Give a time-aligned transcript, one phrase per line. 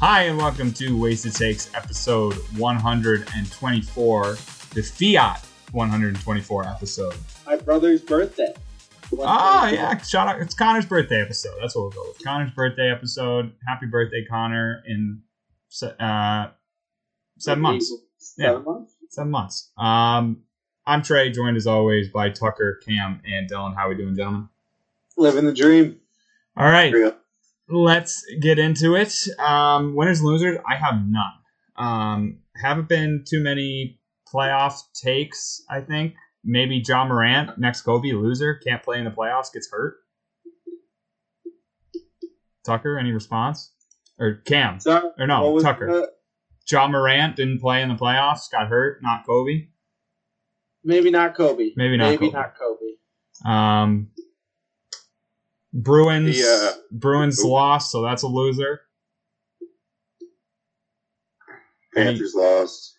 [0.00, 4.24] Hi, and welcome to Wasted Takes episode 124,
[4.74, 7.14] the Fiat 124 episode.
[7.46, 8.52] My brother's birthday.
[9.18, 10.42] Oh, yeah, shout out.
[10.42, 11.54] It's Connor's birthday episode.
[11.60, 12.22] That's what we'll go with.
[12.22, 13.52] Connor's birthday episode.
[13.66, 15.22] Happy birthday, Connor, in
[15.98, 16.48] uh,
[17.38, 17.90] seven months.
[18.36, 18.48] Yeah.
[18.48, 18.94] Seven months?
[19.08, 19.70] Seven months.
[19.78, 20.42] Um,
[20.86, 23.74] I'm Trey, joined as always by Tucker, Cam, and Dylan.
[23.74, 24.50] How are we doing, gentlemen?
[25.16, 26.00] Living the dream.
[26.54, 26.92] All right.
[27.68, 27.82] Here we go.
[27.84, 29.12] let's get into it.
[29.38, 31.32] Um, winners and losers, I have none.
[31.76, 34.00] Um, haven't been too many
[34.32, 35.62] playoff takes.
[35.70, 39.96] I think maybe Ja Morant, next Kobe, loser, can't play in the playoffs, gets hurt.
[42.64, 43.72] Tucker, any response?
[44.18, 44.78] Or Cam?
[44.86, 46.08] Or no, Tucker.
[46.70, 49.68] Ja Morant didn't play in the playoffs, got hurt, not Kobe.
[50.82, 51.70] maybe not Kobe.
[51.76, 52.38] Maybe not Maybe Kobe.
[52.38, 53.48] not Kobe.
[53.48, 54.10] Um,
[55.82, 58.80] Bruins, The, uh, Bruins lost, so that's a loser.
[61.94, 62.94] Panthers lost.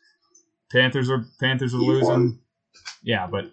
[0.72, 2.08] Panthers are Panthers are He losing.
[2.08, 2.40] won.
[3.04, 3.46] Yeah, but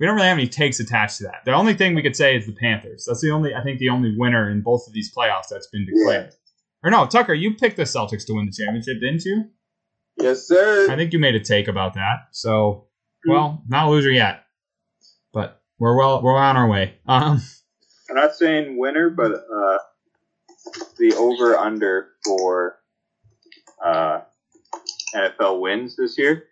[0.00, 1.44] we don't really have any takes attached to that.
[1.44, 3.04] The only thing we could say is the Panthers.
[3.06, 5.86] That's the only I think the only winner in both of these playoffs that's been
[5.86, 6.32] declared.
[6.82, 9.44] Or no, Tucker, you picked the Celtics to win the championship, didn't you?
[10.20, 10.90] Yes, sir.
[10.90, 12.28] I think you made a take about that.
[12.32, 12.88] So,
[13.26, 14.44] well, not a loser yet,
[15.32, 16.96] but we're well we're on our way.
[17.06, 17.40] Um,
[18.14, 19.78] I'm not saying winner, but uh,
[20.98, 22.76] the over under for
[23.84, 24.20] uh,
[25.16, 26.44] NFL wins this year.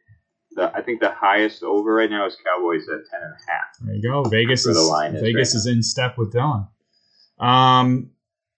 [0.56, 3.66] The, I think the highest over right now is Cowboys at ten and a half.
[3.80, 4.24] there you go.
[4.24, 6.66] Vegas Where is the line is Vegas right is in step with Dylan.
[7.38, 8.10] Um,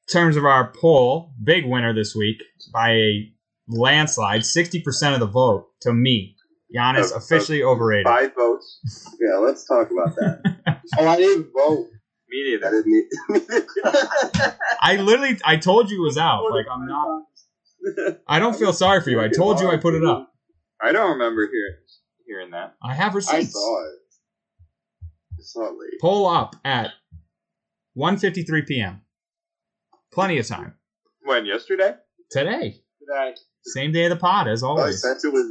[0.08, 3.32] in terms of our poll, big winner this week by a
[3.69, 6.36] landslide, sixty percent of the vote to me.
[6.75, 8.06] Giannis Of- of officially overrated.
[8.06, 8.81] Five votes.
[9.21, 10.81] Yeah, let's talk about that.
[10.98, 11.88] oh, I didn't vote.
[12.34, 12.83] Me neither.
[12.83, 14.56] didn't.
[14.83, 16.50] I literally, I told you it was out.
[16.50, 17.22] Like I'm not.
[18.27, 19.21] I don't feel sorry for you.
[19.21, 20.33] I told you I put it up.
[20.83, 21.77] I don't remember hearing
[22.27, 22.75] hearing that.
[22.83, 23.53] I have I receipts.
[23.53, 23.99] saw it.
[25.34, 26.00] I saw it late.
[26.00, 26.91] Pull up at
[27.97, 29.03] 1:53 p.m.
[30.12, 30.75] Plenty of time
[31.22, 31.95] When yesterday?
[32.31, 32.81] today.
[33.01, 33.34] Did I?
[33.62, 35.03] Same day of the pod as Probably always.
[35.03, 35.47] sent it with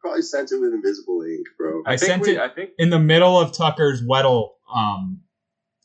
[0.00, 1.82] probably sent it with invisible ink, bro.
[1.86, 2.70] I think sent we, it- I think.
[2.78, 5.21] In the middle of Tucker's Weddle um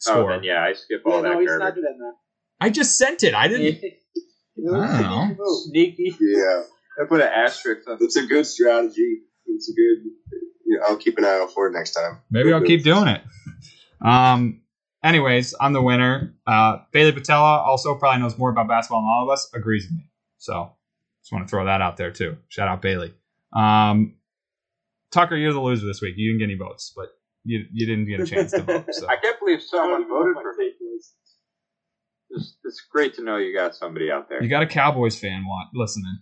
[0.07, 1.65] Oh, then yeah, I skip all Yeah, all no, that he's garbage.
[1.65, 2.13] not doing that.
[2.59, 3.33] I just sent it.
[3.33, 3.83] I didn't.
[4.75, 5.45] I don't know.
[5.65, 6.15] Sneaky.
[6.19, 6.63] Yeah,
[7.01, 7.95] I put an asterisk on.
[7.95, 7.99] It.
[8.01, 9.21] That's a good strategy.
[9.47, 10.11] It's a good.
[10.65, 12.19] Yeah, I'll keep an eye out for it next time.
[12.29, 13.21] Maybe I'll keep doing it.
[14.01, 14.61] Um.
[15.03, 16.33] Anyways, I'm the winner.
[16.45, 19.49] Uh, Bailey Patella also probably knows more about basketball than all of us.
[19.53, 20.09] Agrees with me.
[20.37, 20.71] So
[21.21, 22.37] just want to throw that out there too.
[22.49, 23.13] Shout out Bailey.
[23.53, 24.15] Um,
[25.11, 26.15] Tucker, you're the loser this week.
[26.17, 27.09] You didn't get any votes, but
[27.47, 28.85] you you didn't get a chance to vote.
[28.91, 30.71] So I can't believe someone voted for what me.
[32.29, 34.43] It's, it's great to know you got somebody out there.
[34.43, 36.17] you got a Cowboys fan want listening.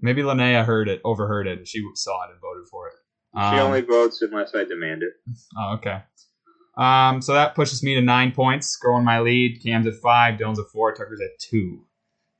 [0.00, 2.94] Maybe Linnea heard it, overheard it, and she saw it and voted for it.
[3.34, 5.12] she Um, only votes unless I demand it.
[5.58, 6.02] Oh, okay.
[6.76, 9.60] Um, so that pushes me to nine points, growing my lead.
[9.64, 11.84] Cam's at five, Dylan's at four, Tucker's at two.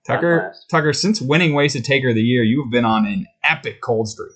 [0.07, 0.55] Tucker.
[0.71, 4.09] Tucker, since winning Wasted Taker of the Year, you have been on an epic cold
[4.09, 4.31] streak.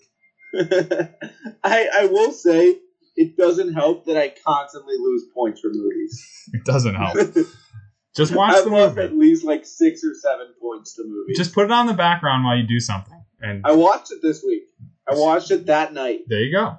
[1.64, 2.76] I I will say
[3.16, 6.28] it doesn't help that I constantly lose points for movies.
[6.54, 7.16] It doesn't help.
[8.16, 9.00] Just watch I've the movie.
[9.00, 11.38] at least like six or seven points to movies.
[11.38, 14.42] Just put it on the background while you do something, and I watched it this
[14.42, 14.64] week.
[15.08, 16.22] I watched it that night.
[16.26, 16.76] there you go.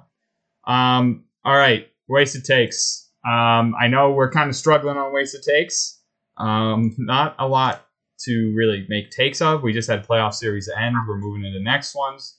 [0.70, 3.10] Um, all right, Wasted Takes.
[3.26, 6.00] Um, I know we're kind of struggling on waste Wasted Takes.
[6.36, 7.86] Um, not a lot
[8.20, 9.62] to really make takes of.
[9.62, 10.94] We just had playoff series end.
[11.08, 12.36] We're moving into next ones.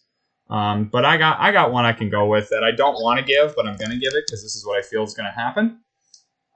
[0.49, 3.19] Um, but I got I got one I can go with that I don't want
[3.19, 5.31] to give, but I'm gonna give it because this is what I feel is gonna
[5.31, 5.79] happen.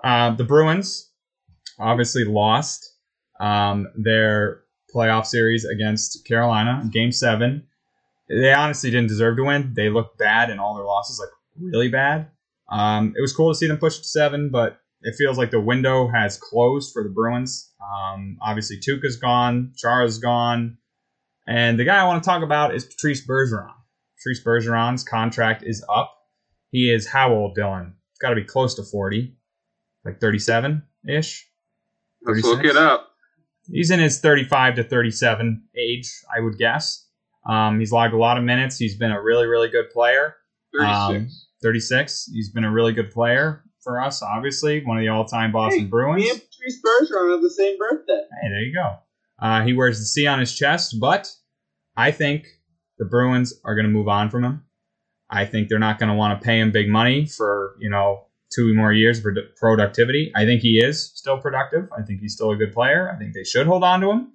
[0.04, 1.10] Uh, the Bruins
[1.80, 2.94] obviously lost
[3.40, 4.62] um, their
[4.94, 7.66] playoff series against Carolina, Game Seven.
[8.28, 9.74] They honestly didn't deserve to win.
[9.74, 11.30] They looked bad in all their losses, like
[11.60, 12.30] really bad.
[12.72, 15.60] Um, it was cool to see them push to seven, but it feels like the
[15.60, 17.72] window has closed for the Bruins.
[17.82, 20.78] Um, obviously, Tuukka's gone, Chara's gone,
[21.48, 23.74] and the guy I want to talk about is Patrice Bergeron.
[24.20, 26.14] Patrice Bergeron's contract is up.
[26.72, 27.94] He is how old, Dylan?
[28.12, 29.34] It's got to be close to 40,
[30.06, 31.48] like 37 ish.
[32.26, 33.12] Let's look it up.
[33.72, 37.08] He's in his 35 to 37 age, I would guess.
[37.48, 38.78] Um, he's logged a lot of minutes.
[38.78, 40.36] He's been a really, really good player.
[40.78, 40.90] 36.
[40.94, 41.30] Um,
[41.64, 42.30] 36.
[42.34, 44.84] He's been a really good player for us, obviously.
[44.84, 46.24] One of the all time Boston Hey, Bruins.
[46.24, 48.22] Me and Patrice Bergeron have the same birthday.
[48.42, 48.96] Hey, there you go.
[49.42, 51.32] Uh, he wears the C on his chest, but
[51.96, 52.48] I think
[53.00, 54.64] the Bruins are going to move on from him.
[55.30, 58.26] I think they're not going to want to pay him big money for, you know,
[58.54, 59.26] two more years of
[59.56, 60.32] productivity.
[60.36, 61.88] I think he is still productive.
[61.98, 63.12] I think he's still a good player.
[63.12, 64.34] I think they should hold on to him.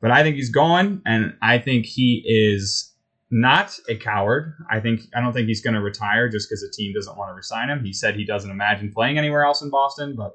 [0.00, 2.94] But I think he's going, and I think he is
[3.30, 4.54] not a coward.
[4.70, 7.30] I think I don't think he's going to retire just because the team doesn't want
[7.30, 7.84] to resign him.
[7.84, 10.32] He said he doesn't imagine playing anywhere else in Boston, but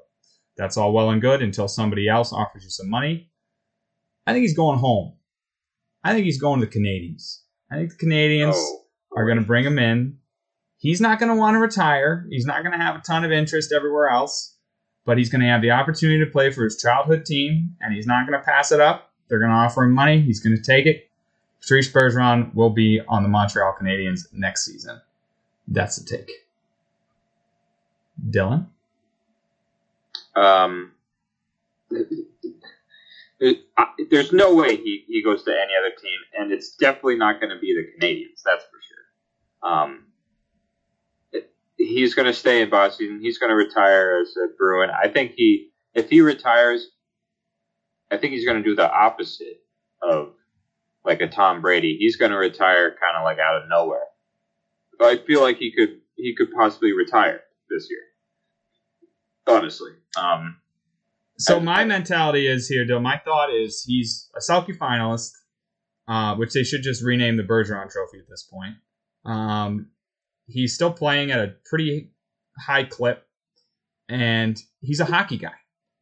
[0.56, 3.30] that's all well and good until somebody else offers you some money.
[4.26, 5.14] I think he's going home.
[6.04, 7.38] I think he's going to the Canadiens.
[7.70, 8.84] I think the Canadiens Oh,
[9.16, 10.18] are going to bring him in.
[10.78, 12.26] He's not going to want to retire.
[12.28, 14.56] He's not going to have a ton of interest everywhere else,
[15.04, 18.06] but he's going to have the opportunity to play for his childhood team, and he's
[18.06, 19.12] not going to pass it up.
[19.28, 20.20] They're going to offer him money.
[20.20, 21.08] He's going to take it.
[21.60, 25.00] Patrice Bergeron will be on the Montreal Canadiens next season.
[25.68, 26.30] That's the take.
[28.28, 28.66] Dylan?
[30.34, 30.90] Um,
[33.42, 33.58] it,
[34.10, 37.50] there's no way he, he goes to any other team, and it's definitely not going
[37.50, 38.40] to be the Canadiens.
[38.44, 39.70] That's for sure.
[39.72, 40.06] Um,
[41.32, 43.18] it, he's going to stay in Boston.
[43.20, 44.90] He's going to retire as a Bruin.
[44.90, 46.86] I think he, if he retires,
[48.12, 49.60] I think he's going to do the opposite
[50.00, 50.34] of
[51.04, 51.96] like a Tom Brady.
[51.98, 54.04] He's going to retire kind of like out of nowhere.
[55.00, 58.02] I feel like he could he could possibly retire this year.
[59.48, 60.58] Honestly, um,
[61.42, 63.02] So I- my mentality is here, Dylan.
[63.02, 65.32] My thought is he's a Selke finalist,
[66.08, 68.74] uh, which they should just rename the Bergeron Trophy at this point.
[69.24, 69.90] Um,
[70.46, 72.12] he's still playing at a pretty
[72.58, 73.26] high clip,
[74.08, 75.54] and he's a hockey guy.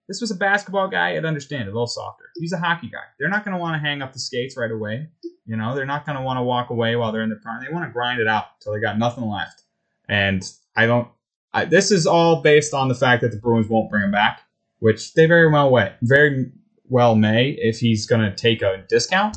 [0.08, 2.24] This was a basketball guy, I'd understand a little softer.
[2.36, 3.04] He's a hockey guy.
[3.18, 5.08] They're not going to want to hang up the skates right away.
[5.46, 7.62] You know, they're not going to want to walk away while they're in the prime.
[7.64, 9.62] They want to grind it out until they got nothing left.
[10.08, 10.42] And
[10.74, 11.08] I don't.
[11.52, 14.40] I, this is all based on the fact that the Bruins won't bring him back
[14.80, 16.50] which they very well way, very
[16.88, 19.36] well may if he's going to take a discount.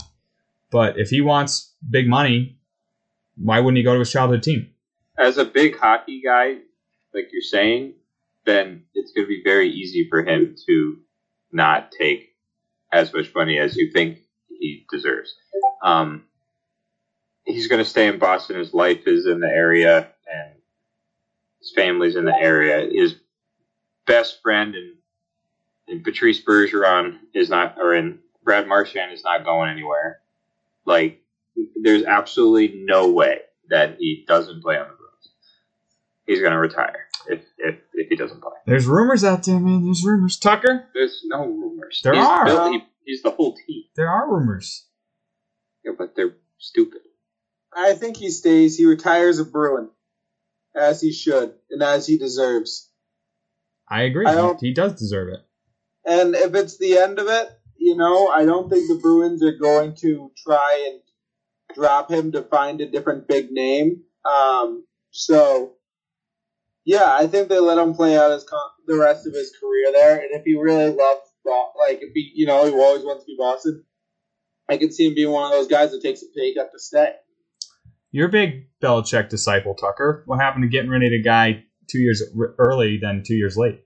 [0.72, 2.57] But if he wants big money,
[3.38, 4.74] why wouldn't he go to his childhood team?
[5.18, 6.57] as a big hockey guy,
[7.13, 7.94] like you're saying,
[8.45, 10.98] then it's going to be very easy for him to
[11.51, 12.36] not take
[12.92, 14.19] as much money as you think
[14.50, 15.34] he deserves.
[15.84, 16.25] Um,
[17.46, 18.57] he's going to stay in Boston.
[18.57, 19.98] His life is in the area,
[20.31, 20.54] and
[21.60, 22.89] his family's in the area.
[22.92, 23.16] His
[24.06, 24.96] best friend and,
[25.88, 30.19] and Patrice Bergeron is not, or in Brad Marchand is not going anywhere.
[30.85, 31.21] Like,
[31.81, 33.39] there's absolutely no way
[33.69, 35.31] that he doesn't play on the Bruins.
[36.25, 38.51] He's going to retire if, if if he doesn't play.
[38.65, 39.83] There's rumors out there, man.
[39.83, 40.38] There's rumors.
[40.38, 42.01] Tucker, There's no rumors.
[42.03, 42.45] There he's are.
[42.45, 43.83] built- he- he's the whole team.
[43.95, 44.86] there are rumors.
[45.86, 47.01] Yeah, but they're stupid.
[47.75, 48.77] I think he stays.
[48.77, 49.89] He retires a Bruin,
[50.75, 52.89] as he should and as he deserves.
[53.89, 54.25] I agree.
[54.25, 55.39] I He, he does deserve it.
[56.05, 59.57] And if it's the end of it, you know, I don't think the Bruins are
[59.57, 61.01] going to try and
[61.75, 64.03] drop him to find a different big name.
[64.25, 65.73] Um, so,
[66.85, 69.91] yeah, I think they let him play out his con- the rest of his career
[69.94, 70.19] there.
[70.19, 73.35] And if he really loves, like, if he, you know, he always wants to be
[73.38, 73.83] Boston,
[74.69, 76.79] I can see him being one of those guys that takes a pay cut to
[76.79, 77.11] stay.
[78.11, 80.23] You're a big Belichick disciple, Tucker.
[80.25, 82.23] What happened to getting rid of a guy two years
[82.57, 83.81] early than two years late?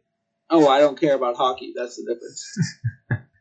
[0.49, 1.73] Oh, I don't care about hockey.
[1.75, 2.57] That's the difference.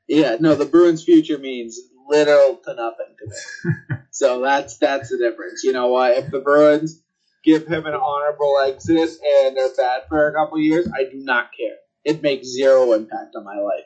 [0.08, 3.96] yeah, no, the Bruins' future means little to nothing to me.
[4.10, 5.62] so that's that's the difference.
[5.64, 6.12] You know what?
[6.16, 7.00] If the Bruins
[7.44, 11.50] give him an honorable exit and they're bad for a couple years, I do not
[11.56, 11.76] care.
[12.04, 13.84] It makes zero impact on my life.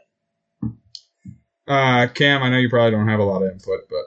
[1.67, 4.05] Uh, Cam, I know you probably don't have a lot of input, but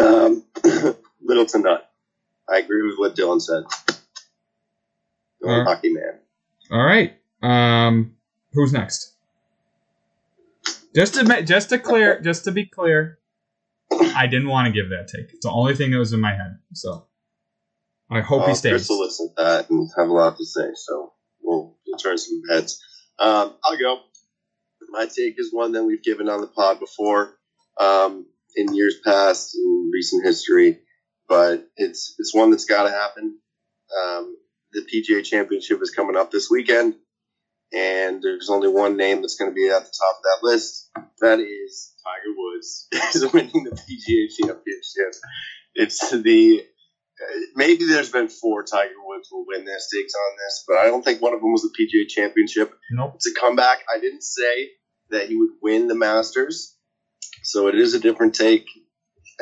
[0.00, 0.44] Um,
[1.22, 1.80] little to none.
[2.52, 3.64] I agree with what Dylan said.
[5.42, 5.66] Going Alright.
[5.76, 6.18] hockey man.
[6.70, 7.16] All right.
[7.42, 8.14] Um,
[8.52, 9.12] who's next?
[10.94, 13.18] Just to just to clear, just to be clear,
[13.90, 15.32] I didn't want to give that take.
[15.32, 16.58] It's the only thing that was in my head.
[16.74, 17.06] So
[18.10, 18.72] I hope he Uh, stays.
[18.72, 22.18] Chris will listen to that and have a lot to say, so we'll, we'll turn
[22.18, 22.82] some heads.
[23.18, 24.00] Um, I'll go.
[24.90, 27.34] My take is one that we've given on the pod before,
[27.80, 30.80] um, in years past, in recent history,
[31.32, 33.38] but it's it's one that's got to happen.
[34.04, 34.36] Um,
[34.72, 36.94] the PGA Championship is coming up this weekend,
[37.72, 40.90] and there's only one name that's going to be at the top of that list.
[41.22, 45.14] That is Tiger Woods is winning the PGA Championship.
[45.74, 46.66] It's the
[47.56, 51.02] maybe there's been four Tiger Woods will win their stakes on this, but I don't
[51.02, 52.74] think one of them was the PGA Championship.
[52.90, 53.12] Nope.
[53.14, 53.78] It's a comeback.
[53.94, 54.68] I didn't say
[55.08, 56.76] that he would win the Masters,
[57.42, 58.66] so it is a different take.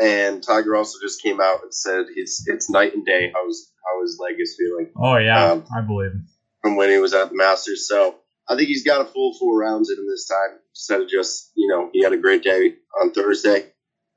[0.00, 3.71] And Tiger also just came out and said it's it's night and day how his
[3.85, 6.26] how his leg is feeling Oh yeah, Um, I believe him.
[6.62, 7.87] from when he was at the Masters.
[7.87, 8.16] So
[8.49, 11.52] I think he's got a full four rounds in him this time instead of just
[11.54, 13.66] you know he had a great day on Thursday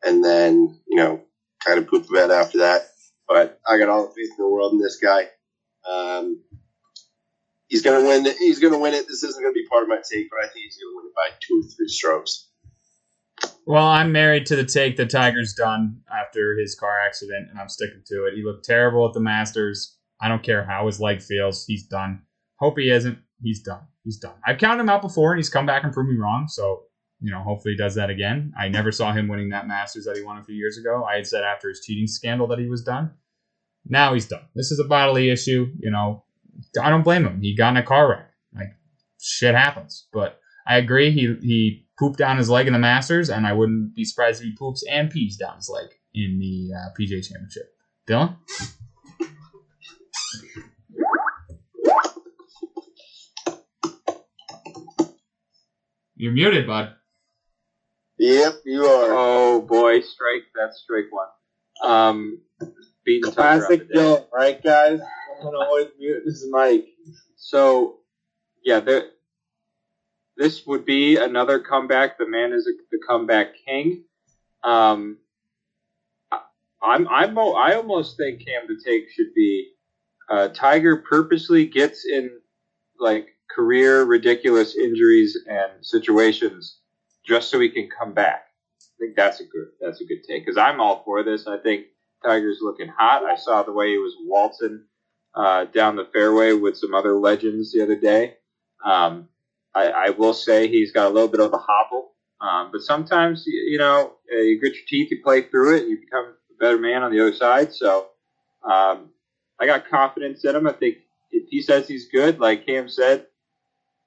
[0.04, 1.22] and then you know
[1.66, 2.88] kind of poop the bed after that.
[3.28, 5.28] But I got all the faith in the world in this guy.
[5.90, 6.42] Um,
[7.68, 8.26] he's gonna win.
[8.40, 9.08] He's gonna win it.
[9.08, 11.16] This isn't gonna be part of my take, but I think he's gonna win it
[11.16, 12.50] by two or three strokes.
[13.66, 17.70] Well, I'm married to the take that Tiger's done after his car accident, and I'm
[17.70, 18.34] sticking to it.
[18.36, 19.98] He looked terrible at the Masters.
[20.22, 21.66] I don't care how his leg feels.
[21.66, 22.22] He's done.
[22.60, 23.18] Hope he isn't.
[23.42, 23.82] He's done.
[24.04, 24.36] He's done.
[24.46, 26.48] I've counted him out before, and he's come back and proved me wrong.
[26.50, 26.84] So,
[27.22, 28.54] you know, hopefully he does that again.
[28.58, 31.06] I never saw him winning that Masters that he won a few years ago.
[31.06, 33.12] I had said after his cheating scandal that he was done.
[33.86, 34.44] Now he's done.
[34.56, 35.72] This is a bodily issue.
[35.80, 36.24] You know,
[36.82, 37.42] I don't blame him.
[37.42, 38.30] He got in a car wreck.
[38.54, 38.76] Like,
[39.22, 40.08] shit happens.
[40.12, 41.12] But I agree.
[41.12, 44.48] He he pooped down his leg in the Masters, and I wouldn't be surprised if
[44.48, 47.74] he poops and pees down his leg in the uh, PGA Championship.
[48.08, 48.38] Dylan?
[56.16, 56.96] You're muted, bud.
[58.18, 59.08] Yep, you are.
[59.10, 61.28] Oh boy, strike that's strike one.
[61.84, 62.42] Um,
[63.04, 64.00] beating Tucker Classic today.
[64.00, 65.02] Dylan, right, guys?
[65.38, 66.86] I'm gonna always mute his mic.
[67.36, 67.98] So,
[68.64, 69.10] yeah, there.
[70.38, 72.18] This would be another comeback.
[72.18, 74.04] The man is a, the comeback king.
[74.64, 75.18] Um,
[76.84, 79.72] I'm I'm I almost think Cam to take should be
[80.30, 82.30] uh, Tiger purposely gets in
[83.00, 86.80] like career ridiculous injuries and situations
[87.26, 88.48] just so he can come back.
[88.82, 91.48] I think that's a good that's a good take because I'm all for this.
[91.48, 91.86] I think
[92.24, 93.24] Tiger's looking hot.
[93.24, 94.84] I saw the way he was waltzing
[95.36, 98.36] uh, down the fairway with some other legends the other day.
[98.84, 99.30] Um,
[99.76, 102.12] I, I will say he's got a little bit of a hobble,
[102.42, 105.92] um, but sometimes you, know uh, you grit your teeth, you play through it, and
[105.92, 107.74] you become a better man on the other side.
[107.74, 108.08] So
[108.64, 109.10] um,
[109.60, 110.68] I got confidence in him.
[110.68, 110.98] I think
[111.32, 113.28] if he says he's good, like Cam said,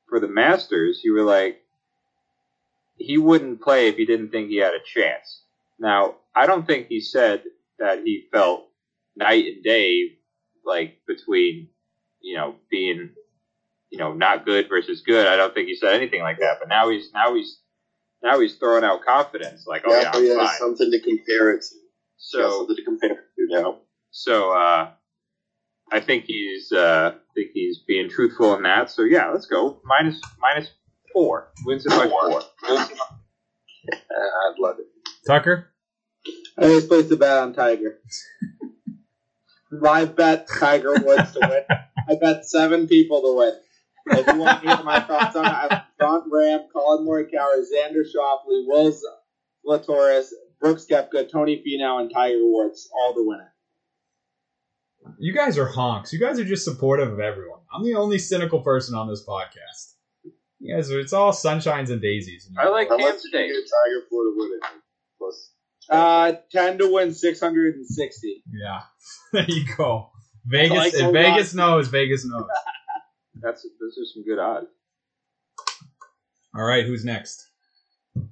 [0.08, 1.62] for the Masters, you were like
[2.96, 5.42] he wouldn't play if he didn't think he had a chance.
[5.78, 7.42] Now I don't think he said
[7.78, 8.68] that he felt
[9.16, 10.18] night and day
[10.64, 11.68] like between
[12.20, 13.10] you know being
[13.90, 15.26] you know not good versus good.
[15.26, 16.56] I don't think he said anything like that.
[16.60, 17.60] But now he's now he's
[18.22, 20.56] now he's throwing out confidence like oh yeah, yeah, he I'm fine.
[20.58, 21.74] something to compare it to.
[21.74, 23.16] He has So something to compare it
[23.50, 23.78] to now.
[24.10, 24.90] so uh,
[25.92, 28.90] I think he's uh, I think he's being truthful in that.
[28.90, 30.70] So yeah, let's go minus minus
[31.12, 32.42] four wins it by four.
[33.92, 34.86] I'd love it.
[35.26, 35.68] Tucker?
[36.58, 37.98] I just placed a bet on Tiger.
[39.70, 41.62] Live bet Tiger Woods to win.
[42.08, 43.52] I bet seven people to win.
[44.08, 47.62] If you want to hear my thoughts on it, I have Jon Rahm, Collin Morikawa,
[47.62, 48.92] Xander Schauffele, Will
[49.66, 50.28] Zalatoris,
[50.60, 53.46] Brooks Koepka, Tony Finau, and Tiger Woods all to win it.
[55.18, 56.12] You guys are honks.
[56.12, 57.60] You guys are just supportive of everyone.
[57.72, 59.94] I'm the only cynical person on this podcast.
[60.58, 62.50] You guys are, it's all sunshines and daisies.
[62.58, 63.48] I like How much Cam's you take.
[63.48, 64.66] get Tiger for to win it?
[65.18, 65.50] Plus,
[65.90, 68.42] Uh, 10 to win 660.
[68.52, 68.80] Yeah.
[69.32, 70.10] there you go.
[70.46, 72.44] Vegas, like Vegas knows, Vegas knows.
[73.46, 74.66] That's those are some good odds.
[76.52, 77.48] All right, who's next?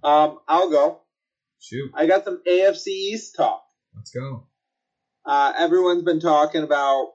[0.02, 1.02] Um, I'll go.
[1.60, 3.62] Shoot, I got some AFC East talk.
[3.94, 4.48] let's go.
[5.24, 7.12] Uh, everyone's been talking about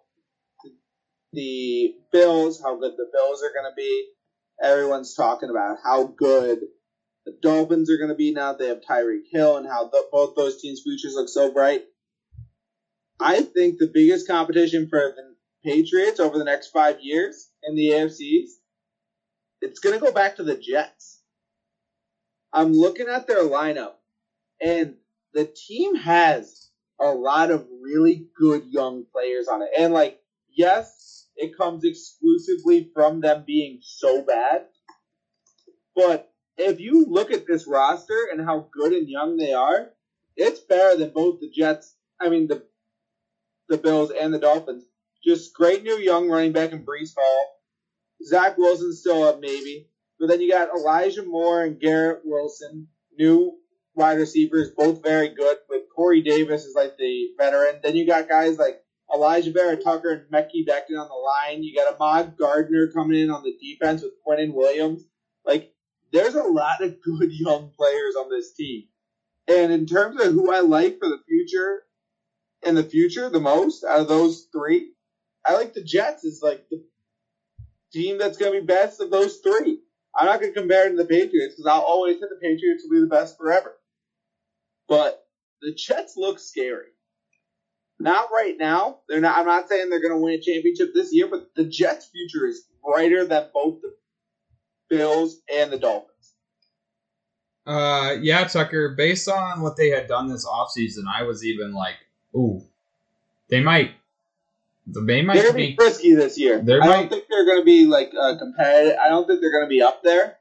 [1.33, 4.07] the Bills, how good the Bills are going to be.
[4.63, 6.59] Everyone's talking about how good
[7.25, 10.05] the Dolphins are going to be now that they have Tyreek Hill and how the,
[10.09, 11.83] both those teams' futures look so bright.
[13.19, 17.89] I think the biggest competition for the Patriots over the next five years in the
[17.89, 18.59] AFC East,
[19.61, 21.21] it's going to go back to the Jets.
[22.53, 23.93] I'm looking at their lineup,
[24.61, 24.95] and
[25.33, 29.69] the team has a lot of really good young players on it.
[29.77, 34.65] And like, yes, it comes exclusively from them being so bad.
[35.95, 39.91] But if you look at this roster and how good and young they are,
[40.35, 42.63] it's better than both the Jets, I mean the
[43.69, 44.83] the Bills and the Dolphins.
[45.23, 47.45] Just great new young running back in Breece Hall.
[48.25, 49.87] Zach Wilson's still up, maybe.
[50.19, 53.57] But then you got Elijah Moore and Garrett Wilson, new
[53.95, 55.57] wide receivers, both very good.
[55.69, 57.79] With Corey Davis is like the veteran.
[57.83, 61.63] Then you got guys like Alijah Vera Tucker and Mekhi Becton on the line.
[61.63, 65.03] You got Ahmad Gardner coming in on the defense with Quinnen Williams.
[65.45, 65.73] Like,
[66.11, 68.83] there's a lot of good young players on this team.
[69.47, 71.83] And in terms of who I like for the future,
[72.63, 74.91] in the future, the most out of those three,
[75.49, 76.83] I like the Jets as like the
[77.91, 79.79] team that's going to be best of those three.
[80.15, 82.83] I'm not going to compare it to the Patriots because I'll always say the Patriots
[82.83, 83.75] will be the best forever.
[84.87, 85.25] But
[85.63, 86.89] the Jets look scary.
[87.99, 88.99] Not right now.
[89.09, 89.39] They're not.
[89.39, 92.45] I'm not saying they're going to win a championship this year, but the Jets' future
[92.45, 93.95] is brighter than both the
[94.87, 96.33] Bills and the Dolphins.
[97.65, 98.93] Uh, yeah, Tucker.
[98.95, 101.95] Based on what they had done this offseason, I was even like,
[102.35, 102.61] ooh,
[103.49, 103.91] they might,
[104.93, 105.75] They might they're gonna be be.
[105.75, 106.59] frisky this year.
[106.59, 108.97] I might- don't think they're gonna be like uh, competitive.
[109.03, 110.37] I don't think they're gonna be up there,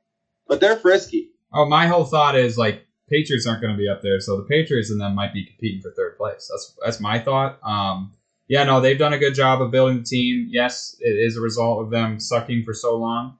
[0.46, 1.30] but they're frisky.
[1.52, 4.42] Oh, my whole thought is like Patriots aren't going to be up there, so the
[4.42, 6.50] Patriots and them might be competing for third place.
[6.50, 7.58] That's that's my thought.
[7.62, 8.12] Um,
[8.48, 10.48] yeah, no, they've done a good job of building the team.
[10.50, 13.38] Yes, it is a result of them sucking for so long.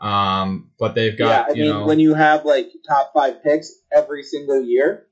[0.00, 1.48] Um, but they've got.
[1.48, 5.06] yeah, I mean, know when you have like top five picks every single year,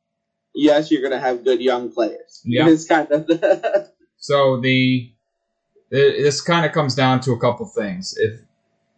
[0.54, 2.40] yes, you're gonna have good young players.
[2.44, 2.68] Yeah.
[2.68, 3.28] it's kind of
[4.16, 5.12] So the
[5.90, 8.16] it, this kind of comes down to a couple things.
[8.18, 8.40] If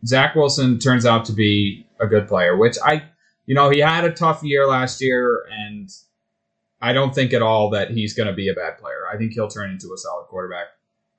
[0.05, 3.03] Zach Wilson turns out to be a good player, which I,
[3.47, 5.89] you know, he had a tough year last year, and
[6.81, 9.05] I don't think at all that he's going to be a bad player.
[9.13, 10.69] I think he'll turn into a solid quarterback.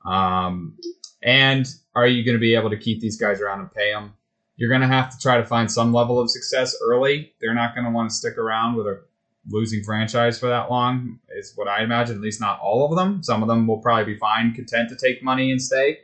[0.06, 0.78] Um,
[1.22, 4.14] and are you going to be able to keep these guys around and pay them?
[4.56, 7.34] You're going to have to try to find some level of success early.
[7.42, 9.02] They're not going to want to stick around with a
[9.50, 12.16] losing franchise for that long is what I imagine.
[12.16, 13.24] At least not all of them.
[13.24, 16.00] Some of them will probably be fine, content to take money and stay.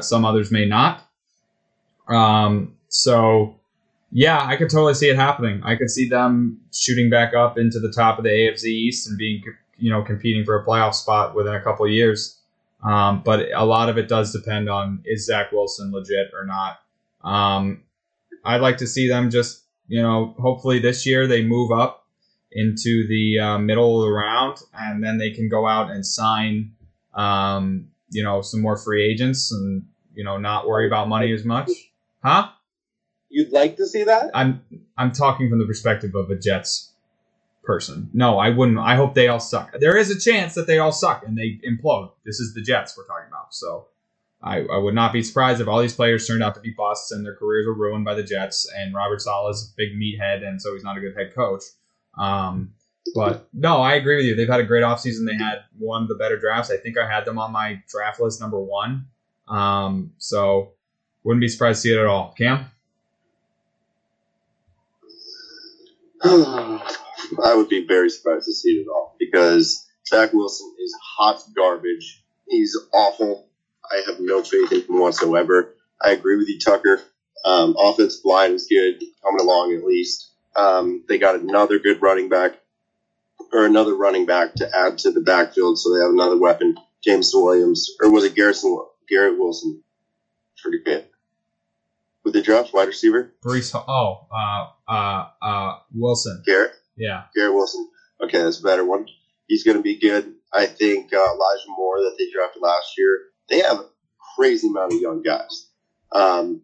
[0.00, 1.08] Some others may not.
[2.08, 3.60] Um, so
[4.12, 5.62] yeah, I could totally see it happening.
[5.64, 9.16] I could see them shooting back up into the top of the AFC East and
[9.16, 9.42] being,
[9.78, 12.38] you know, competing for a playoff spot within a couple years.
[12.82, 16.80] Um, but a lot of it does depend on is Zach Wilson legit or not.
[17.22, 17.82] Um,
[18.44, 21.99] I'd like to see them just, you know, hopefully this year they move up
[22.52, 26.72] into the uh, middle of the round, and then they can go out and sign,
[27.14, 31.44] um, you know, some more free agents, and you know, not worry about money as
[31.44, 31.70] much.
[32.22, 32.48] Huh?
[33.30, 34.30] you'd like to see that.
[34.34, 34.62] I'm
[34.98, 36.92] I'm talking from the perspective of a Jets
[37.62, 38.10] person.
[38.12, 38.78] No, I wouldn't.
[38.78, 39.72] I hope they all suck.
[39.78, 42.10] There is a chance that they all suck and they implode.
[42.26, 43.54] This is the Jets we're talking about.
[43.54, 43.86] So
[44.42, 47.12] I, I would not be surprised if all these players turned out to be busts
[47.12, 50.60] and their careers were ruined by the Jets and Robert Saleh's a big meathead and
[50.60, 51.62] so he's not a good head coach.
[52.16, 52.74] Um,
[53.14, 54.36] but no, I agree with you.
[54.36, 55.26] They've had a great offseason.
[55.26, 56.70] They had one of the better drafts.
[56.70, 59.06] I think I had them on my draft list number one.
[59.48, 60.72] Um, so
[61.24, 62.34] wouldn't be surprised to see it at all.
[62.36, 62.66] Cam?
[66.22, 71.42] I would be very surprised to see it at all because Zach Wilson is hot
[71.56, 72.22] garbage.
[72.48, 73.48] He's awful.
[73.90, 75.74] I have no faith in him whatsoever.
[76.02, 77.00] I agree with you, Tucker.
[77.44, 80.29] Um, offensive line is good, coming along at least.
[80.56, 82.52] Um, they got another good running back,
[83.52, 86.76] or another running back to add to the backfield, so they have another weapon.
[87.02, 89.82] James Williams, or was it Garrison, Garrett Wilson?
[90.62, 91.10] Forget.
[92.22, 93.74] With the draft, wide receiver, Breece.
[93.74, 96.42] Oh, uh, uh, uh, Wilson.
[96.44, 96.72] Garrett.
[96.96, 97.24] Yeah.
[97.34, 97.88] Garrett Wilson.
[98.22, 99.06] Okay, that's a better one.
[99.46, 100.34] He's going to be good.
[100.52, 103.20] I think uh, Elijah Moore that they drafted last year.
[103.48, 103.88] They have a
[104.36, 105.68] crazy amount of young guys.
[106.12, 106.62] Um,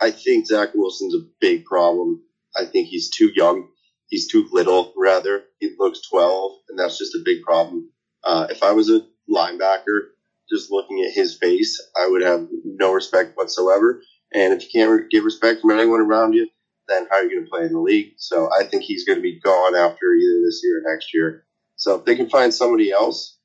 [0.00, 2.22] I think Zach Wilson's a big problem.
[2.58, 3.68] I think he's too young.
[4.06, 5.44] He's too little, rather.
[5.60, 7.90] He looks 12, and that's just a big problem.
[8.24, 10.08] Uh, if I was a linebacker,
[10.50, 14.02] just looking at his face, I would have no respect whatsoever.
[14.32, 16.48] And if you can't get respect from anyone around you,
[16.88, 18.14] then how are you going to play in the league?
[18.16, 21.44] So I think he's going to be gone after either this year or next year.
[21.76, 23.38] So if they can find somebody else,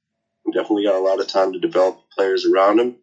[0.54, 2.96] definitely got a lot of time to develop players around him,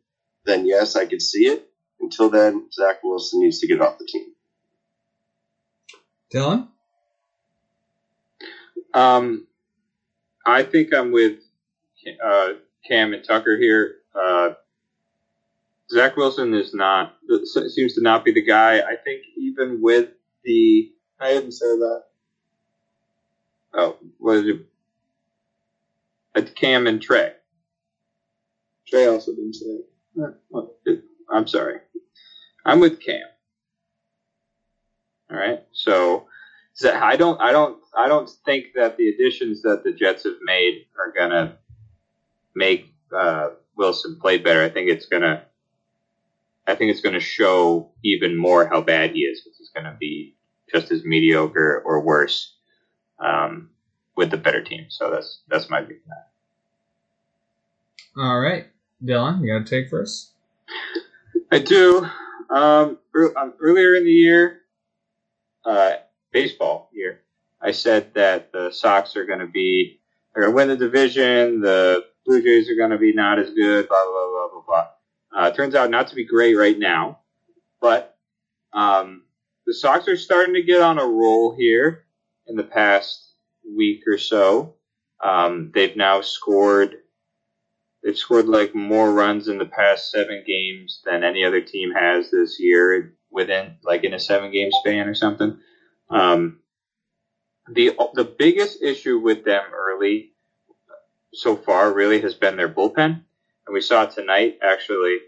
[0.45, 1.67] then yes, I could see it.
[2.01, 4.29] Until then, Zach Wilson needs to get off the team.
[6.33, 6.69] Dylan?
[8.95, 9.47] Um,
[10.47, 11.39] I think I'm with
[12.25, 12.51] uh,
[12.87, 13.97] Cam and Tucker here.
[14.15, 14.51] Uh,
[15.91, 18.79] Zach Wilson is not seems to not be the guy.
[18.79, 20.11] I think even with
[20.45, 22.05] the I didn't say that.
[23.75, 24.67] oh, what is it?
[26.35, 27.33] Uh, Cam and Trey.
[28.89, 31.05] Trey also didn't say it.
[31.33, 31.81] I'm sorry.
[32.65, 33.23] I'm with Cam.
[35.31, 35.61] All right.
[35.73, 36.27] So,
[36.85, 40.87] I don't I don't I don't think that the additions that the Jets have made
[40.99, 41.57] are gonna
[42.55, 44.63] make uh, Wilson play better.
[44.63, 45.45] I think it's gonna
[46.67, 50.37] I think it's gonna show even more how bad he is, which is gonna be
[50.73, 52.55] just as mediocre or worse
[53.19, 53.71] um,
[54.17, 54.87] with the better team.
[54.89, 55.97] So that's that's my view.
[56.05, 56.31] on that.
[58.17, 58.67] All right.
[59.03, 60.33] Dylan, you got to take first?
[61.51, 62.07] I do.
[62.51, 62.99] Um,
[63.37, 64.60] um, earlier in the year,
[65.65, 65.93] uh,
[66.33, 67.23] baseball year,
[67.61, 70.01] I said that the Sox are going to be
[70.35, 71.61] they're going to win the division.
[71.61, 73.89] The Blue Jays are going to be not as good.
[73.89, 74.87] Blah blah blah blah blah.
[75.37, 77.21] Uh, turns out not to be great right now,
[77.81, 78.17] but
[78.73, 79.23] um,
[79.67, 82.05] the Sox are starting to get on a roll here
[82.47, 83.35] in the past
[83.77, 84.75] week or so.
[85.23, 86.97] Um, they've now scored
[88.03, 92.31] They've scored like more runs in the past seven games than any other team has
[92.31, 92.95] this year
[93.31, 95.59] within like in a seven game span or something.
[96.09, 96.61] Um,
[97.69, 100.33] the the biggest issue with them early
[101.33, 103.23] so far really has been their bullpen.
[103.67, 105.19] And we saw tonight, actually,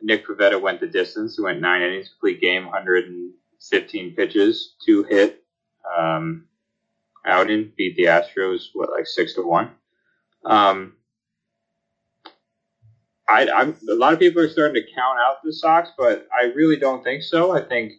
[0.00, 1.36] Nick Pivetta went the distance.
[1.36, 5.42] He went nine innings, complete game, 115 pitches, two hit
[5.96, 6.46] um,
[7.24, 9.70] outing, beat the Astros, what, like six to one.
[10.44, 10.94] Um,
[13.28, 16.46] I, I'm, a lot of people are starting to count out the Sox, but I
[16.46, 17.52] really don't think so.
[17.52, 17.92] I think,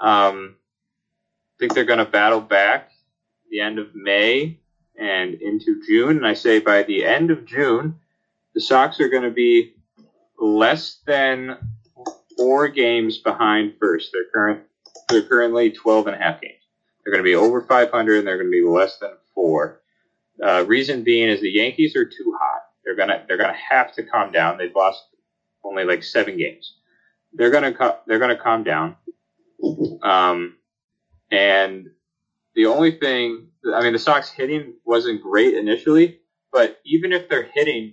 [0.00, 2.90] um, I think they're going to battle back
[3.50, 4.58] the end of May
[4.98, 6.16] and into June.
[6.16, 8.00] And I say by the end of June,
[8.54, 9.74] the Sox are going to be
[10.40, 11.56] less than
[12.36, 14.10] four games behind first.
[14.12, 14.62] They're current.
[15.08, 16.54] They're currently 12 and a half games.
[17.04, 19.80] They're going to be over 500, and they're going to be less than four.
[20.42, 22.62] Uh, reason being is the Yankees are too hot.
[22.88, 24.56] They're gonna they're gonna have to calm down.
[24.56, 25.04] They've lost
[25.62, 26.78] only like seven games.
[27.34, 28.96] They're gonna they're gonna calm down.
[30.02, 30.56] Um,
[31.30, 31.88] and
[32.54, 36.20] the only thing I mean, the Sox hitting wasn't great initially,
[36.50, 37.92] but even if their hitting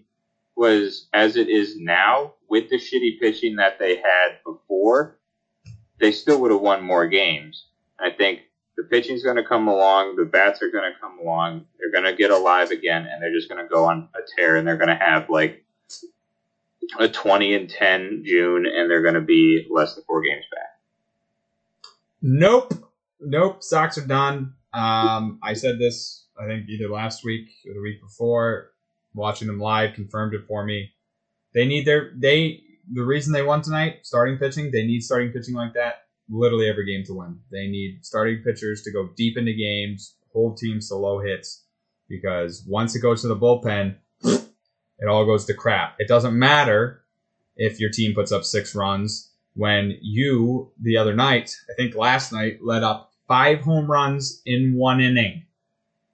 [0.55, 5.19] was as it is now with the shitty pitching that they had before,
[5.99, 7.67] they still would have won more games.
[7.99, 8.43] I think
[8.77, 12.11] the pitching's going to come along, the bats are going to come along, they're going
[12.11, 14.77] to get alive again, and they're just going to go on a tear, and they're
[14.77, 15.63] going to have like
[16.99, 21.91] a 20 and 10 June, and they're going to be less than four games back.
[22.21, 22.73] Nope.
[23.19, 23.63] Nope.
[23.63, 24.53] Sox are done.
[24.73, 28.71] Um, I said this, I think, either last week or the week before.
[29.13, 30.91] Watching them live confirmed it for me.
[31.53, 35.55] They need their they the reason they won tonight, starting pitching, they need starting pitching
[35.55, 37.39] like that literally every game to win.
[37.51, 41.63] They need starting pitchers to go deep into games, hold teams to low hits,
[42.09, 45.95] because once it goes to the bullpen, it all goes to crap.
[45.99, 47.03] It doesn't matter
[47.55, 52.31] if your team puts up six runs when you the other night, I think last
[52.31, 55.45] night, let up five home runs in one inning.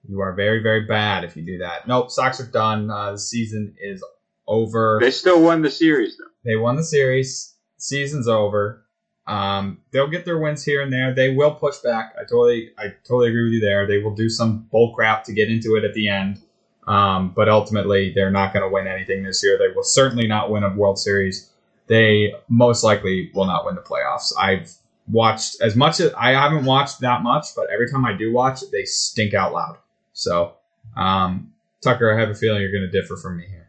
[0.08, 1.86] You are very, very bad if you do that.
[1.86, 2.90] Nope, Sox are done.
[2.90, 4.02] Uh, the season is
[4.46, 4.98] over.
[5.00, 6.30] They still won the series, though.
[6.44, 7.54] They won the series.
[7.78, 8.84] Season's over.
[9.26, 11.14] Um, they'll get their wins here and there.
[11.14, 12.14] They will push back.
[12.18, 13.86] I totally, I totally agree with you there.
[13.86, 16.40] They will do some bull crap to get into it at the end.
[16.86, 19.56] Um, but ultimately, they're not going to win anything this year.
[19.56, 21.50] They will certainly not win a World Series.
[21.86, 24.32] They most likely will not win the playoffs.
[24.36, 24.72] I've
[25.08, 28.62] watched as much as I haven't watched that much, but every time I do watch,
[28.72, 29.78] they stink out loud.
[30.12, 30.54] So,
[30.96, 33.68] um, Tucker, I have a feeling you're going to differ from me here.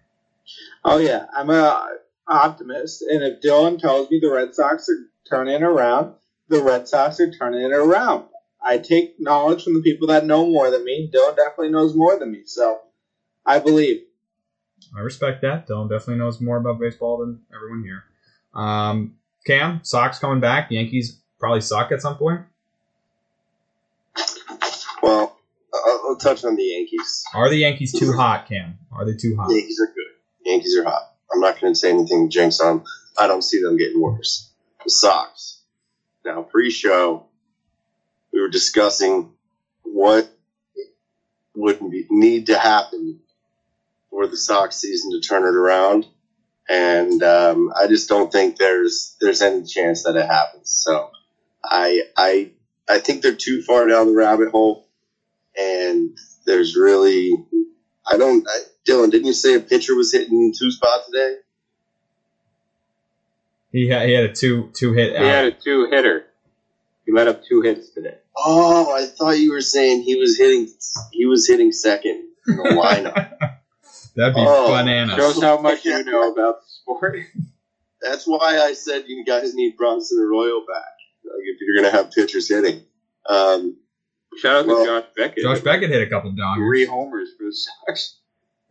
[0.84, 1.88] Oh yeah, I'm a
[2.28, 6.14] optimist, and if Dylan tells me the Red Sox are turning around,
[6.50, 8.26] the Red Sox are turning it around.
[8.62, 11.10] I take knowledge from the people that know more than me.
[11.14, 12.80] Dylan definitely knows more than me, so
[13.46, 14.04] I believe.
[14.96, 15.68] I respect that.
[15.68, 18.04] Dylan definitely knows more about baseball than everyone here.
[18.54, 20.72] Um, Cam, Sox coming back.
[20.72, 22.42] Yankees probably suck at some point.
[25.02, 25.38] Well,
[25.74, 27.24] I'll, I'll touch on the Yankees.
[27.34, 28.78] Are the Yankees too hot, Cam?
[28.92, 29.50] Are they too hot?
[29.50, 30.06] Yankees are good.
[30.46, 31.16] Yankees are hot.
[31.34, 32.86] I'm not going to say anything jinx on.
[33.18, 34.53] I don't see them getting worse.
[34.84, 35.62] The Sox.
[36.26, 37.26] Now, pre-show,
[38.32, 39.32] we were discussing
[39.84, 40.30] what
[41.56, 43.20] would need to happen
[44.10, 46.06] for the Sox season to turn it around,
[46.70, 50.70] and um, I just don't think there's there's any chance that it happens.
[50.70, 51.12] So,
[51.64, 52.52] I I
[52.90, 54.88] I think they're too far down the rabbit hole,
[55.60, 57.32] and there's really
[58.10, 58.48] I don't.
[58.48, 61.38] I, Dylan, didn't you say a pitcher was hitting two spot today?
[63.74, 65.18] He had, he had a two two hit.
[65.18, 66.26] He had a two hitter.
[67.06, 68.16] He let up two hits today.
[68.38, 70.70] Oh, I thought you were saying he was hitting.
[71.12, 73.14] He was hitting second in the lineup.
[74.16, 75.16] That'd be Oh, bananas.
[75.16, 77.18] Shows how much you know about the sport.
[78.02, 80.94] That's why I said you guys need Bronson Arroyo back.
[81.26, 82.84] Like if you're gonna have pitchers hitting.
[83.28, 83.78] Um,
[84.38, 85.44] Shout out to Josh Beckett.
[85.44, 86.58] Josh Beckett hit a couple dongers.
[86.58, 88.18] Three homers for the Sox.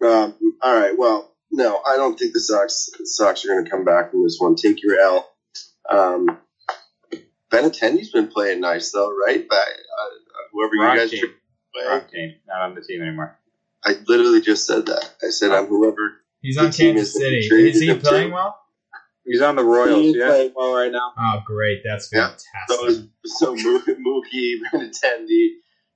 [0.04, 0.96] um, all right.
[0.96, 2.88] Well, no, I don't think the Sox.
[3.04, 4.56] Sox are gonna come back from this one.
[4.56, 5.28] Take your L.
[5.90, 6.38] Um,
[7.50, 9.46] Benintendi's been playing nice though, right?
[9.48, 11.24] But, uh, whoever you guys team.
[11.86, 12.34] Wrong team.
[12.46, 13.38] Not on the team anymore.
[13.84, 15.14] I literally just said that.
[15.22, 16.20] I said I'm whoever.
[16.40, 17.38] He's on team Kansas is City.
[17.68, 18.34] Is he playing too.
[18.34, 18.58] well?
[19.24, 20.00] He's on the Royals.
[20.02, 20.28] He's Yeah.
[20.28, 21.12] playing well right now.
[21.18, 21.82] Oh, great.
[21.84, 22.28] That's Yeah.
[22.28, 22.76] fantastic.
[22.76, 23.80] So is so Mo-
[24.22, 25.48] Mookie, Benintendi.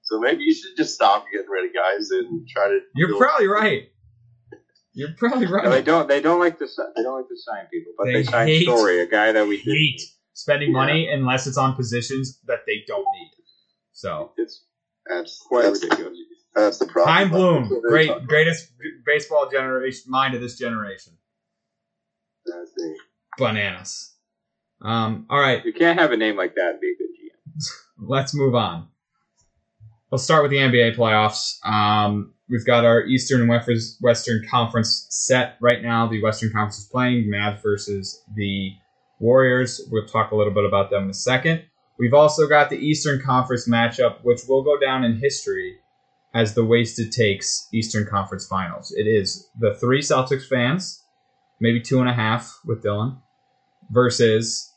[0.02, 2.80] So maybe you should just stop getting rid of guys and try to.
[2.94, 3.90] You're build- probably right.
[4.98, 5.84] You're probably No, they right.
[5.84, 6.08] don't.
[6.08, 6.66] They don't like to.
[6.96, 9.46] They don't like to sign people, but They they, signed hate- Story, a guy that
[9.46, 9.66] we did.
[9.72, 10.00] Hate
[10.32, 10.78] spending Yeah.
[10.80, 13.30] money unless it's on positions that they don't need.
[13.92, 14.64] So It's
[15.06, 16.18] That's quite that's, ridiculous.
[16.54, 17.14] that's the problem.
[17.14, 18.72] Chaim Bloom, That's what they're great, talking greatest
[19.04, 21.12] baseball generation mind of this generation.
[22.46, 22.98] That's the-
[23.38, 24.14] Bananas.
[24.82, 27.62] Um, all right, You can't have a name like that and be a good GM.
[28.08, 28.88] let's move on.
[30.10, 31.56] We'll start with the NBA playoffs.
[31.66, 36.06] Um, we've got our Eastern and Western Conference set right now.
[36.06, 38.72] The Western Conference is playing Mavs versus the
[39.18, 39.80] Warriors.
[39.90, 41.62] We'll talk a little bit about them in a second.
[41.98, 45.78] We've also got the Eastern Conference matchup, which will go down in history
[46.34, 48.92] as the Wasted Takes Eastern Conference Finals.
[48.94, 51.02] It is the three Celtics fans,
[51.60, 53.16] maybe two and a half with Dylan,
[53.90, 54.72] versus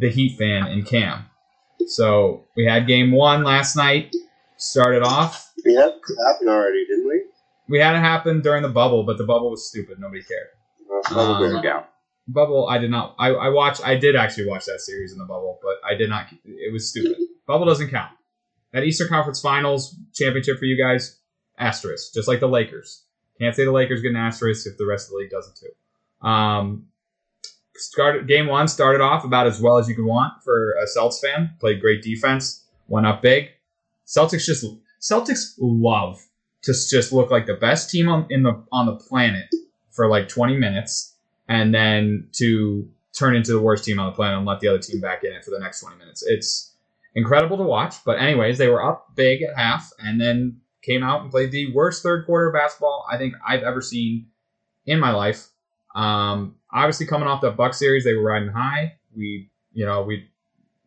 [0.00, 1.26] the Heat fan in Cam.
[1.86, 4.14] So we had game one last night.
[4.58, 5.52] Started off.
[5.64, 7.22] We had this happen already, didn't we?
[7.68, 9.98] We had it happen during the bubble, but the bubble was stupid.
[9.98, 10.48] Nobody cared.
[10.88, 11.84] Well, Um, There we go.
[12.26, 13.14] Bubble, I did not.
[13.18, 13.86] I, I watched.
[13.86, 16.26] I did actually watch that series in the bubble, but I did not.
[16.44, 17.16] It was stupid.
[17.46, 18.12] Bubble doesn't count.
[18.72, 21.18] That Eastern Conference Finals championship for you guys,
[21.58, 22.12] asterisk.
[22.12, 23.04] Just like the Lakers.
[23.40, 26.26] Can't say the Lakers get an asterisk if the rest of the league doesn't too.
[26.28, 26.88] Um,
[27.76, 31.20] started game one started off about as well as you could want for a Celtics
[31.20, 31.50] fan.
[31.60, 33.50] Played great defense, went up big.
[34.08, 34.64] Celtics just
[35.00, 36.18] Celtics love
[36.62, 39.46] to just look like the best team on in the on the planet
[39.90, 41.14] for like 20 minutes,
[41.48, 44.78] and then to turn into the worst team on the planet and let the other
[44.78, 46.24] team back in it for the next 20 minutes.
[46.26, 46.74] It's
[47.14, 47.96] incredible to watch.
[48.04, 51.72] But anyways, they were up big at half, and then came out and played the
[51.72, 54.28] worst third quarter basketball I think I've ever seen
[54.86, 55.48] in my life.
[55.94, 58.96] Um, obviously, coming off the Buck series, they were riding high.
[59.14, 60.28] We, you know, we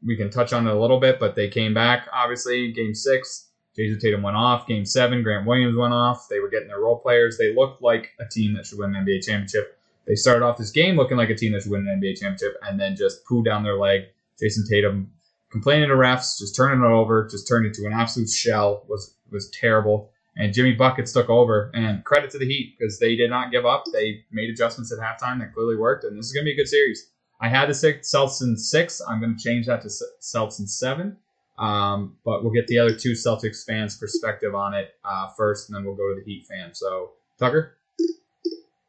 [0.06, 2.08] we can touch on it a little bit, but they came back.
[2.12, 4.68] Obviously, game six, Jayson Tatum went off.
[4.68, 6.28] Game seven, Grant Williams went off.
[6.30, 7.38] They were getting their role players.
[7.38, 9.78] They looked like a team that should win an NBA championship.
[10.08, 12.58] They started off this game looking like a team that should win an NBA championship,
[12.64, 14.06] and then just poo down their leg.
[14.42, 15.12] Jayson Tatum
[15.52, 18.84] complaining to refs, just turning it over, just turned into an absolute shell.
[18.88, 20.10] was was terrible.
[20.36, 21.72] And Jimmy Buckets took over.
[21.74, 23.84] And credit to the Heat because they did not give up.
[23.92, 26.58] They made adjustments at halftime that clearly worked, and this is going to be a
[26.58, 27.10] good series.
[27.42, 29.02] I had the six, Celtics six.
[29.06, 29.90] I'm going to change that to
[30.22, 31.18] Celtics seven.
[31.58, 35.76] Um, but we'll get the other two Celtics fans' perspective on it uh, first, and
[35.76, 36.74] then we'll go to the Heat fan.
[36.74, 37.78] So, Tucker,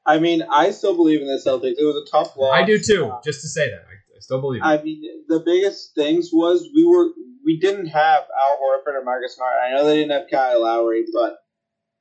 [0.06, 1.74] I mean, I still believe in the Celtics.
[1.78, 2.54] It was a tough loss.
[2.54, 3.06] I do too.
[3.06, 4.62] Uh, Just to say that, I, I still believe.
[4.62, 4.66] It.
[4.66, 7.10] I mean, the biggest things was we were
[7.44, 9.54] we didn't have Al Horford or Marcus Smart.
[9.66, 11.38] I know they didn't have Kyle Lowry, but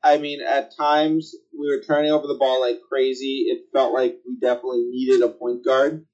[0.04, 3.48] I mean, at times we were turning over the ball like crazy.
[3.50, 6.06] It felt like we definitely needed a point guard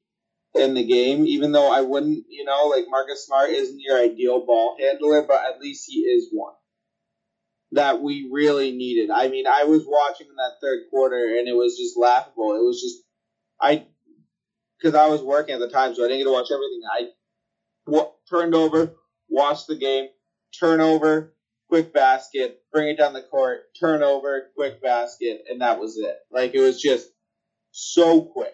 [0.58, 4.46] in the game, even though I wouldn't, you know, like Marcus Smart isn't your ideal
[4.46, 6.54] ball handler, but at least he is one
[7.72, 9.10] that we really needed.
[9.10, 12.56] I mean, I was watching in that third quarter and it was just laughable.
[12.56, 13.04] It was just,
[13.62, 13.86] I,
[14.78, 16.82] because I was working at the time, so I didn't get to watch everything.
[16.92, 17.08] I
[18.30, 18.94] turned over,
[19.30, 20.08] watched the game,
[20.58, 21.34] turnover,
[21.70, 26.16] quick basket, bring it down the court, turnover, quick basket, and that was it.
[26.32, 27.10] Like it was just
[27.72, 28.54] so quick.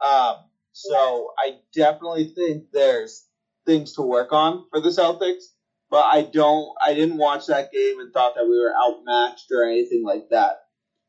[0.00, 0.36] Um,
[0.74, 3.26] so I definitely think there's
[3.64, 5.44] things to work on for the Celtics,
[5.88, 6.74] but I don't.
[6.84, 10.56] I didn't watch that game and thought that we were outmatched or anything like that.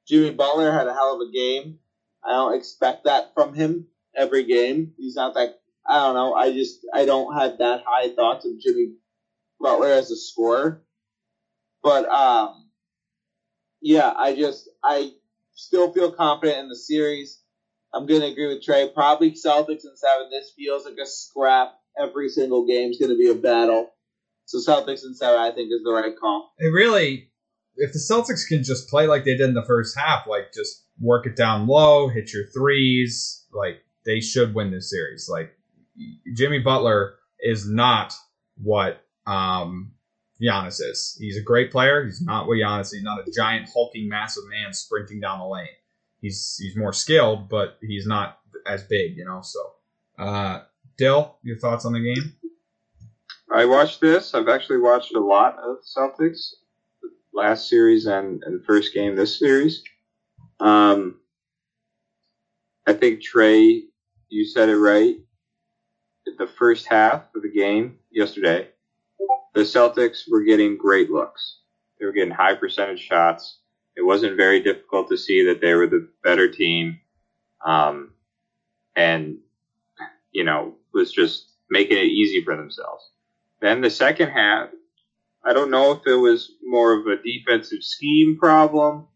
[0.07, 1.79] Jimmy Butler had a hell of a game.
[2.23, 4.93] I don't expect that from him every game.
[4.97, 5.59] He's not that.
[5.87, 6.35] I don't know.
[6.35, 8.93] I just I don't have that high thoughts of Jimmy
[9.59, 10.83] Butler as a scorer.
[11.81, 12.69] But um,
[13.81, 15.11] yeah, I just I
[15.55, 17.41] still feel confident in the series.
[17.95, 18.89] I'm gonna agree with Trey.
[18.93, 20.29] Probably Celtics in seven.
[20.29, 21.75] This feels like a scrap.
[21.97, 23.91] Every single game is gonna be a battle.
[24.45, 26.53] So Celtics in seven, I think, is the right call.
[26.59, 27.29] it really,
[27.77, 30.83] if the Celtics can just play like they did in the first half, like just
[30.99, 35.27] work it down low, hit your threes, like they should win this series.
[35.29, 35.51] Like
[36.35, 38.13] Jimmy Butler is not
[38.57, 39.93] what um,
[40.41, 41.17] Giannis is.
[41.19, 42.05] He's a great player.
[42.05, 42.81] He's not what Giannis.
[42.81, 42.91] is.
[42.93, 45.67] He's not a giant hulking, massive man sprinting down the lane.
[46.25, 49.41] He's he's more skilled, but he's not as big, you know.
[49.43, 49.59] So,
[50.17, 50.61] uh,
[50.97, 52.33] Dill, your thoughts on the game?
[53.53, 54.33] I watched this.
[54.33, 56.55] I've actually watched a lot of Celtics,
[57.31, 59.83] last series and, and first game this series.
[60.59, 61.19] Um,
[62.87, 63.83] I think Trey,
[64.29, 65.17] you said it right.
[66.39, 68.69] The first half of the game yesterday,
[69.53, 71.59] the Celtics were getting great looks.
[71.99, 73.59] They were getting high percentage shots.
[73.95, 76.99] It wasn't very difficult to see that they were the better team,
[77.65, 78.11] um,
[78.95, 79.37] and
[80.31, 83.09] you know was just making it easy for themselves.
[83.61, 84.69] Then the second half,
[85.43, 89.07] I don't know if it was more of a defensive scheme problem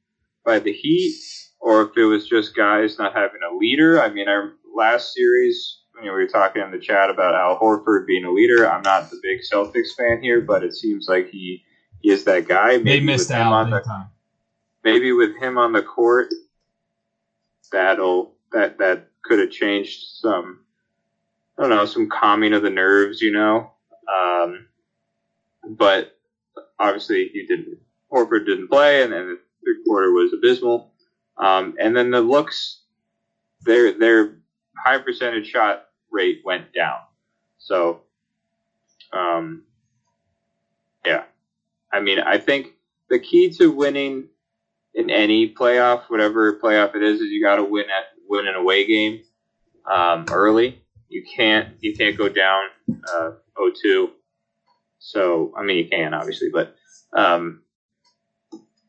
[0.45, 1.15] by the Heat
[1.59, 4.01] or if it was just guys not having a leader.
[4.01, 7.59] I mean, our last series, you know, we were talking in the chat about Al
[7.59, 8.69] Horford being a leader.
[8.69, 11.63] I'm not the big Celtics fan here, but it seems like he,
[12.01, 12.77] he is that guy.
[12.77, 14.07] They missed out on the time.
[14.83, 16.29] Maybe with him on the court,
[17.71, 20.61] that'll that that could have changed some.
[21.57, 23.73] I don't know, some calming of the nerves, you know.
[24.07, 24.67] Um,
[25.67, 26.17] but
[26.79, 27.79] obviously, he didn't
[28.11, 30.91] Horford didn't play, and then the third quarter was abysmal.
[31.37, 32.81] Um, and then the looks,
[33.61, 34.35] their their
[34.77, 36.99] high percentage shot rate went down.
[37.57, 38.01] So,
[39.13, 39.63] um,
[41.05, 41.23] yeah,
[41.91, 42.73] I mean, I think
[43.09, 44.27] the key to winning
[44.93, 48.55] in any playoff, whatever playoff it is, is you got to win at win an
[48.55, 49.21] away game
[49.89, 50.81] um, early.
[51.07, 54.09] You can't you can't go down uh, 0-2.
[54.99, 56.75] So I mean you can obviously, but
[57.13, 57.61] um,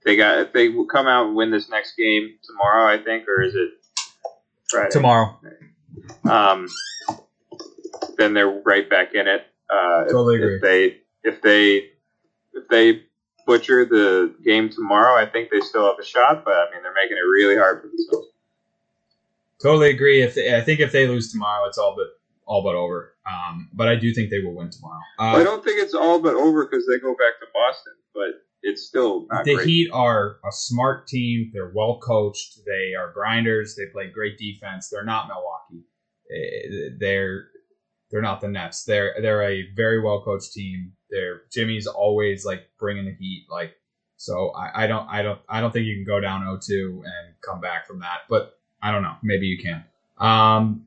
[0.04, 3.28] they got if they will come out and win this next game tomorrow, I think,
[3.28, 3.70] or is it
[4.68, 4.90] Friday?
[4.90, 5.38] Tomorrow.
[6.28, 6.68] Um,
[8.18, 9.46] then they're right back in it.
[9.72, 10.56] Uh, if- agree.
[10.56, 11.90] If they if they
[12.52, 13.02] if they
[13.50, 16.44] butcher the game tomorrow, I think they still have a shot.
[16.44, 18.28] But I mean, they're making it really hard for themselves.
[19.62, 20.22] Totally agree.
[20.22, 22.06] If they, I think if they lose tomorrow, it's all but
[22.46, 23.14] all but over.
[23.30, 25.00] Um, but I do think they will win tomorrow.
[25.18, 28.30] I Uh, don't think it's all but over because they go back to Boston, but
[28.62, 29.66] it's still not the great.
[29.66, 31.50] Heat are a smart team.
[31.52, 32.60] They're well coached.
[32.66, 33.74] They are grinders.
[33.76, 34.88] They play great defense.
[34.88, 35.84] They're not Milwaukee.
[36.34, 37.44] Eh, They're
[38.10, 38.84] they're not the Nets.
[38.84, 40.92] They're they're a very well coached team.
[41.10, 43.46] They're Jimmy's always like bringing the heat.
[43.50, 43.76] Like
[44.16, 47.34] so, I, I don't I don't I don't think you can go down 0-2 and
[47.40, 48.20] come back from that.
[48.28, 49.16] But I don't know.
[49.22, 49.84] Maybe you can.
[50.18, 50.86] Um,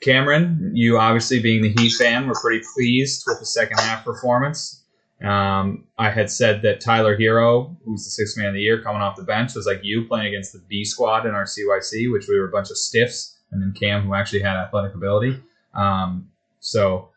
[0.00, 4.82] Cameron, you obviously being the Heat fan, were pretty pleased with the second half performance.
[5.22, 9.02] Um, I had said that Tyler Herro, who's the sixth man of the year coming
[9.02, 12.26] off the bench, was like you playing against the B squad in our CYC, which
[12.26, 15.38] we were a bunch of stiffs, and then Cam, who actually had athletic ability.
[15.74, 16.30] Um,
[16.60, 17.10] so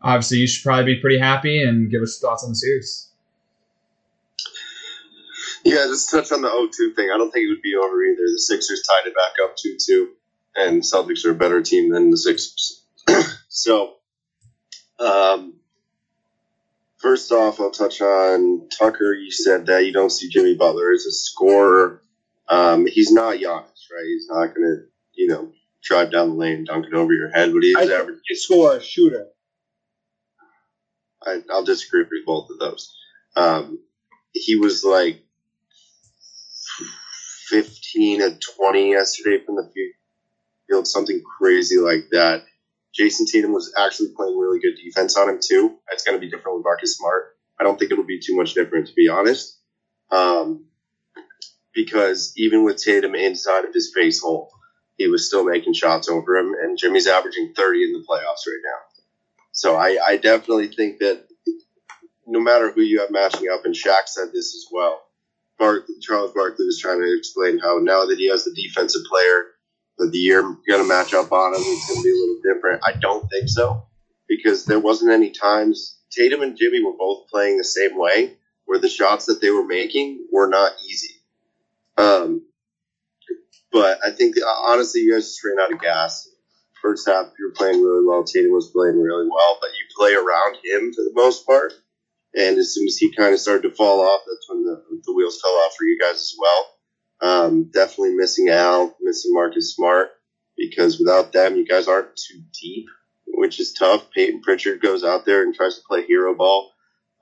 [0.00, 3.10] obviously, you should probably be pretty happy and give us thoughts on the series.
[5.64, 7.10] Yeah, just touch on the 0-2 thing.
[7.12, 8.22] I don't think it would be over either.
[8.22, 10.08] The Sixers tied it back up 2-2,
[10.56, 12.82] and Celtics are a better team than the Sixers.
[13.48, 13.94] so,
[14.98, 15.54] um,
[16.98, 19.14] first off, I'll touch on Tucker.
[19.14, 22.02] You said that you don't see Jimmy Butler as a scorer.
[22.46, 24.06] Um, he's not Giannis, right?
[24.06, 24.82] He's not going to,
[25.14, 25.50] you know,
[25.84, 28.18] drive down the lane, dunk it over your head, but he I is think average.
[28.26, 29.26] he score a shooter.
[31.22, 32.94] I, I'll disagree with both of those.
[33.36, 33.78] Um,
[34.32, 35.22] he was like
[37.48, 39.70] 15 and 20 yesterday from the
[40.68, 42.44] field, something crazy like that.
[42.98, 45.76] Jayson Tatum was actually playing really good defense on him too.
[45.92, 47.36] It's going to be different with Marcus Smart.
[47.58, 49.58] I don't think it'll be too much different, to be honest.
[50.10, 50.66] Um,
[51.74, 54.50] because even with Tatum inside of his face hole,
[54.96, 58.62] he was still making shots over him, and Jimmy's averaging 30 in the playoffs right
[58.62, 58.78] now.
[59.52, 61.24] So I, I definitely think that
[62.26, 65.02] no matter who you have matching up, and Shaq said this as well.
[66.00, 69.46] Charles Barkley was trying to explain how now that he has the defensive player
[69.98, 72.40] that the year going to match up on him, it's going to be a little
[72.42, 72.82] different.
[72.84, 73.86] I don't think so
[74.28, 78.78] because there wasn't any times Tatum and Jimmy were both playing the same way, where
[78.78, 81.14] the shots that they were making were not easy.
[81.96, 82.42] Um,
[83.74, 86.28] but I think honestly, you guys just ran out of gas.
[86.80, 88.22] First half, you were playing really well.
[88.22, 91.72] Tatum was playing really well, but you play around him for the most part.
[92.36, 95.12] And as soon as he kind of started to fall off, that's when the, the
[95.12, 96.70] wheels fell off for you guys as well.
[97.20, 100.10] Um, definitely missing Al, missing Marcus Smart,
[100.56, 102.86] because without them, you guys aren't too deep,
[103.26, 104.10] which is tough.
[104.12, 106.70] Payton Pritchard goes out there and tries to play hero ball,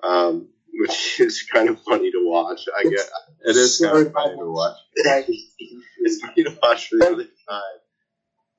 [0.03, 0.49] um,
[0.81, 2.63] which is kind of funny to watch.
[2.77, 3.01] I get
[3.45, 4.77] It is kind of funny to watch.
[4.95, 7.63] it's funny to watch for the other time.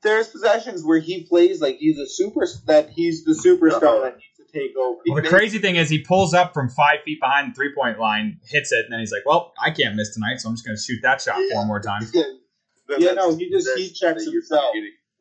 [0.03, 4.01] There's possessions where he plays like he's a super that he's the superstar Uh-oh.
[4.03, 4.99] that needs to take over.
[5.07, 7.99] Well, the crazy thing is, he pulls up from five feet behind the three point
[7.99, 10.65] line, hits it, and then he's like, "Well, I can't miss tonight, so I'm just
[10.65, 14.75] going to shoot that shot four more times." Yeah, no, he just- he checks himself.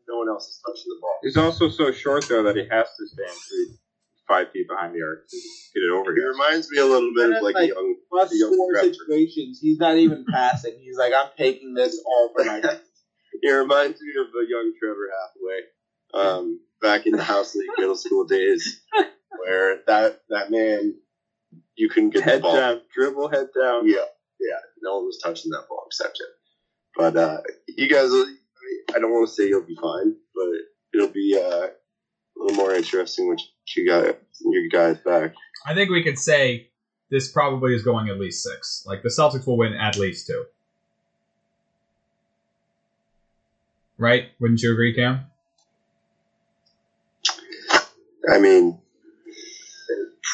[0.09, 1.17] No one else is touching the ball.
[1.23, 3.79] He's also so short though that he has to stand three,
[4.33, 5.37] five feet behind the arc to
[5.75, 6.29] get it over It here.
[6.33, 7.95] reminds me a little bit of like, like, a young.
[8.13, 8.93] Must The young score Trevor.
[8.95, 9.59] situations.
[9.61, 10.75] He's not even passing.
[10.81, 12.63] He's like, I'm taking this all for my.
[13.45, 15.61] It reminds me of a young Trevor Hathaway,
[16.15, 18.81] um, back in the house league middle school days,
[19.39, 20.95] where that that man,
[21.75, 22.55] you couldn't get the Head ball.
[22.55, 23.89] down, dribble, head down.
[23.89, 24.05] Yeah,
[24.39, 24.59] yeah.
[24.83, 26.27] No one was touching that ball except him.
[26.95, 27.41] But uh,
[27.77, 28.27] you guys, will-
[28.95, 30.49] I don't want to say you'll be fine, but
[30.95, 31.71] it'll be uh, a
[32.37, 33.52] little more interesting once you
[33.87, 35.35] got your guys back.
[35.67, 36.69] I think we could say
[37.11, 38.85] this probably is going at least six.
[38.87, 40.45] Like the Celtics will win at least two.
[43.99, 44.31] Right?
[44.41, 45.27] Wouldn't you agree, Cam?
[48.31, 48.81] I mean,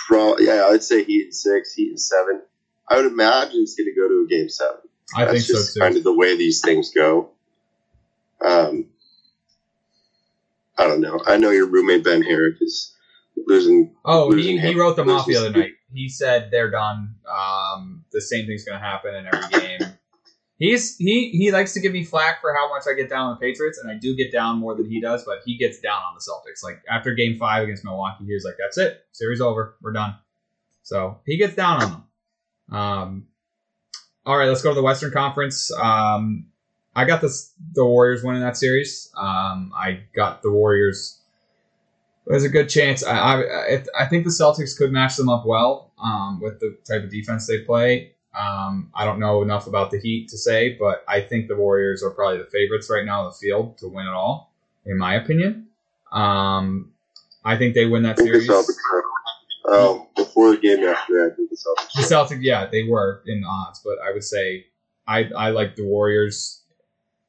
[0.07, 2.43] pro- yeah, I'd say Heat in six, Heat in seven.
[2.89, 4.81] I would imagine it's going to go to a game seven.
[5.16, 5.81] I That's think so just too.
[5.81, 7.31] kind of the way these things go.
[8.45, 8.87] Um,
[10.76, 11.20] I don't know.
[11.26, 12.95] I know your roommate Ben Herrick is
[13.47, 13.95] losing.
[14.05, 15.72] oh, he, losing he him- wrote them off the other night.
[15.93, 17.14] he said they're done.
[17.30, 19.80] Um, the same thing's going to happen in every game.
[20.59, 23.36] He's he he likes to give me flack for how much I get down on
[23.39, 26.01] the Patriots, and I do get down more than he does, but he gets down
[26.03, 26.64] on the Celtics.
[26.64, 30.16] Like after Game Five against Milwaukee, he was like, "That's it, series over, we're done."
[30.82, 32.76] So he gets down on them.
[32.76, 33.26] Um,
[34.26, 35.70] all right, let's go to the Western Conference.
[35.80, 36.49] Um,
[36.97, 39.12] I got this the Warriors winning that series.
[39.16, 41.18] Um, I got the Warriors.
[42.29, 43.03] There's a good chance.
[43.03, 47.03] I, I I think the Celtics could match them up well um, with the type
[47.03, 48.12] of defense they play.
[48.39, 52.03] Um, I don't know enough about the Heat to say, but I think the Warriors
[52.03, 54.53] are probably the favorites right now in the field to win it all,
[54.85, 55.68] in my opinion.
[56.12, 56.93] Um,
[57.45, 58.79] I think they win that I think the series.
[59.66, 61.93] Um, before the game yesterday, I think the Celtics.
[62.09, 64.66] The Celtics, yeah, they were in the odds, but I would say
[65.07, 66.61] I I like the Warriors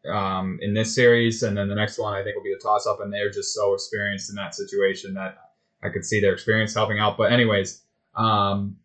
[0.08, 2.88] um, in this series, and then the next one I think will be a toss
[2.88, 5.38] up, and they're just so experienced in that situation that
[5.84, 7.18] I could see their experience helping out.
[7.18, 7.82] But anyways,
[8.16, 8.78] um,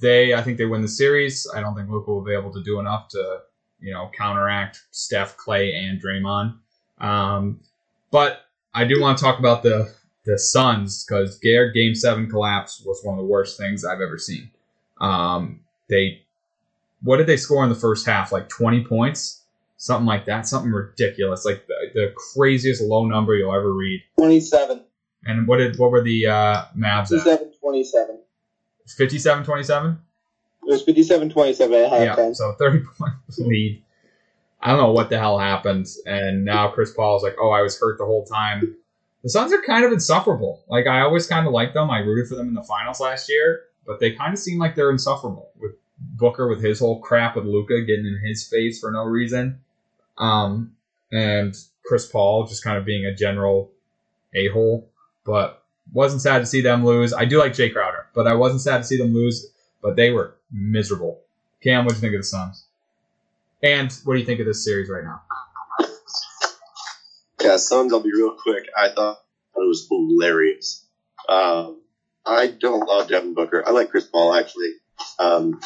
[0.00, 1.46] they I think they win the series.
[1.54, 3.40] I don't think Luka will be able to do enough to
[3.80, 6.56] you know counteract Steph, Clay, and Draymond.
[6.98, 7.60] Um,
[8.10, 8.42] but
[8.74, 9.92] I do want to talk about the
[10.24, 14.18] the Suns because their Game Seven collapse was one of the worst things I've ever
[14.18, 14.50] seen.
[15.00, 16.22] Um, they
[17.02, 18.32] what did they score in the first half?
[18.32, 19.39] Like twenty points,
[19.80, 24.02] something like that, something ridiculous, like the, the craziest low number you'll ever read.
[24.18, 24.82] 27.
[25.24, 27.24] And what did what were the uh, Mavs at?
[27.24, 28.18] 57 27.
[28.98, 29.92] 57-27?
[29.92, 32.36] It was 57 27 at Yeah, halftime.
[32.36, 33.82] so 30 point lead.
[34.60, 35.86] I don't know what the hell happened.
[36.04, 38.76] And now Chris Paul is like, oh, I was hurt the whole time.
[39.22, 40.62] The Suns are kind of insufferable.
[40.68, 41.90] Like, I always kind of liked them.
[41.90, 44.74] I rooted for them in the finals last year, but they kind of seem like
[44.74, 48.90] they're insufferable with Booker with his whole crap with Luka getting in his face for
[48.90, 49.60] no reason.
[50.20, 50.76] Um,
[51.10, 51.54] and
[51.84, 53.72] Chris Paul just kind of being a general
[54.34, 54.88] a hole.
[55.24, 55.62] But
[55.92, 57.12] wasn't sad to see them lose.
[57.12, 59.46] I do like Jae Crowder, but I wasn't sad to see them lose.
[59.82, 61.20] But they were miserable.
[61.62, 62.64] Cam, what do you think of the Suns?
[63.62, 65.22] And what do you think of this series right now?
[67.42, 68.66] Yeah, Suns, I'll be real quick.
[68.78, 69.22] I thought
[69.56, 70.84] it was hilarious.
[71.28, 71.80] Um,
[72.26, 73.66] I don't love Devin Booker.
[73.66, 74.72] I like Chris Paul, actually.
[75.18, 75.60] Um,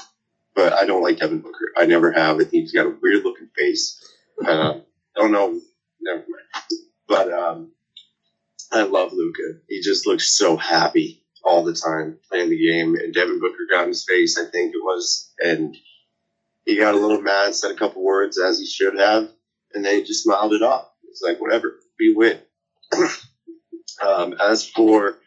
[0.54, 1.72] but I don't like Devin Booker.
[1.76, 2.36] I never have.
[2.36, 4.00] I think he's got a weird looking face.
[4.46, 4.80] Uh,
[5.16, 5.60] don't know.
[6.00, 6.80] Never mind.
[7.08, 7.72] But um,
[8.72, 9.60] I love Luka.
[9.68, 12.94] He just looks so happy all the time playing the game.
[12.96, 15.32] And Devin Booker got in his face, I think it was.
[15.38, 15.76] And
[16.64, 19.28] he got a little mad, said a couple words as he should have.
[19.74, 20.88] And then he just smiled it off.
[21.04, 22.40] It's like, whatever, we win.
[24.06, 25.18] um, as for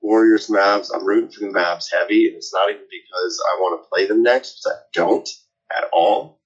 [0.00, 3.82] Warriors Mavs, I'm rooting for the Mavs heavy, and it's not even because I want
[3.82, 5.28] to play them next, because I don't
[5.76, 6.40] at all.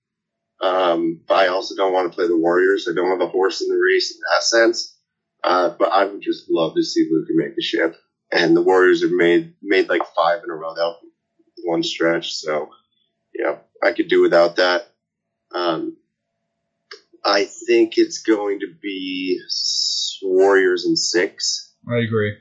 [0.61, 2.89] Um, but I also don't want to play the Warriors.
[2.91, 4.97] I don't have a horse in the race in that sense.
[5.45, 7.97] Uh, but I would just love to see Luka make the ship.
[8.33, 10.97] And the Warriors have made made like five in a row that
[11.65, 12.35] one stretch.
[12.35, 12.71] So,
[13.35, 14.89] yeah, I could do without that.
[15.55, 15.97] Um,
[17.25, 19.41] I think it's going to be
[20.23, 22.37] Warriors in six, I agree.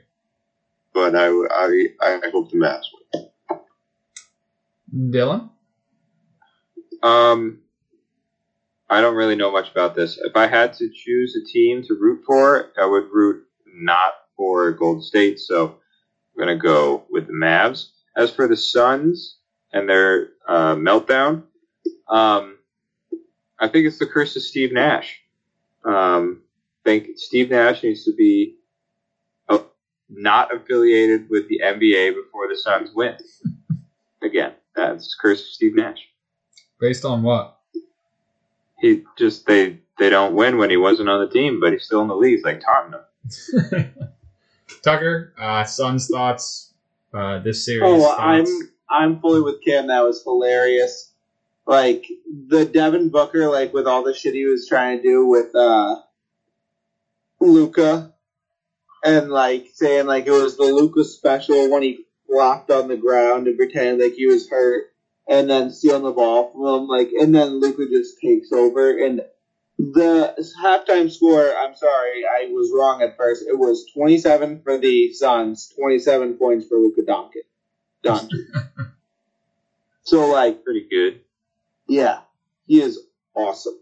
[0.92, 2.86] but I, I, I hope the Mavs
[4.92, 5.12] win.
[5.12, 5.50] Dylan?
[7.02, 7.60] Um,
[8.90, 10.18] I don't really know much about this.
[10.18, 14.72] If I had to choose a team to root for, I would root not for
[14.72, 15.38] Golden State.
[15.38, 17.90] So I'm gonna go with the Mavs.
[18.16, 19.36] As for the Suns
[19.72, 21.44] and their uh, meltdown,
[22.08, 22.56] um,
[23.60, 25.20] I think it's the curse of Steve Nash.
[25.84, 26.42] Um,
[26.84, 28.56] I think Steve Nash needs to be
[29.48, 29.58] uh,
[30.08, 33.16] not affiliated with the NBA before the Suns win.
[34.22, 36.08] Again, that's curse of Steve Nash.
[36.80, 37.57] Based on what?
[38.78, 42.02] He just they they don't win when he wasn't on the team, but he's still
[42.02, 42.34] in the league.
[42.34, 43.94] It's like Tottenham.
[44.82, 46.72] Tucker, uh, Suns thoughts,
[47.12, 47.82] uh, this series.
[47.84, 48.46] Oh, I'm?
[48.90, 49.88] I'm fully with Cam.
[49.88, 51.12] That was hilarious.
[51.66, 52.06] Like
[52.46, 55.96] the Devin Booker, like with all the shit he was trying to do with uh
[57.40, 58.14] Luka,
[59.04, 63.46] and like saying like it was the Luka special when he flopped on the ground
[63.46, 64.86] and pretended like he was hurt,
[65.28, 66.88] and then stealing the ball from him.
[66.88, 69.22] Like, and then Luka just takes over and.
[69.80, 73.44] The halftime score, I'm sorry, I was wrong at first.
[73.46, 77.46] It was 27 for the Suns, 27 points for Luka Doncic.
[78.02, 78.28] Done.
[80.02, 81.20] so like, Pretty good.
[81.88, 82.22] yeah,
[82.66, 82.98] he is
[83.34, 83.78] awesome.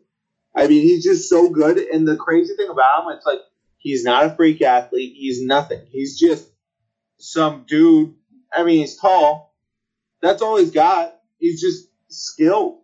[0.54, 1.78] I mean, he's just so good.
[1.78, 3.40] And the crazy thing about him, it's like
[3.78, 5.14] he's not a freak athlete.
[5.16, 5.80] He's nothing.
[5.90, 6.46] He's just
[7.18, 8.14] some dude.
[8.54, 9.54] I mean, he's tall.
[10.20, 11.15] That's all he's got.
[11.38, 12.80] He's just skilled.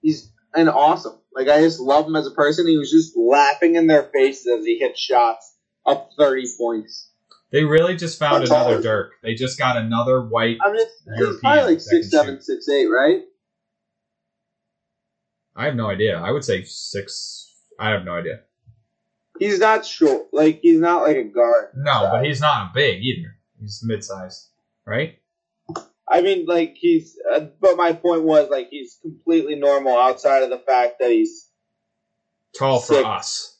[0.00, 1.18] He's an awesome.
[1.34, 2.66] Like I just love him as a person.
[2.66, 7.10] He was just laughing in their faces as he hit shots up thirty points.
[7.52, 9.12] They really just found tall another Dirk.
[9.22, 10.58] They just got another white.
[10.64, 12.42] I mean, it's, he's probably like six seven, shoot.
[12.44, 13.22] six eight, right?
[15.54, 16.18] I have no idea.
[16.18, 17.52] I would say six.
[17.78, 18.40] I have no idea.
[19.38, 20.28] He's not short.
[20.32, 21.68] Like he's not like a guard.
[21.74, 23.36] No, but he's not big either.
[23.60, 24.48] He's mid-sized,
[24.86, 25.18] right?
[26.08, 27.18] I mean, like he's.
[27.32, 31.48] Uh, but my point was like he's completely normal outside of the fact that he's.
[32.56, 33.56] Tall for us.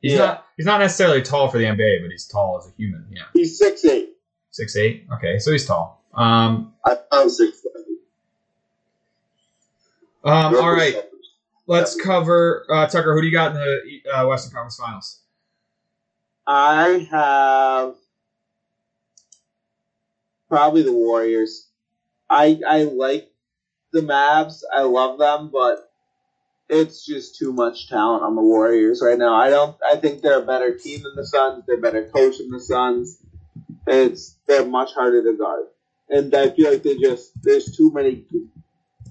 [0.00, 0.18] He's Yeah.
[0.18, 0.46] not.
[0.56, 3.06] He's not necessarily tall for the NBA, but he's tall as a human.
[3.10, 4.10] Yeah, He's six eight.
[4.50, 5.06] six eight.
[5.14, 6.02] Okay, so he's tall.
[6.14, 6.74] Um.
[6.84, 7.64] I found six.
[10.24, 10.54] Um.
[10.56, 10.96] All right.
[11.66, 13.14] Let's cover uh, Tucker.
[13.14, 15.20] Who do you got in the uh, Western Conference Finals?
[16.46, 17.94] I have
[20.50, 21.68] probably the Warriors.
[22.28, 23.30] I I like
[23.92, 24.62] the Mavs.
[24.74, 25.90] I love them, but
[26.68, 29.34] it's just too much talent on the Warriors right now.
[29.34, 29.76] I don't.
[29.90, 31.64] I think they're a better team than the Suns.
[31.66, 33.18] They're better coach than the Suns.
[33.86, 35.66] It's they're much harder to guard,
[36.10, 38.24] and I feel like they just there's too many.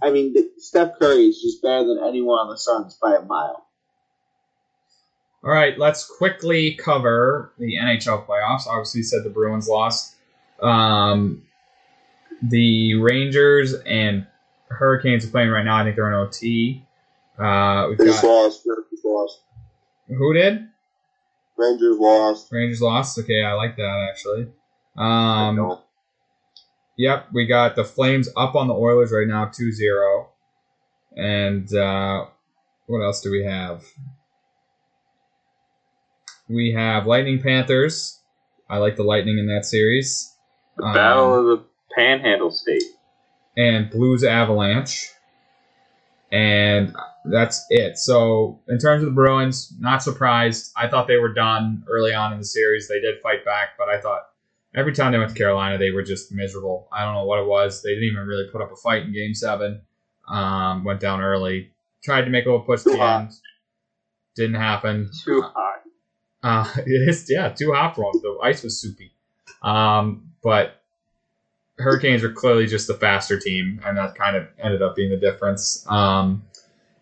[0.01, 3.65] I mean, Steph Curry is just better than anyone on the Suns by a mile.
[5.43, 8.67] All right, let's quickly cover the NHL playoffs.
[8.67, 10.15] Obviously, you said the Bruins lost.
[10.61, 11.43] Um,
[12.41, 14.27] the Rangers and
[14.69, 15.77] Hurricanes are playing right now.
[15.77, 16.85] I think they're in OT.
[17.37, 18.65] Uh, we've got lost.
[18.65, 19.41] Rangers lost.
[20.07, 20.67] who did
[21.57, 22.51] Rangers lost.
[22.51, 23.19] Rangers lost.
[23.19, 24.47] Okay, I like that actually.
[24.97, 25.79] Um.
[26.99, 30.27] Yep, we got the Flames up on the Oilers right now, 2-0.
[31.15, 32.25] And uh,
[32.87, 33.85] what else do we have?
[36.49, 38.19] We have Lightning Panthers.
[38.69, 40.28] I like the Lightning in that series.
[40.79, 41.65] The Um, Battle of the
[41.95, 42.83] Panhandle State.
[43.57, 45.09] and Blues Avalanche.
[46.31, 47.97] And that's it.
[47.97, 50.71] So, in terms of the Bruins, not surprised.
[50.77, 52.87] I thought they were done early on in the series.
[52.87, 54.21] They did fight back, but I thought
[54.75, 56.87] every time they went to Carolina, they were just miserable.
[56.93, 57.81] I don't know what it was.
[57.81, 59.81] They didn't even really put up a fight in game seven.
[60.27, 61.71] Um, went down early.
[62.03, 63.31] Tried to make a little push at the end.
[64.35, 65.09] Didn't happen.
[65.25, 65.79] Too hot.
[66.43, 68.21] Uh, it is, yeah, too hot for them.
[68.21, 69.11] The ice was soupy.
[69.63, 70.81] Um, but
[71.77, 75.17] Hurricanes are clearly just the faster team, and that kind of ended up being the
[75.17, 75.85] difference.
[75.87, 76.43] Um,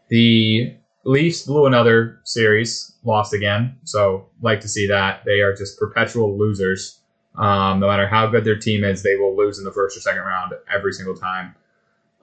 [0.10, 3.78] the Leafs blew another series, lost again.
[3.84, 5.24] So, like to see that.
[5.26, 7.00] They are just perpetual losers.
[7.36, 10.02] Um, no matter how good their team is, they will lose in the first or
[10.02, 11.56] second round every single time.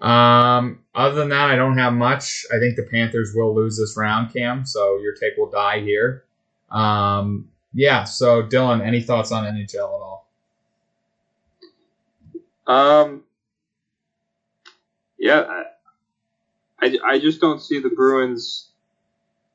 [0.00, 2.44] Um, other than that, I don't have much.
[2.52, 4.66] I think the Panthers will lose this round, Cam.
[4.66, 6.24] So your take will die here.
[6.70, 8.04] Um, yeah.
[8.04, 10.23] So Dylan, any thoughts on NHL at all?
[12.66, 13.24] Um.
[15.18, 15.64] Yeah, I,
[16.86, 18.70] I, I just don't see the Bruins,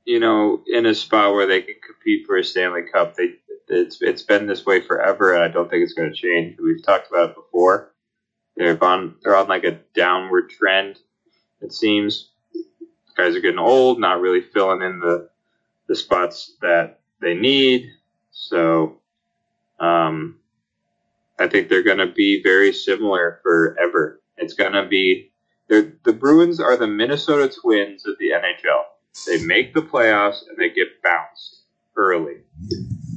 [0.06, 3.16] you know, in a spot where they can compete for a Stanley Cup.
[3.16, 3.36] They
[3.68, 6.58] it's it's been this way forever, and I don't think it's going to change.
[6.60, 7.92] We've talked about it before.
[8.58, 11.00] They're on they're on like a downward trend.
[11.62, 12.30] It seems
[13.16, 15.30] guys are getting old, not really filling in the
[15.88, 17.90] the spots that they need.
[18.32, 19.02] So,
[19.80, 20.39] um,
[21.40, 24.22] I think they're going to be very similar forever.
[24.38, 25.32] It's going to be
[25.70, 28.84] the Bruins are the Minnesota Twins of the NHL.
[29.28, 31.64] They make the playoffs and they get bounced
[31.96, 32.38] early,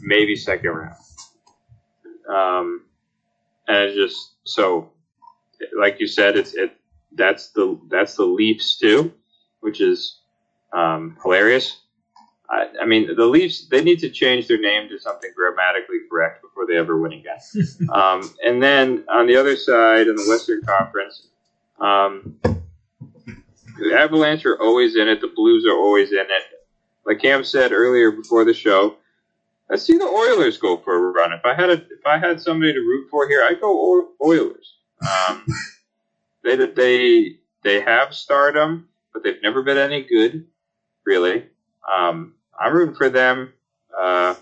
[0.02, 0.96] maybe second round.
[2.28, 2.84] Um,
[3.68, 4.90] and it's just so,
[5.78, 6.76] like you said, it's it
[7.14, 9.12] that's the that's the Leafs too,
[9.60, 10.20] which is
[10.72, 11.80] um, hilarious.
[12.53, 16.42] I, I mean, the Leafs they need to change their name to something grammatically correct
[16.42, 17.38] before they ever win again.
[17.92, 21.28] um, and then on the other side, in the Western Conference,
[21.80, 22.36] um,
[23.78, 25.20] the Avalanche are always in it.
[25.22, 26.42] The Blues are always in it.
[27.07, 28.96] Like Cam said earlier before the show,
[29.70, 31.32] I see the Oilers go for a run.
[31.32, 34.76] If I had a, if I had somebody to root for here, I'd go Oilers.
[35.03, 35.46] Um,
[36.44, 40.46] they they they have stardom, but they've never been any good,
[41.07, 41.46] really.
[41.90, 43.53] Um, I'm rooting for them.
[43.96, 44.34] Uh,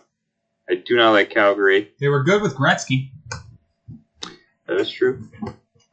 [0.69, 1.93] I do not like Calgary.
[2.01, 3.11] They were good with Gretzky.
[4.67, 5.29] That is true.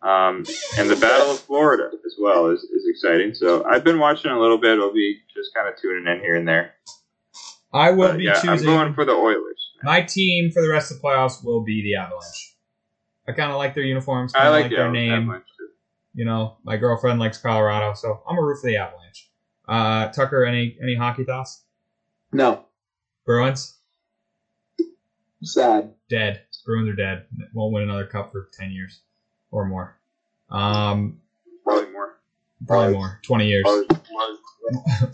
[0.02, 0.46] Um,
[0.78, 3.34] and the Battle of Florida as well is, is exciting.
[3.34, 4.78] So I've been watching a little bit.
[4.80, 6.74] I'll be just kind of tuning in here and there.
[7.74, 8.68] I will But be yeah, I'm choosing.
[8.68, 9.72] going for the Oilers.
[9.84, 12.56] My team for the rest of the playoffs will be the Avalanche.
[13.28, 14.34] I kind of like their uniforms.
[14.36, 15.12] I like, like, the their name.
[15.14, 15.68] Avalanche too.
[16.14, 19.30] You know, my girlfriend likes Colorado, so I'm a root for the Avalanche.
[19.68, 21.64] Uh, Tucker, any any hockey thoughts?
[22.32, 22.66] No,
[23.26, 23.76] Bruins
[25.44, 25.94] sad.
[26.10, 26.42] dead.
[26.66, 27.26] Bruins are dead.
[27.54, 29.02] Won't win another cup for ten years
[29.52, 29.98] or more.
[30.50, 31.20] Um,
[31.64, 32.20] Probably more.
[32.66, 32.96] probably Mars.
[32.96, 33.20] more.
[33.24, 33.64] Twenty years.
[33.66, 34.38] Mars, Mars,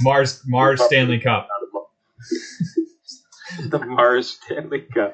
[0.01, 1.47] Mars Mars Stanley Cup.
[3.69, 5.13] The Mars Stanley Cup.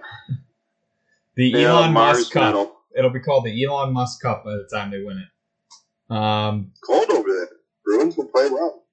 [1.35, 2.43] The Yeah, Elon Mars Musk Cup.
[2.43, 2.75] medal.
[2.97, 6.15] It'll be called the Elon Musk Cup by the time they win it.
[6.15, 7.49] Um, Cold over there.
[7.83, 8.83] Bruins will play well.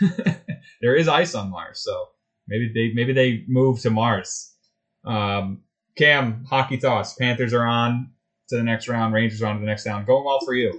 [0.80, 2.08] there is ice on Mars, so
[2.48, 4.52] maybe they maybe they move to Mars.
[5.04, 5.62] Um,
[5.96, 7.14] Cam, hockey toss.
[7.14, 8.10] Panthers are on
[8.48, 9.14] to the next round.
[9.14, 10.06] Rangers are on to the next round.
[10.06, 10.78] Going well for you.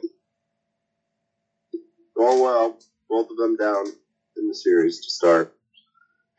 [2.15, 2.77] Going well.
[3.09, 3.85] Both of them down
[4.35, 5.55] in the series to start.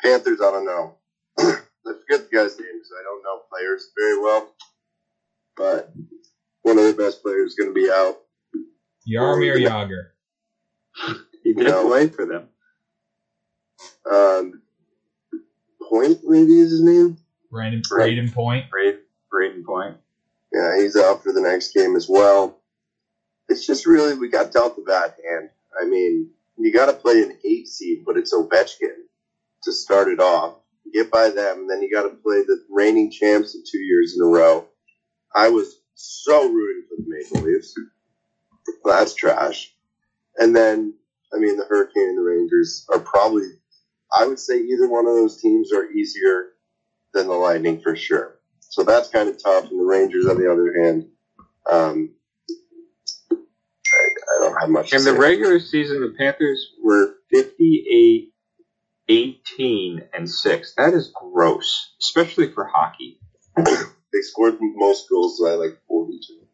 [0.03, 0.97] Panthers, I don't know.
[1.39, 4.53] I forget the guy's name because I don't know players very well.
[5.57, 5.93] But
[6.63, 8.19] one of the best players is going to be out.
[9.09, 10.11] Jaromir Jagr.
[11.43, 12.49] He did play for them.
[14.11, 14.63] Um,
[15.89, 17.19] Point, maybe is his name.
[17.51, 18.13] Brandon Right.
[18.13, 18.67] Brayden Point.
[18.71, 18.99] Brayden,
[19.33, 19.97] Brayden Point.
[20.53, 22.59] Yeah, he's out for the next game as well.
[23.49, 25.51] It's just really we got dealt a bad hand.
[25.81, 28.95] I mean, you got to play an eight seed, but it's Ovechkin
[29.65, 30.57] to start it off.
[30.93, 34.17] Get by them, and then you got to play the reigning champs in two years
[34.17, 34.67] in a row.
[35.35, 37.75] I was so rooting for the Maple Leafs.
[38.85, 39.75] That's trash.
[40.39, 40.95] And then,
[41.35, 43.49] I mean, the Hurricane and the Rangers are probably,
[44.17, 46.51] I would say, either one of those teams are easier
[47.15, 48.39] than the Lightning for sure.
[48.61, 49.71] So that's kind of tough.
[49.71, 51.09] And the Rangers, on the other hand,
[51.71, 52.15] um,
[53.87, 54.93] I, I don't have much.
[54.93, 58.33] In the regular season, the Panthers were 58,
[59.09, 60.75] 18, and 6.
[60.77, 63.21] That is gross, especially for hockey.
[63.57, 66.48] they scored most goals by like forty-two.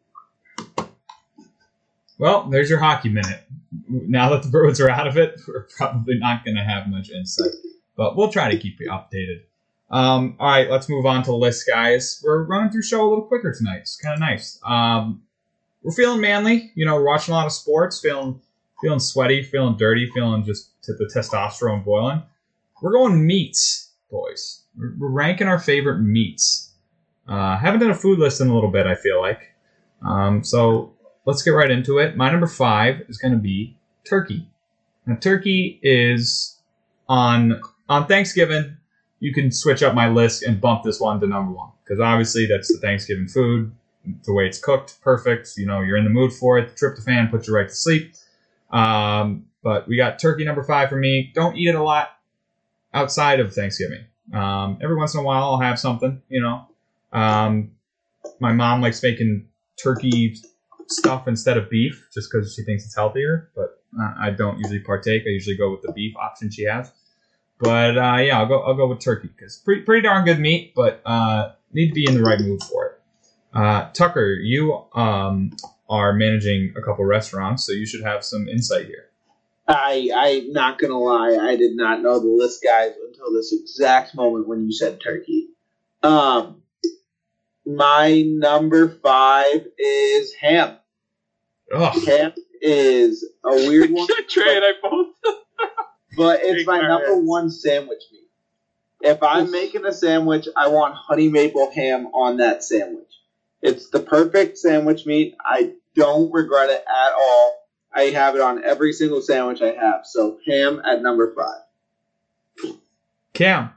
[2.17, 3.43] Well, there's your hockey minute.
[3.89, 7.09] Now that the Bruins are out of it, we're probably not going to have much
[7.09, 7.51] insight,
[7.97, 9.43] but we'll try to keep you updated.
[9.91, 12.21] Um, all right, let's move on to the list, guys.
[12.23, 13.79] We're running through show a little quicker tonight.
[13.81, 14.59] It's kind of nice.
[14.65, 15.23] Um,
[15.83, 16.71] we're feeling manly.
[16.75, 18.41] You know, we're watching a lot of sports, feeling
[18.81, 22.23] feeling sweaty, feeling dirty, feeling just to the testosterone boiling.
[22.81, 24.63] We're going meats, boys.
[24.77, 26.73] We're, we're ranking our favorite meats.
[27.27, 28.87] Uh, haven't done a food list in a little bit.
[28.87, 29.53] I feel like.
[30.03, 30.94] Um, so
[31.25, 32.15] let's get right into it.
[32.15, 34.47] My number five is going to be turkey.
[35.05, 36.59] Now, turkey is
[37.07, 38.77] on on Thanksgiving.
[39.19, 42.47] You can switch up my list and bump this one to number one because obviously
[42.47, 43.71] that's the Thanksgiving food.
[44.23, 45.53] The way it's cooked, perfect.
[45.57, 46.75] You know, you're in the mood for it.
[46.75, 48.13] The tryptophan puts you right to sleep.
[48.71, 51.31] Um, but we got turkey number five for me.
[51.33, 52.09] Don't eat it a lot
[52.93, 54.05] outside of Thanksgiving.
[54.33, 56.21] Um, every once in a while, I'll have something.
[56.29, 56.67] You know,
[57.11, 57.71] um,
[58.39, 59.47] my mom likes making
[59.81, 60.35] turkey
[60.87, 63.49] stuff instead of beef just because she thinks it's healthier.
[63.55, 63.81] But
[64.19, 65.23] I don't usually partake.
[65.25, 66.91] I usually go with the beef option she has.
[67.59, 68.61] But uh, yeah, I'll go.
[68.61, 72.05] I'll go with turkey because pretty pretty darn good meat, but uh, need to be
[72.05, 73.01] in the right mood for it.
[73.53, 75.55] Uh, Tucker, you um,
[75.89, 79.05] are managing a couple restaurants, so you should have some insight here.
[79.67, 84.15] I I'm not gonna lie, I did not know the list guys until this exact
[84.15, 85.47] moment when you said turkey.
[86.03, 86.61] Um
[87.65, 90.77] my number five is ham.
[91.73, 92.03] Ugh.
[92.05, 95.07] Ham is a weird one, Trey and I both.
[96.15, 98.21] but it's Big my number one sandwich meat.
[99.01, 103.05] If I'm making a sandwich, I want honey maple ham on that sandwich.
[103.61, 105.35] It's the perfect sandwich meat.
[105.39, 107.67] I don't regret it at all.
[107.93, 110.05] I have it on every single sandwich I have.
[110.05, 112.73] So ham at number five.
[113.33, 113.71] Cam.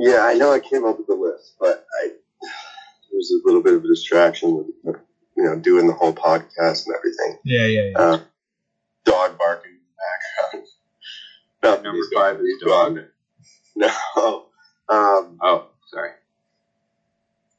[0.00, 2.50] Yeah, I know I came up with the list, but I there
[3.16, 4.66] was a little bit of a distraction with
[5.36, 7.38] you know doing the whole podcast and everything.
[7.44, 7.98] Yeah, yeah, yeah.
[7.98, 8.20] Uh,
[9.04, 10.66] dog barking in the background.
[11.62, 12.46] No, Number he's five gone.
[12.46, 13.06] is He's gone.
[13.76, 14.46] No.
[14.88, 16.12] Um, Oh, sorry.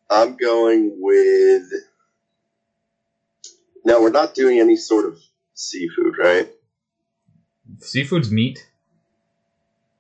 [0.10, 1.72] I'm going with.
[3.86, 5.20] Now we're not doing any sort of
[5.54, 6.50] seafood, right?
[7.80, 8.68] Seafood's meat.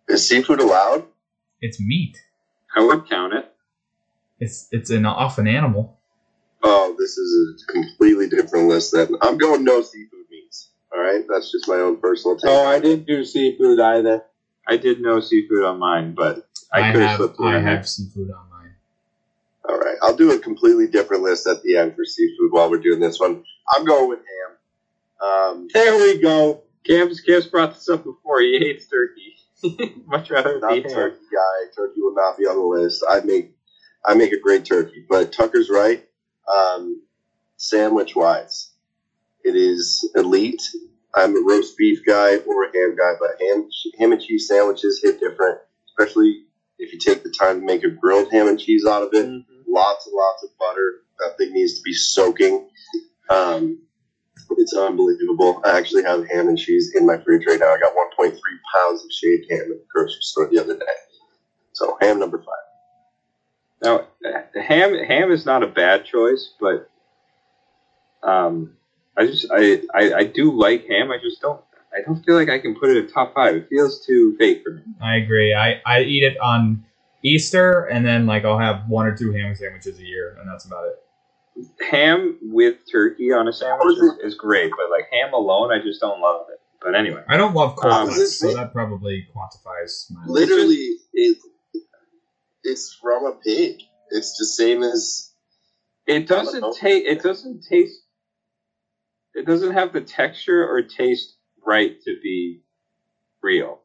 [0.09, 1.05] Is seafood allowed?
[1.61, 2.17] It's meat.
[2.75, 3.53] I would count it.
[4.39, 5.99] It's it's an off an animal.
[6.63, 8.93] Oh, this is a completely different list.
[8.93, 10.69] Then I'm going no seafood meats.
[10.93, 12.49] All right, that's just my own personal take.
[12.49, 14.23] Oh, I didn't do seafood either.
[14.67, 17.87] I did no seafood on mine, but I, I could have have slipped I have
[17.87, 18.73] seafood on mine.
[19.67, 22.81] All right, I'll do a completely different list at the end for seafood while we're
[22.81, 23.43] doing this one.
[23.73, 25.27] I'm going with ham.
[25.29, 26.63] Um, There we go.
[26.85, 28.41] Cam's, Cam's brought this up before.
[28.41, 29.35] He hates turkey.
[30.07, 31.71] Much rather not be turkey guy.
[31.75, 33.03] Turkey will not be on the list.
[33.07, 33.53] I make
[34.05, 36.03] I make a great turkey, but Tucker's right.
[36.51, 37.03] Um,
[37.57, 38.71] sandwich wise,
[39.43, 40.63] it is elite.
[41.13, 45.01] I'm a roast beef guy or a ham guy, but ham ham and cheese sandwiches
[45.03, 46.45] hit different, especially
[46.79, 49.25] if you take the time to make a grilled ham and cheese out of it.
[49.67, 51.01] Lots and lots of butter.
[51.19, 52.67] That thing needs to be soaking.
[53.29, 53.83] Um,
[54.57, 55.61] It's unbelievable.
[55.65, 57.73] I actually have ham and cheese in my fridge right now.
[57.73, 58.31] I got 1.3
[58.73, 60.85] pounds of shaved ham at the grocery store the other day.
[61.73, 62.47] So ham number five.
[63.83, 64.07] Now,
[64.53, 66.89] ham ham is not a bad choice, but
[68.21, 68.73] um,
[69.17, 71.11] I just I, I I do like ham.
[71.11, 71.61] I just don't
[71.93, 73.55] I don't feel like I can put it in top five.
[73.55, 74.81] It feels too fake for me.
[75.01, 75.53] I agree.
[75.53, 76.85] I, I eat it on
[77.23, 80.65] Easter, and then like I'll have one or two ham sandwiches a year, and that's
[80.65, 81.03] about it.
[81.91, 86.01] Ham with turkey on a sandwich is, is great, but like ham alone, I just
[86.01, 86.59] don't love it.
[86.81, 90.25] But anyway, I don't love cold Um, cuts, so that probably quantifies my.
[90.27, 91.37] Literally, it,
[92.63, 93.81] it's from a pig.
[94.09, 95.31] It's the same as
[96.07, 97.07] it doesn't taste.
[97.07, 98.01] It doesn't taste.
[99.35, 101.35] It doesn't have the texture or taste
[101.65, 102.61] right to be
[103.43, 103.81] real.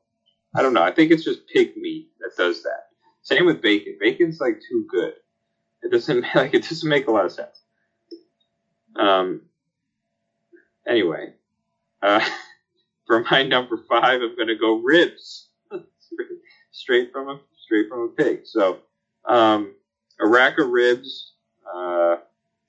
[0.55, 0.83] I don't know.
[0.83, 2.85] I think it's just pig meat that does that.
[3.23, 3.99] Same with bacon.
[4.01, 5.15] Bacon's like too good.
[5.87, 7.63] It doesn't like it doesn't make a lot of sense.
[8.97, 9.43] Um.
[10.87, 11.35] Anyway,
[12.03, 12.25] uh,
[13.07, 15.49] for my number five, I'm gonna go ribs,
[16.73, 18.41] straight from a straight from a pig.
[18.45, 18.79] So,
[19.25, 19.75] um,
[20.21, 21.33] a rack of ribs.
[21.67, 22.17] Uh,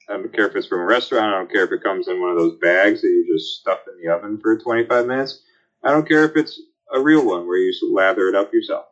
[0.09, 1.33] I don't care if it's from a restaurant.
[1.33, 3.79] I don't care if it comes in one of those bags that you just stuff
[3.87, 5.41] in the oven for 25 minutes.
[5.83, 6.61] I don't care if it's
[6.93, 8.85] a real one where you lather it up yourself.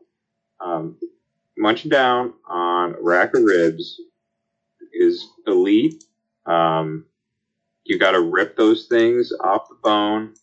[0.60, 0.98] Um,
[1.58, 4.00] munching down on a rack of ribs
[4.96, 6.04] is elite.
[6.46, 7.06] Um,
[7.84, 10.34] you got to rip those things off the bone.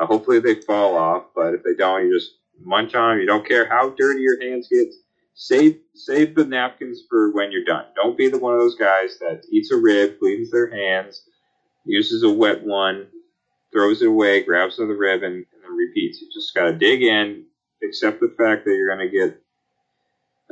[0.00, 3.20] Uh, hopefully they fall off, but if they don't, you just munch on them.
[3.20, 4.88] You don't care how dirty your hands get.
[5.34, 7.86] Save save the napkins for when you're done.
[7.96, 11.22] Don't be the one of those guys that eats a rib, cleans their hands,
[11.84, 13.06] uses a wet one,
[13.72, 16.20] throws it away, grabs another rib, and, and then repeats.
[16.20, 17.46] You just got to dig in,
[17.82, 19.42] accept the fact that you're going to get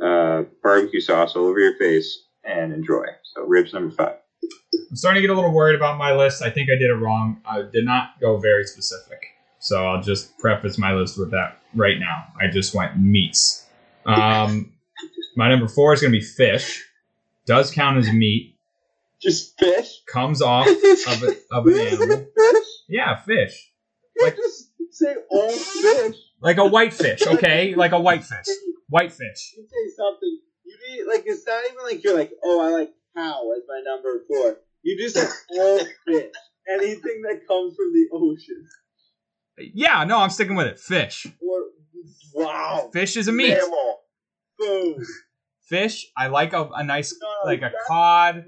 [0.03, 3.05] uh, barbecue sauce all over your face, and enjoy.
[3.33, 4.15] So ribs number five.
[4.89, 6.41] I'm starting to get a little worried about my list.
[6.41, 7.41] I think I did it wrong.
[7.45, 9.19] I did not go very specific.
[9.59, 12.25] So I'll just preface my list with that right now.
[12.39, 13.65] I just went meats.
[14.05, 14.73] Um,
[15.35, 16.85] my number four is going to be fish.
[17.45, 18.55] Does count as meat.
[19.21, 20.01] Just fish.
[20.07, 20.67] Comes off
[21.07, 22.25] of, a, of an animal.
[22.35, 22.67] fish.
[22.87, 23.71] Yeah, fish.
[24.21, 26.15] Like- just say all fish.
[26.41, 27.75] Like a white fish, okay?
[27.75, 28.45] Like a white fish.
[28.87, 29.55] White fish.
[29.57, 30.39] You say something.
[30.69, 33.81] You need like it's not even like you're like, oh, I like cow as my
[33.83, 34.57] number four.
[34.83, 36.31] You just say all fish.
[36.71, 38.67] Anything that comes from the ocean.
[39.73, 40.79] Yeah, no, I'm sticking with it.
[40.79, 41.25] Fish.
[41.41, 41.63] Or
[42.35, 42.89] wow.
[42.93, 43.57] Fish is a meat.
[43.57, 43.99] Mammal.
[44.59, 45.03] Boom.
[45.63, 48.45] Fish, I like a, a nice, No, like a cod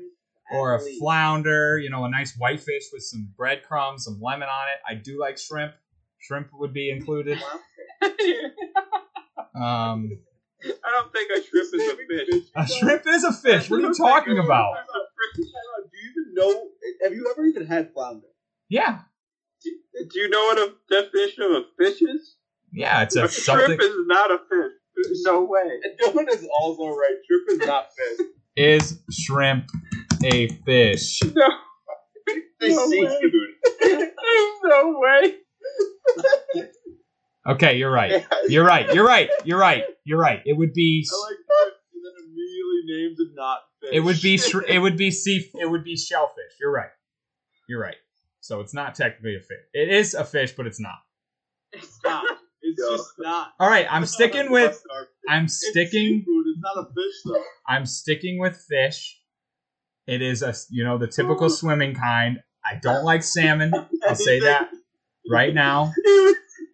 [0.52, 4.68] or a flounder, you know, a nice white fish with some breadcrumbs, some lemon on
[4.68, 4.80] it.
[4.88, 5.74] I do like shrimp.
[6.20, 7.42] Shrimp would be included.
[9.54, 10.20] Um,
[10.64, 12.50] I don't think a shrimp is a fish.
[12.56, 13.70] a shrimp is a fish.
[13.70, 14.76] What are you talking about?
[15.36, 16.68] Do you even know?
[17.04, 18.28] Have you ever even had flounder?
[18.70, 19.00] Yeah,
[19.64, 22.36] Do you know what a definition of a fish is?
[22.72, 23.66] yeah, it's A a something.
[23.66, 24.72] shrimp is not a fish.
[25.04, 25.62] There's no way.
[25.84, 27.16] And Dylan is also right.
[27.28, 28.28] Shrimp is not fish.
[28.56, 29.66] Is shrimp
[30.24, 31.22] a fish?
[31.36, 31.48] No.
[32.60, 33.10] They No way.
[33.20, 33.50] seafood.
[33.82, 34.12] There's
[34.64, 35.34] no way.
[37.48, 38.26] Okay, you're right.
[38.48, 38.94] You're right.
[38.94, 39.30] You're right.
[39.46, 39.84] You're right.
[40.06, 40.42] You're right.
[40.46, 41.06] It would be.
[41.12, 43.90] I like fish, and then immediately names it not fish.
[43.94, 44.38] It would be.
[44.38, 45.50] shri- It would be sea.
[45.60, 46.54] It would be shellfish.
[46.60, 46.92] You're right.
[47.68, 47.96] You're right.
[48.42, 49.58] So it's not technically a fish.
[49.74, 50.98] It is a fish, but it's not.
[51.74, 52.24] It's not.
[52.62, 52.98] It's No.
[52.98, 53.54] just not.
[53.60, 54.82] All right, I'm sticking with.
[55.28, 56.20] I'm It's sticking.
[56.20, 56.46] seafood.
[56.48, 57.44] It's not a fish though.
[57.68, 59.20] I'm sticking with fish.
[60.06, 62.40] It is a you know the typical swimming kind.
[62.64, 63.74] I don't like salmon.
[64.08, 64.70] I'll say that
[65.30, 65.92] right now.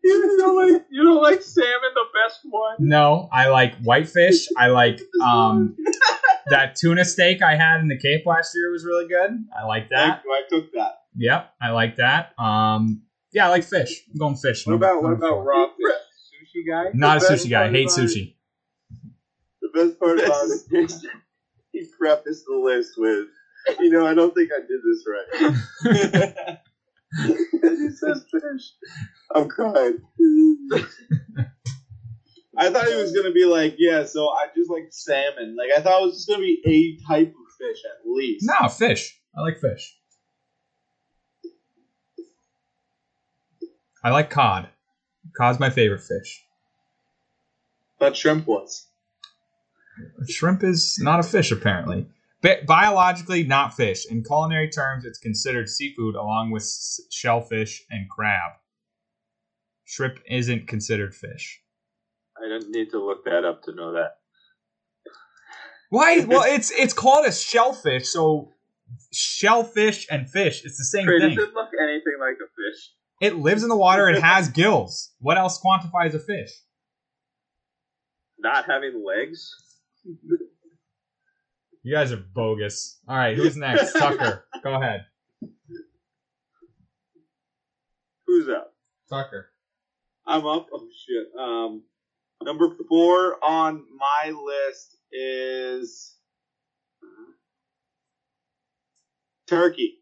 [0.08, 2.76] You, you don't like you don't like salmon, the best one.
[2.80, 4.48] No, I like whitefish.
[4.58, 5.76] I like um
[6.50, 9.32] that tuna steak I had in the Cape last year was really good.
[9.58, 10.24] I like that.
[10.24, 10.32] Thank you.
[10.32, 11.00] I took that.
[11.18, 12.34] Yep, I like that.
[12.40, 13.02] Um,
[13.34, 14.04] yeah, I like fish.
[14.14, 14.66] I'm going fish.
[14.66, 16.56] What about what about raw fish?
[16.56, 16.92] Sushi guy?
[16.94, 17.64] Not a The best sushi guy.
[17.64, 18.36] part Hate sushi.
[19.62, 21.06] The best part about it is
[21.74, 23.26] he prefaced the list with,
[23.80, 26.58] you know, I don't think I did this right.
[27.18, 28.74] he says fish.
[29.34, 29.98] I'm crying.
[32.58, 35.56] I thought he was gonna be like, yeah, so I just like salmon.
[35.56, 38.46] Like I thought it was just gonna be a type of fish at least.
[38.48, 39.20] No, fish.
[39.38, 39.96] I like fish.
[44.04, 44.70] I like cod.
[45.38, 46.44] Cod's my favorite fish.
[48.00, 48.88] But shrimp was.
[50.30, 52.08] Shrimp is not a fish, apparently.
[52.42, 54.06] Bi- biologically, not fish.
[54.10, 58.52] In culinary terms, it's considered seafood along with s- shellfish and crab.
[59.86, 61.62] Shrimp isn't considered fish.
[62.38, 64.18] I don't need to look that up to know that.
[65.90, 66.20] Why?
[66.20, 68.54] Well, it's it's called a shellfish, so
[69.12, 70.64] shellfish and fish.
[70.66, 71.36] It's the same Trey, thing.
[71.36, 72.92] does it look anything like a fish?
[73.22, 75.14] It lives in the water and has gills.
[75.20, 76.52] What else quantifies a fish?
[78.38, 79.50] Not having legs?
[81.88, 83.00] You guys are bogus.
[83.08, 83.94] All right, who's next?
[83.98, 85.06] Tucker, go ahead.
[88.26, 88.74] Who's up?
[89.10, 89.48] Tucker.
[90.26, 90.68] I'm up.
[90.74, 91.28] Oh shit.
[91.40, 91.84] Um,
[92.44, 96.18] number four on my list is
[99.48, 99.94] turkey.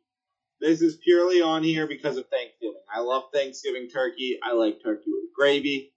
[0.60, 2.82] This is purely on here because of Thanksgiving.
[2.92, 4.40] I love Thanksgiving turkey.
[4.42, 5.94] I like turkey with gravy.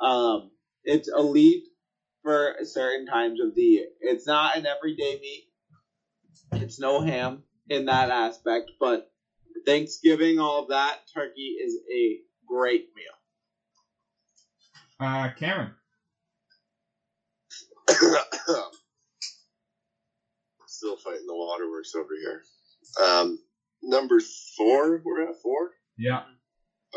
[0.00, 0.52] Um,
[0.84, 1.66] it's elite
[2.22, 3.86] for certain times of the year.
[4.00, 5.44] It's not an everyday meat.
[6.52, 9.10] It's no ham in that aspect, but
[9.66, 13.04] Thanksgiving, all of that, turkey is a great meal.
[15.00, 15.72] Uh, Cameron.
[20.66, 22.42] Still fighting the waterworks over here.
[23.04, 23.38] Um,
[23.82, 24.20] number
[24.56, 25.70] four, we're at four.
[25.96, 26.22] Yeah.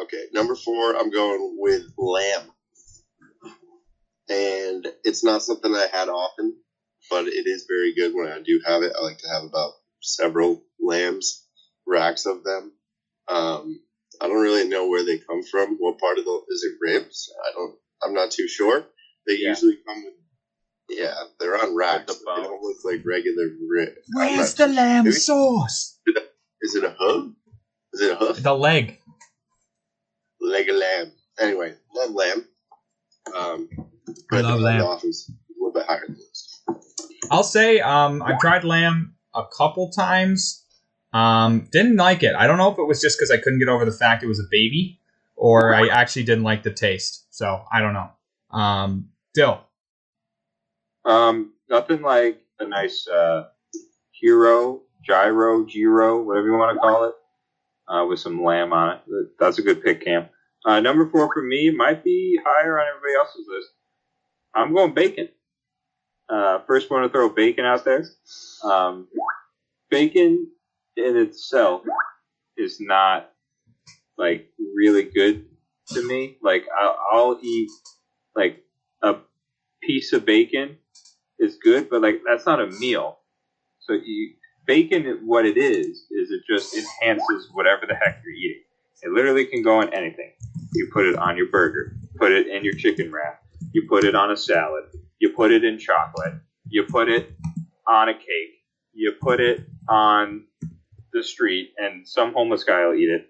[0.02, 2.52] Okay, number four, I'm going with lamb,
[4.30, 6.56] and it's not something I had often,
[7.10, 8.94] but it is very good when I do have it.
[8.98, 11.46] I like to have about several lambs,
[11.88, 12.72] racks of them.
[13.28, 13.80] Um,
[14.22, 15.76] I don't really know where they come from.
[15.80, 17.32] What part of the is it ribs?
[17.46, 17.76] I don't.
[18.04, 18.86] I'm not too sure.
[19.28, 19.50] They Yeah.
[19.50, 20.14] usually come with.
[20.88, 22.14] Yeah, they're on racks.
[22.14, 23.98] the they don't look like regular ribs.
[24.14, 26.00] Where's the lamb Maybe- sauce?
[26.62, 27.34] Is it a hoof?
[27.94, 28.42] Is it a hoof?
[28.44, 29.00] The leg.
[30.42, 31.12] leg of lamb.
[31.40, 32.48] Anyway, love lamb.
[33.36, 33.70] Um,
[34.32, 34.80] I love lamb.
[34.80, 36.62] Dolphins a little bit higher than this.
[37.32, 40.64] I'll say um, I've tried lamb a couple times.
[41.14, 42.36] Um, didn't like it.
[42.36, 44.28] I don't know if it was just because I couldn't get over the fact it
[44.28, 45.00] was a baby,
[45.36, 47.26] or I actually didn't like the taste.
[47.30, 48.10] So I don't know.
[48.52, 49.62] Um, Dill.
[51.06, 53.46] Um, nothing like a nice uh,
[54.12, 57.14] hero, gyro, gyro, whatever you want to call it,
[57.88, 59.02] uh, with some lamb on it.
[59.40, 60.30] That's a good pick, Cam.
[60.66, 63.70] Uh, number four for me might be higher on everybody else's list.
[64.56, 65.30] I'm going bacon.
[66.30, 68.06] Uh, first one to throw bacon out there.
[68.64, 69.08] Um,
[69.90, 70.48] bacon
[70.98, 71.84] in itself
[72.58, 73.32] is not
[74.18, 75.46] like really good
[75.90, 76.38] to me.
[76.44, 77.70] Like I'll, I'll eat
[78.36, 78.58] like
[79.04, 79.18] a
[79.84, 80.78] piece of bacon
[81.40, 83.20] is good, but like that's not a meal.
[83.82, 84.34] So you,
[84.68, 88.64] bacon, what it is, is it just enhances whatever the heck you're eating.
[89.04, 90.34] It literally can go on anything.
[90.74, 93.44] You put it on your burger, put it in your chicken wrap,
[93.76, 94.86] you put it on a salad,
[95.20, 96.36] you put it in chocolate,
[96.70, 97.36] you put it
[97.86, 98.56] on a cake,
[98.94, 100.46] you put it on
[101.12, 103.28] the street, and some homeless guy will eat it.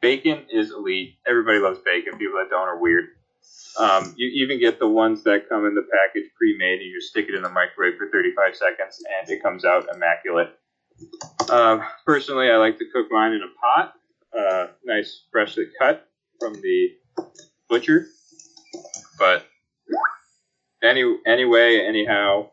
[0.00, 1.18] Bacon is elite.
[1.28, 2.16] Everybody loves bacon.
[2.16, 3.04] People that don't are weird.
[3.78, 7.26] Um, you even get the ones that come in the package pre-made, and you stick
[7.28, 10.58] it in the microwave for 35 seconds, and it comes out immaculate.
[11.50, 13.92] Uh, personally, I like to cook mine in a pot,
[14.38, 16.08] uh, nice, freshly cut
[16.40, 16.88] from the
[17.68, 18.06] butcher.
[19.18, 19.44] But
[20.82, 22.50] any anyway, anyhow,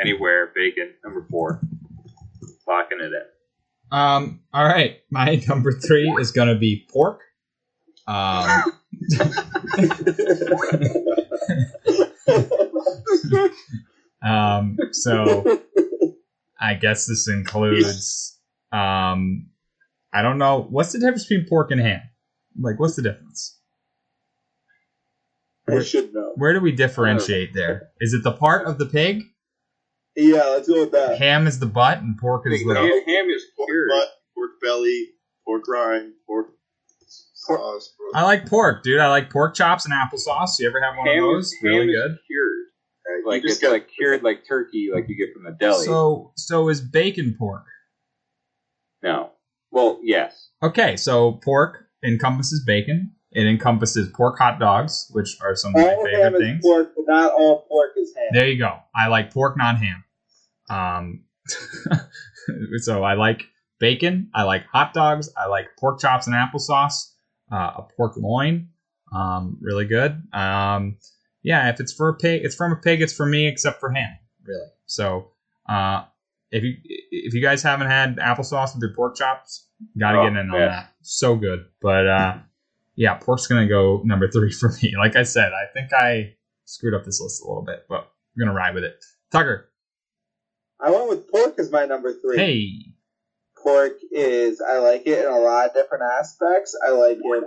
[0.00, 1.60] anywhere, bacon number four,
[2.66, 3.22] locking it in.
[3.92, 7.20] Um, all right, my number three is gonna be pork.
[8.06, 8.72] Um,
[14.22, 15.60] um, so
[16.60, 18.38] I guess this includes.
[18.72, 19.46] Um,
[20.12, 22.00] I don't know what's the difference between pork and ham.
[22.60, 23.59] Like, what's the difference?
[25.78, 26.32] I should know.
[26.36, 27.90] Where do we differentiate there?
[28.00, 29.22] Is it the part of the pig?
[30.16, 31.18] Yeah, let's go with that.
[31.18, 32.74] Ham is the butt, and pork is Ham, the.
[32.74, 33.88] ham is Pork cured.
[33.90, 35.06] butt, pork belly,
[35.46, 36.48] pork rind, pork
[37.06, 37.94] sauce.
[38.14, 38.98] I like pork, dude.
[39.00, 40.58] I like pork chops and applesauce.
[40.58, 41.52] You ever have one Ham of is, those?
[41.62, 42.18] ham Really is good.
[42.26, 43.26] cured.
[43.26, 45.84] Like you it's just got like cured like turkey, like you get from the deli.
[45.86, 47.64] So, so is bacon pork?
[49.02, 49.30] no.
[49.72, 50.48] Well, yes.
[50.64, 53.12] Okay, so pork encompasses bacon.
[53.32, 56.62] It encompasses pork hot dogs, which are some of my All ham favorite is things.
[56.64, 58.28] pork, but not all pork is ham.
[58.32, 58.76] There you go.
[58.94, 60.04] I like pork, not ham.
[60.68, 61.24] Um,
[62.78, 63.44] so I like
[63.78, 64.30] bacon.
[64.34, 65.30] I like hot dogs.
[65.36, 67.12] I like pork chops and applesauce.
[67.52, 68.68] Uh, a pork loin,
[69.12, 70.22] um, really good.
[70.32, 70.98] Um,
[71.42, 73.02] yeah, if it's for a pig, it's from a pig.
[73.02, 74.10] It's for me, except for ham,
[74.46, 74.68] really.
[74.86, 75.32] So,
[75.68, 76.04] uh,
[76.52, 76.74] if you
[77.10, 79.66] if you guys haven't had applesauce with your pork chops,
[79.98, 80.92] gotta Oh, get in on that.
[81.02, 81.64] So good.
[81.82, 82.38] But uh,
[83.00, 84.94] yeah, pork's gonna go number three for me.
[84.96, 86.34] Like I said, I think I
[86.66, 89.02] screwed up this list a little bit, but we're gonna ride with it.
[89.32, 89.70] Tucker,
[90.78, 92.36] I went with pork as my number three.
[92.36, 92.72] hey,
[93.62, 96.76] Pork is I like it in a lot of different aspects.
[96.86, 97.44] I like it.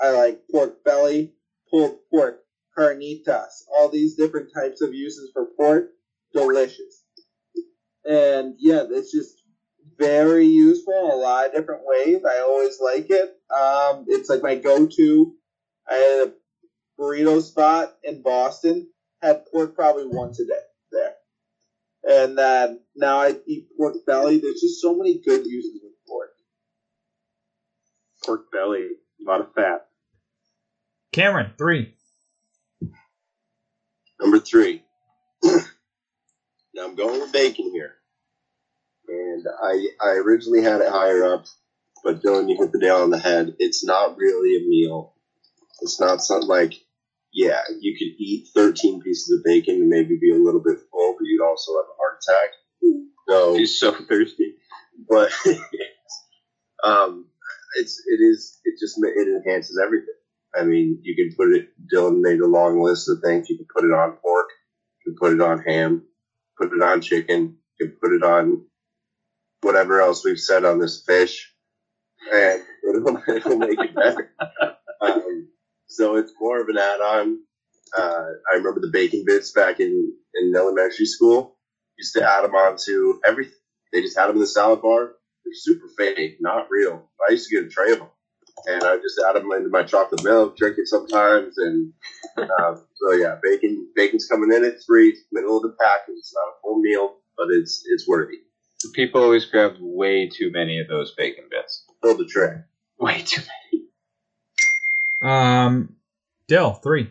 [0.00, 1.34] I like pork belly,
[1.70, 2.40] pulled pork,
[2.76, 5.90] carnitas, all these different types of uses for pork.
[6.32, 7.04] Delicious.
[8.04, 9.39] And yeah, it's just
[10.00, 12.24] very useful in a lot of different ways.
[12.24, 13.36] I always like it.
[13.54, 15.34] Um, it's like my go-to.
[15.88, 16.32] I had a
[16.98, 18.88] burrito spot in Boston.
[19.22, 20.54] Had pork probably once a day
[20.90, 21.12] there,
[22.08, 24.38] and then now I eat pork belly.
[24.38, 26.30] There's just so many good uses with pork.
[28.24, 28.86] Pork belly,
[29.20, 29.88] a lot of fat.
[31.12, 31.92] Cameron, three.
[34.18, 34.82] Number three.
[35.44, 35.58] now
[36.78, 37.99] I'm going with bacon here.
[39.10, 41.46] And I, I originally had it higher up,
[42.04, 43.56] but Dylan, you hit the nail on the head.
[43.58, 45.14] It's not really a meal.
[45.80, 46.74] It's not something like,
[47.32, 51.14] yeah, you could eat 13 pieces of bacon and maybe be a little bit full,
[51.18, 52.50] but you'd also have a heart attack.
[53.28, 54.54] So, He's so thirsty.
[55.08, 55.32] but
[56.84, 57.26] um,
[57.76, 60.14] it's it is it just it enhances everything.
[60.54, 61.68] I mean, you can put it.
[61.92, 63.48] Dylan made a long list of things.
[63.48, 64.48] You can put it on pork.
[65.04, 66.02] You can put it on ham.
[66.58, 67.56] Put it on chicken.
[67.78, 68.66] You can put it on
[69.62, 71.52] whatever else we've said on this fish,
[72.32, 74.32] and it'll, it'll make it better.
[75.00, 75.48] Um,
[75.88, 77.38] so it's more of an add-on.
[77.96, 81.56] Uh, I remember the bacon bits back in in elementary school.
[81.98, 83.54] Used to add them onto everything.
[83.92, 85.12] They just had them in the salad bar.
[85.44, 87.10] They're super fake, not real.
[87.28, 88.08] I used to get a tray of them,
[88.66, 91.92] and I just add them into my chocolate milk, drink it sometimes, and
[92.38, 93.88] um, so yeah, bacon.
[93.96, 96.00] Bacon's coming in at three, middle of the pack.
[96.08, 98.38] It's not a full meal, but it's it's worthy.
[98.94, 101.84] People always grab way too many of those bacon bits.
[102.02, 102.62] Fill the tray.
[102.98, 103.84] Way too many.
[105.22, 105.96] Um,
[106.48, 107.10] Dill, three.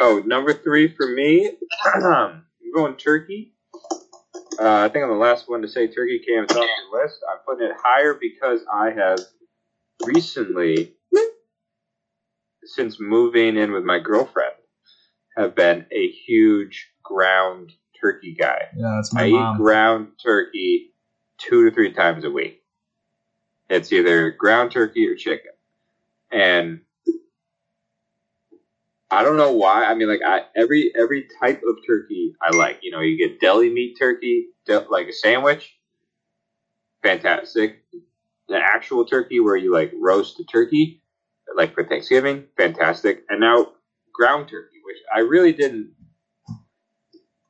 [0.00, 1.52] Oh, number three for me.
[1.84, 2.42] I'm
[2.74, 3.54] going turkey.
[4.58, 7.18] Uh, I think I'm the last one to say turkey came off the list.
[7.30, 9.20] I'm putting it higher because I have
[10.04, 10.94] recently,
[12.64, 14.52] since moving in with my girlfriend,
[15.36, 18.66] have been a huge ground turkey guy.
[18.76, 20.93] Yeah, that's my I eat ground turkey
[21.38, 22.62] two to three times a week.
[23.68, 25.52] It's either ground turkey or chicken.
[26.32, 26.80] And
[29.10, 29.84] I don't know why.
[29.84, 32.80] I mean, like I, every every type of turkey I like.
[32.82, 35.76] You know, you get deli meat turkey, de- like a sandwich,
[37.02, 37.84] fantastic.
[38.48, 41.02] The actual turkey where you like roast the turkey,
[41.56, 43.24] like for Thanksgiving, fantastic.
[43.28, 43.72] And now
[44.12, 45.92] ground turkey, which I really didn't.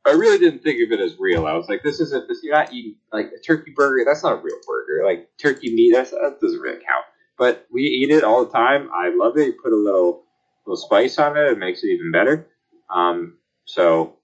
[0.06, 1.46] I really didn't think of it as real.
[1.46, 2.40] I was like, this isn't this.
[2.42, 4.04] You're not eating like a turkey burger.
[4.04, 5.02] That's not a real burger.
[5.04, 7.06] Like turkey meat, that's, that doesn't really count.
[7.38, 8.90] But we eat it all the time.
[8.94, 9.46] I love it.
[9.46, 10.24] You put a little
[10.66, 11.50] little spice on it.
[11.50, 12.46] It makes it even better.
[12.94, 14.16] Um, so,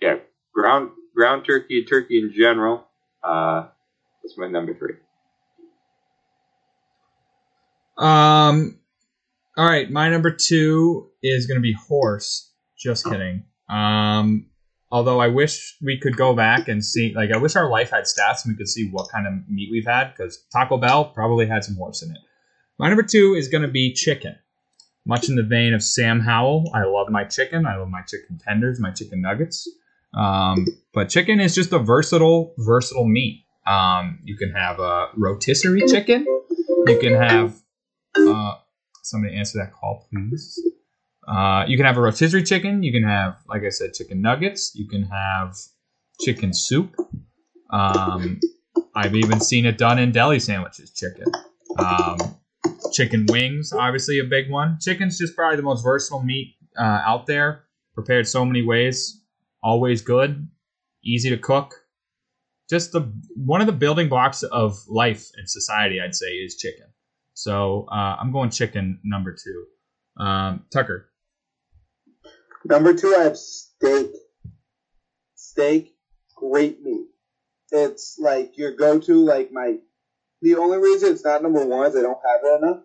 [0.00, 0.16] yeah,
[0.54, 2.86] ground ground turkey, turkey in general.
[3.22, 3.68] Uh,
[4.22, 4.94] that's my number three.
[7.98, 8.78] Um,
[9.56, 12.52] all right, my number two is going to be horse.
[12.78, 13.44] Just kidding.
[13.68, 14.46] Um,
[14.90, 18.04] although I wish we could go back and see, like, I wish our life had
[18.04, 21.46] stats and we could see what kind of meat we've had because Taco Bell probably
[21.46, 22.18] had some horse in it.
[22.78, 24.36] My number two is going to be chicken.
[25.06, 27.64] Much in the vein of Sam Howell, I love my chicken.
[27.64, 29.68] I love my chicken tenders, my chicken nuggets.
[30.14, 33.44] Um, but chicken is just a versatile, versatile meat.
[33.66, 36.24] Um, you can have a rotisserie chicken.
[36.86, 37.56] You can have
[38.16, 38.54] uh,
[39.02, 40.60] somebody answer that call, please.
[41.26, 42.82] Uh, you can have a rotisserie chicken.
[42.82, 44.72] You can have, like I said, chicken nuggets.
[44.74, 45.56] You can have
[46.20, 46.94] chicken soup.
[47.70, 48.40] Um,
[48.94, 50.92] I've even seen it done in deli sandwiches.
[50.92, 51.26] Chicken.
[51.78, 52.36] Um,
[52.92, 54.78] chicken wings, obviously a big one.
[54.80, 57.64] Chicken's just probably the most versatile meat uh, out there.
[57.94, 59.20] Prepared so many ways.
[59.62, 60.48] Always good.
[61.04, 61.74] Easy to cook.
[62.68, 66.86] Just the one of the building blocks of life and society, I'd say, is chicken.
[67.34, 69.66] So uh, I'm going chicken number two.
[70.22, 71.08] Um, Tucker.
[72.68, 74.10] Number two, I have steak.
[75.36, 75.94] Steak,
[76.34, 77.06] great meat.
[77.70, 79.76] It's like your go-to, like my.
[80.42, 82.82] The only reason it's not number one is I don't have it enough.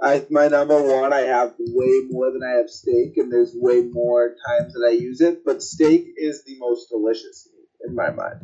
[0.00, 3.82] I my number one, I have way more than I have steak, and there's way
[3.82, 5.44] more times that I use it.
[5.44, 8.40] But steak is the most delicious meat in my mind.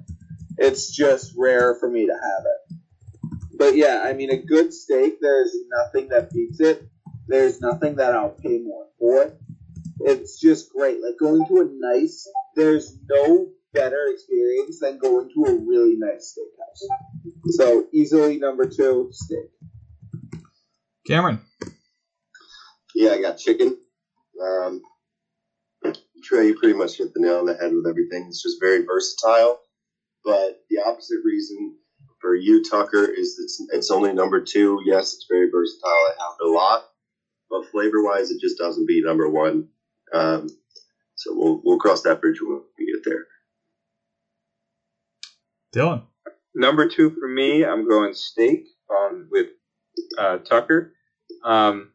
[0.58, 2.76] It's just rare for me to have it.
[3.56, 6.82] But yeah, I mean, a good steak, there's nothing that beats it.
[7.28, 9.32] There's nothing that I'll pay more for.
[10.06, 10.98] It's just great.
[11.02, 16.36] Like going to a nice, there's no better experience than going to a really nice
[16.36, 17.52] steakhouse.
[17.52, 19.50] So easily number two, steak.
[21.06, 21.40] Cameron.
[22.94, 23.78] Yeah, I got chicken.
[24.40, 24.82] Um,
[26.22, 28.26] Trey, you pretty much hit the nail on the head with everything.
[28.28, 29.60] It's just very versatile.
[30.24, 31.76] But the opposite reason
[32.20, 34.80] for you, Tucker, is it's, it's only number two.
[34.84, 35.90] Yes, it's very versatile.
[35.90, 36.84] I have it a lot.
[37.50, 39.68] But flavor wise, it just doesn't beat number one.
[40.12, 40.48] Um,
[41.14, 43.26] so we'll, we'll cross that bridge when we get there.
[45.74, 46.02] Dylan.
[46.54, 49.48] number two for me, I'm going steak on with
[50.18, 50.92] uh, Tucker.
[51.44, 51.90] Um,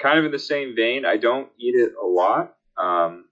[0.00, 1.04] kind of in the same vein.
[1.04, 2.54] I don't eat it a lot.
[2.76, 3.26] Um,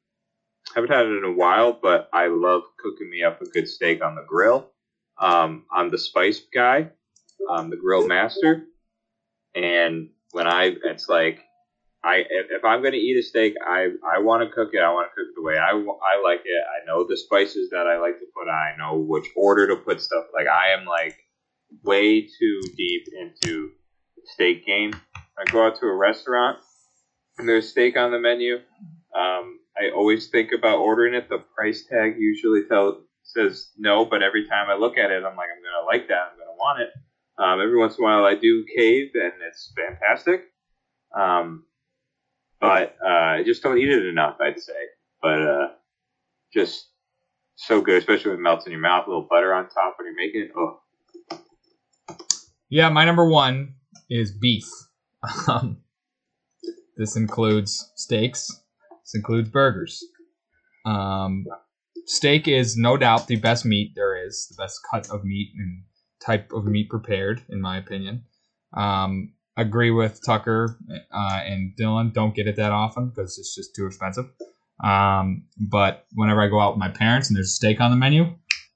[0.74, 4.02] haven't had it in a while, but I love cooking me up a good steak
[4.02, 4.70] on the grill.
[5.18, 6.90] Um, I'm the spice guy.
[7.50, 8.64] I'm the grill master,
[9.54, 11.40] and when I, it's like
[12.04, 14.80] I if, if I'm gonna eat a steak, I I want to cook it.
[14.80, 16.64] I want to cook it the way I, I like it.
[16.64, 18.54] I know the spices that I like to put on.
[18.54, 20.24] I know which order to put stuff.
[20.34, 21.16] Like I am like
[21.84, 23.70] way too deep into
[24.16, 24.94] the steak game.
[25.38, 26.58] I go out to a restaurant
[27.38, 28.56] and there's steak on the menu.
[29.16, 31.28] Um, I always think about ordering it.
[31.28, 35.36] The price tag usually tell says no, but every time I look at it, I'm
[35.36, 36.32] like, I'm gonna like that.
[36.32, 36.90] I'm gonna want it.
[37.38, 40.44] Um, every once in a while, I do cave, and it's fantastic.
[41.16, 41.64] Um,
[42.62, 44.72] but uh, I just don't eat it enough, I'd say.
[45.20, 45.68] But uh,
[46.54, 46.86] just
[47.56, 49.06] so good, especially when it melts in your mouth.
[49.06, 50.52] A little butter on top when you're making it.
[50.56, 50.80] Oh,
[52.70, 53.74] Yeah, my number one
[54.08, 54.64] is beef.
[55.48, 55.78] Um,
[56.96, 58.50] this includes steaks.
[59.04, 60.04] This includes burgers.
[60.84, 61.44] Um,
[62.06, 65.84] steak is no doubt the best meat there is, the best cut of meat and
[66.20, 68.24] type of meat prepared, in my opinion.
[68.76, 70.78] Um, agree with Tucker
[71.12, 72.12] uh, and Dylan.
[72.12, 74.26] Don't get it that often because it's just too expensive.
[74.82, 77.96] Um, but whenever I go out with my parents and there's a steak on the
[77.96, 78.24] menu,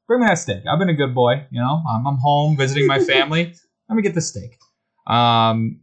[0.06, 0.62] bring me that steak.
[0.70, 1.82] I've been a good boy, you know.
[1.88, 3.54] I'm, I'm home visiting my family.
[3.88, 4.58] Let me get the steak.
[5.06, 5.80] Um,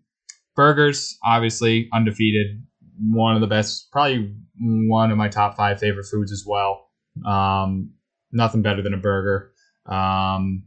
[0.56, 2.64] burgers, obviously undefeated.
[3.00, 6.88] One of the best, probably one of my top five favorite foods as well.
[7.26, 7.92] Um,
[8.32, 9.52] nothing better than a burger.
[9.86, 10.64] Um,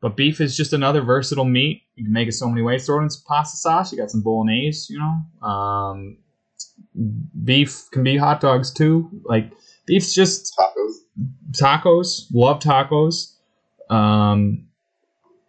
[0.00, 1.82] but beef is just another versatile meat.
[1.96, 2.86] You can make it so many ways.
[2.86, 3.92] Throw it in some pasta sauce.
[3.92, 5.46] You got some bolognese, you know.
[5.46, 6.18] Um,
[7.44, 9.08] beef can be hot dogs too.
[9.24, 9.52] Like
[9.86, 10.92] beef's just Tacos.
[11.52, 12.26] tacos.
[12.32, 13.34] Love tacos.
[13.90, 14.68] Um,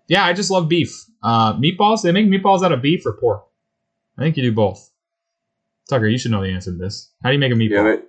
[0.07, 1.05] yeah, I just love beef.
[1.21, 2.01] Uh, meatballs.
[2.01, 3.45] They make meatballs out of beef or pork.
[4.17, 4.89] I think you do both.
[5.89, 7.11] Tucker, you should know the answer to this.
[7.23, 7.97] How do you make a yeah, meatball?
[7.97, 8.08] but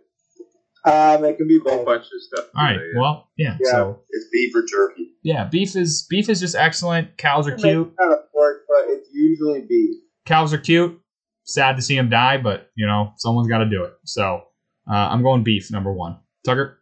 [0.85, 1.87] Um, it can be a whole both.
[1.87, 2.47] bunch of stuff.
[2.57, 2.75] All right.
[2.77, 3.01] Yeah.
[3.01, 3.57] Well, yeah.
[3.63, 3.71] Yeah.
[3.71, 5.11] So It's beef or turkey.
[5.23, 7.17] yeah, beef is beef is just excellent.
[7.19, 7.95] Cows are You can make cute.
[7.99, 9.97] it out of pork, but it's usually beef.
[10.27, 10.99] Cows are cute.
[11.45, 13.93] Sad to see them die, but you know someone's got to do it.
[14.05, 14.43] So
[14.91, 16.19] uh, I'm going beef number one.
[16.45, 16.79] Tucker.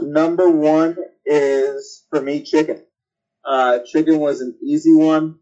[0.00, 2.82] Number one is for me chicken.
[3.44, 5.38] Uh, chicken was an easy one.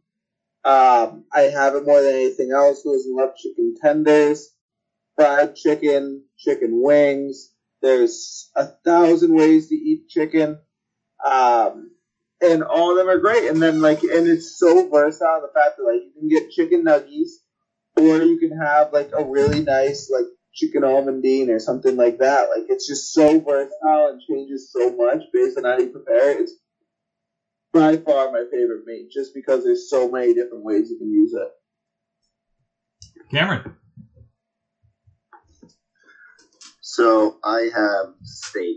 [0.64, 2.82] Um, I have it more than anything else.
[2.82, 4.50] Goes and love chicken tenders,
[5.16, 7.52] fried chicken, chicken wings.
[7.82, 10.58] There's a thousand ways to eat chicken,
[11.24, 11.90] um,
[12.42, 13.48] and all of them are great.
[13.48, 15.40] And then like, and it's so versatile.
[15.40, 17.30] The fact that like you can get chicken nuggies,
[17.96, 22.50] or you can have like a really nice like chicken almondine or something like that.
[22.54, 26.40] Like it's just so versatile and changes so much based on how you prepare it.
[26.42, 26.52] It's
[27.72, 31.32] by far my favorite meat, just because there's so many different ways you can use
[31.32, 31.48] it.
[33.30, 33.76] Cameron.
[37.00, 38.76] So I have steak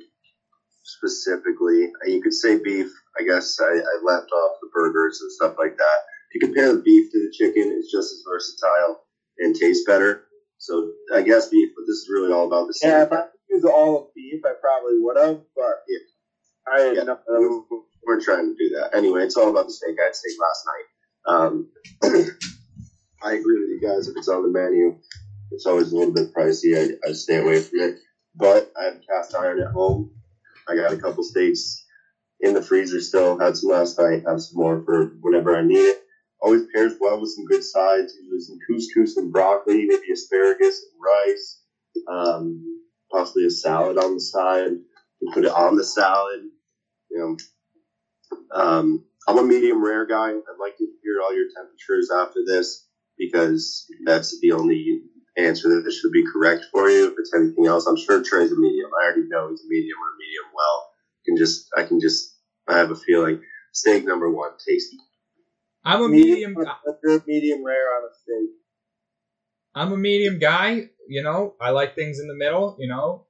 [0.83, 1.89] specifically.
[2.05, 2.87] You could say beef.
[3.19, 5.97] I guess I, I left off the burgers and stuff like that.
[6.31, 9.01] If you compare the beef to the chicken, it's just as versatile
[9.39, 10.21] and tastes better.
[10.59, 12.89] So I guess beef, but this is really all about the steak.
[12.91, 15.97] Yeah, if I could use all of beef, I probably would have, but Yeah.
[16.67, 17.03] I didn't Yeah.
[17.03, 17.17] know.
[17.27, 18.95] That was, We- We're trying to do that.
[18.95, 19.95] Anyway, it's all about the steak.
[19.99, 21.33] I had steak last night.
[21.35, 21.67] Um,
[23.23, 24.07] I agree with you guys.
[24.07, 24.93] If it's on the menu,
[25.51, 26.77] it's always a little bit pricey.
[26.77, 27.95] I, I stay away from it.
[28.35, 30.07] But I have cast iron at home.
[30.67, 31.83] I got a couple steaks
[32.41, 33.37] in the freezer still.
[33.37, 34.21] Had some last night.
[34.27, 35.97] Have some more for whenever I need it.
[36.41, 38.15] Always pairs well with some good sides.
[38.19, 41.57] Usually some couscous and broccoli, maybe asparagus and rice.
[42.07, 42.79] Um,
[43.11, 44.71] possibly a salad on the side.
[45.21, 46.41] You put it on the salad.
[47.11, 50.29] You know, um, I'm a medium rare guy.
[50.29, 52.81] I'd like to hear all your temperatures after this
[53.17, 54.99] because that's the only
[55.37, 57.07] answer that this should be correct for you.
[57.07, 58.89] If it's anything else, I'm sure Trey's a medium.
[59.01, 60.89] I already know he's a medium or a medium well.
[60.89, 62.35] I Can just I can just
[62.67, 63.41] I have a feeling.
[63.71, 64.97] Steak number one, tasty.
[65.83, 67.23] I'm a medium, medium.
[67.27, 68.49] medium, rare on a steak.
[69.75, 70.89] I'm a medium guy.
[71.07, 72.77] You know, I like things in the middle.
[72.79, 73.25] You know,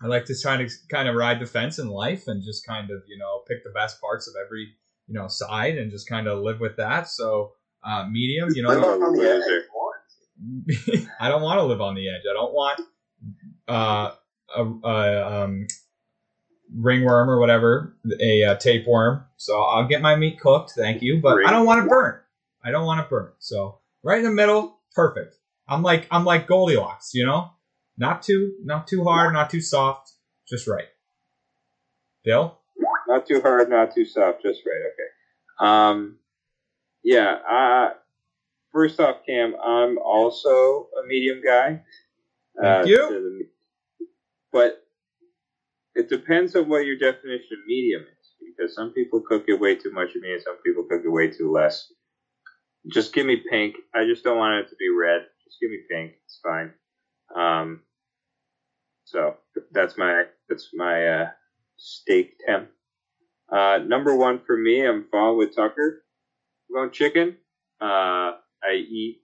[0.00, 2.90] I like to try to kind of ride the fence in life and just kind
[2.90, 4.68] of you know pick the best parts of every
[5.08, 7.08] you know side and just kind of live with that.
[7.08, 8.50] So uh, medium.
[8.54, 9.42] You know, on the edge.
[9.42, 9.64] Loser.
[11.20, 12.22] I don't want to live on the edge.
[12.28, 12.80] I don't want
[13.68, 14.10] uh,
[14.56, 15.66] a, a um,
[16.74, 19.24] ringworm or whatever, a, uh tapeworm.
[19.36, 22.18] So I'll get my meat cooked, thank you, but I don't want it burnt.
[22.62, 23.34] I don't want it burnt.
[23.38, 25.36] So right in the middle, perfect.
[25.68, 27.50] I'm like I'm like Goldilocks, you know,
[27.96, 30.12] not too not too hard, not too soft,
[30.48, 30.88] just right.
[32.24, 32.58] Bill,
[33.08, 34.82] Not too hard, not too soft, just right.
[34.92, 35.66] Okay.
[35.66, 36.18] Um,
[37.02, 37.38] yeah.
[37.50, 37.90] Uh,
[38.72, 41.82] first off, Cam, I'm also a medium guy.
[42.60, 43.08] Thank you.
[43.20, 43.48] the-
[44.52, 44.84] but
[45.94, 49.74] it depends on what your definition of medium is, because some people cook it way
[49.76, 51.92] too much of me, and some people cook it way too less.
[52.88, 53.76] Just give me pink.
[53.94, 55.26] I just don't want it to be red.
[55.44, 56.14] Just give me pink.
[56.24, 56.72] It's fine.
[57.34, 57.82] Um,
[59.04, 59.36] so
[59.72, 61.30] that's my that's my uh,
[61.76, 62.70] steak temp.
[63.50, 66.04] Uh, number one for me, I'm following with Tucker.
[66.70, 67.36] I'm going chicken.
[67.80, 69.22] Uh, I eat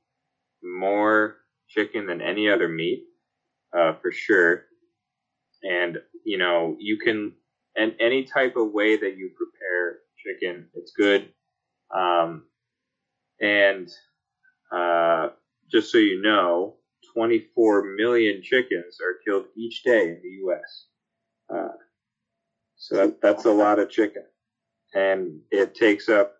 [0.62, 1.36] more
[1.68, 3.04] chicken than any other meat,
[3.76, 4.64] uh, for sure.
[5.62, 7.32] And you know, you can
[7.76, 11.28] and any type of way that you prepare chicken, it's good.
[11.94, 12.44] Um,
[13.40, 13.88] and
[14.72, 15.28] uh,
[15.70, 16.76] just so you know,
[17.14, 20.86] 24 million chickens are killed each day in the U.S.
[21.52, 21.76] Uh,
[22.76, 24.24] so that, that's a lot of chicken,
[24.94, 26.35] and it takes up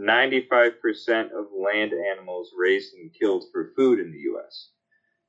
[0.00, 0.72] 95%
[1.32, 4.70] of land animals raised and killed for food in the U.S.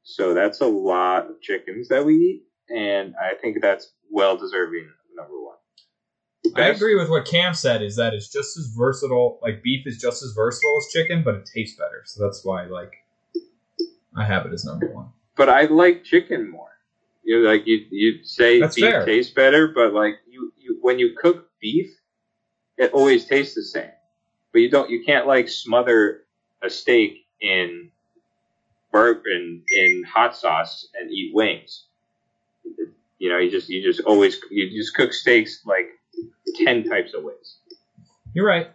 [0.04, 4.86] So that's a lot of chickens that we eat, and I think that's well deserving
[4.86, 5.56] of number one.
[6.56, 7.82] I agree with what Cam said.
[7.82, 9.40] Is that it's just as versatile.
[9.42, 12.02] Like beef is just as versatile as chicken, but it tastes better.
[12.06, 12.92] So that's why, like,
[14.16, 15.08] I have it as number one.
[15.38, 16.68] but I like chicken more.
[17.24, 19.06] You know, like you you say That's beef fair.
[19.06, 21.90] tastes better, but like you, you when you cook beef,
[22.78, 23.92] it always tastes the same.
[24.54, 26.22] But you don't you can't like smother
[26.62, 27.90] a steak in
[28.92, 31.86] bur in in hot sauce and eat wings.
[33.18, 35.88] You know, you just you just always you just cook steaks like
[36.64, 37.58] ten types of ways.
[38.34, 38.68] You're right.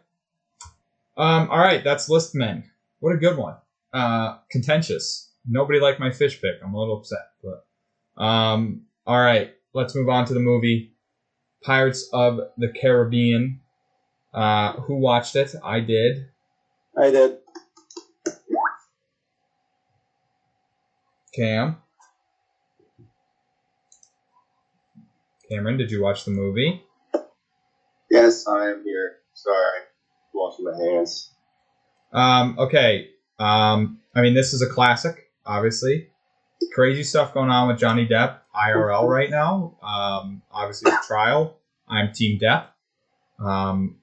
[1.16, 2.70] Um, all right, that's list men.
[3.00, 3.56] What a good one.
[3.92, 5.32] Uh, contentious.
[5.48, 6.56] Nobody liked my fish pick.
[6.62, 9.54] I'm a little upset, but um, all right.
[9.74, 10.92] Let's move on to the movie
[11.62, 13.60] Pirates of the Caribbean.
[14.32, 15.54] Uh, who watched it?
[15.64, 16.28] I did.
[16.96, 17.38] I did.
[21.34, 21.76] Cam.
[25.48, 26.82] Cameron, did you watch the movie?
[28.10, 29.16] Yes, I am here.
[29.34, 29.80] Sorry,
[30.34, 31.30] washing my hands.
[32.12, 33.10] Um, okay.
[33.38, 36.08] Um, I mean, this is a classic, obviously.
[36.74, 39.76] Crazy stuff going on with Johnny Depp IRL right now.
[39.82, 41.56] Um, obviously, the trial.
[41.88, 42.66] I'm Team Depp.
[43.38, 43.96] Um,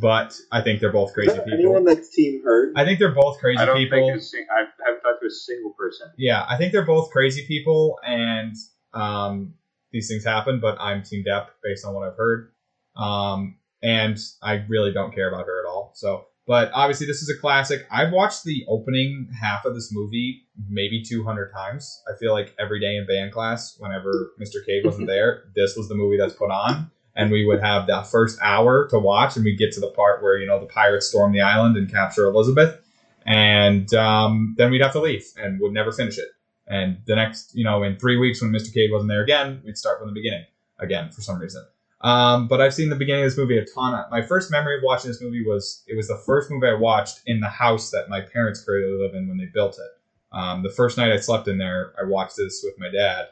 [0.00, 1.52] but I think they're both crazy people.
[1.52, 2.72] anyone that's team heard?
[2.76, 4.08] I think they're both crazy I don't people.
[4.10, 6.08] think sing- I haven't talked to a single person.
[6.16, 8.54] yeah, I think they're both crazy people, and
[8.94, 9.54] um,
[9.92, 10.60] these things happen.
[10.60, 12.52] But I'm Team Depp based on what I've heard,
[12.96, 15.92] um, and I really don't care about her at all.
[15.94, 17.86] So, but obviously, this is a classic.
[17.90, 22.02] I've watched the opening half of this movie maybe 200 times.
[22.08, 24.64] I feel like every day in band class, whenever Mr.
[24.66, 26.90] Cave wasn't there, this was the movie that's put on.
[27.16, 30.22] And we would have that first hour to watch, and we'd get to the part
[30.22, 32.78] where you know the pirates storm the island and capture Elizabeth,
[33.24, 36.28] and um, then we'd have to leave and would never finish it.
[36.68, 38.72] And the next, you know, in three weeks when Mr.
[38.74, 40.44] Cave wasn't there again, we'd start from the beginning
[40.78, 41.64] again for some reason.
[42.02, 44.04] Um, but I've seen the beginning of this movie a ton.
[44.10, 47.20] My first memory of watching this movie was it was the first movie I watched
[47.26, 50.36] in the house that my parents currently live in when they built it.
[50.36, 53.28] Um, the first night I slept in there, I watched this with my dad.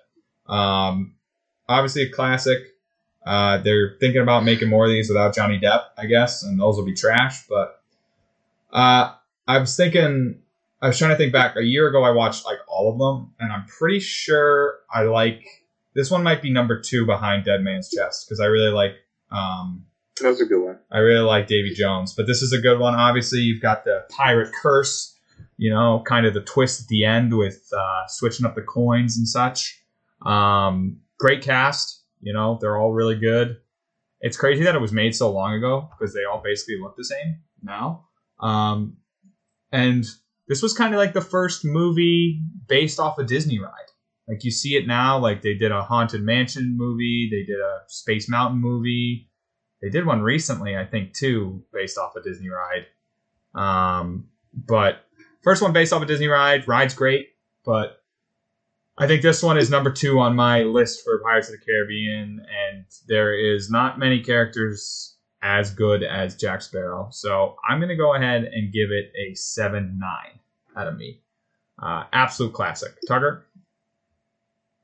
[0.46, 1.14] Um,
[1.68, 2.58] obviously a classic.
[3.24, 6.76] Uh, they're thinking about making more of these without Johnny Depp, I guess, and those
[6.76, 7.46] will be trash.
[7.48, 7.80] But
[8.72, 9.14] uh,
[9.46, 10.40] I was thinking,
[10.82, 11.56] I was trying to think back.
[11.56, 15.42] A year ago, I watched like all of them, and I'm pretty sure I like
[15.94, 16.22] this one.
[16.22, 18.96] Might be number two behind Dead Man's Chest because I really like.
[19.30, 19.86] Um,
[20.20, 20.78] That was a good one.
[20.92, 22.94] I really like Davy Jones, but this is a good one.
[22.94, 25.16] Obviously, you've got the pirate curse,
[25.56, 29.16] you know, kind of the twist at the end with uh, switching up the coins
[29.16, 29.82] and such.
[30.24, 33.58] Um, great cast, you know, they're all really good.
[34.20, 37.04] It's crazy that it was made so long ago because they all basically look the
[37.04, 38.06] same now.
[38.40, 38.96] Um,
[39.70, 40.04] and
[40.48, 43.70] this was kind of like the first movie based off a Disney ride.
[44.26, 47.82] Like you see it now, like they did a Haunted Mansion movie, they did a
[47.88, 49.28] Space Mountain movie.
[49.82, 52.86] They did one recently, I think, too, based off a Disney ride.
[53.54, 55.04] Um, but
[55.42, 57.28] first one based off a Disney ride, ride's great,
[57.66, 57.98] but
[58.96, 62.40] I think this one is number two on my list for Pirates of the Caribbean,
[62.40, 67.08] and there is not many characters as good as Jack Sparrow.
[67.10, 70.38] So I'm gonna go ahead and give it a seven nine
[70.76, 71.20] out of me.
[71.80, 72.94] Uh, absolute classic.
[73.08, 73.46] Tucker.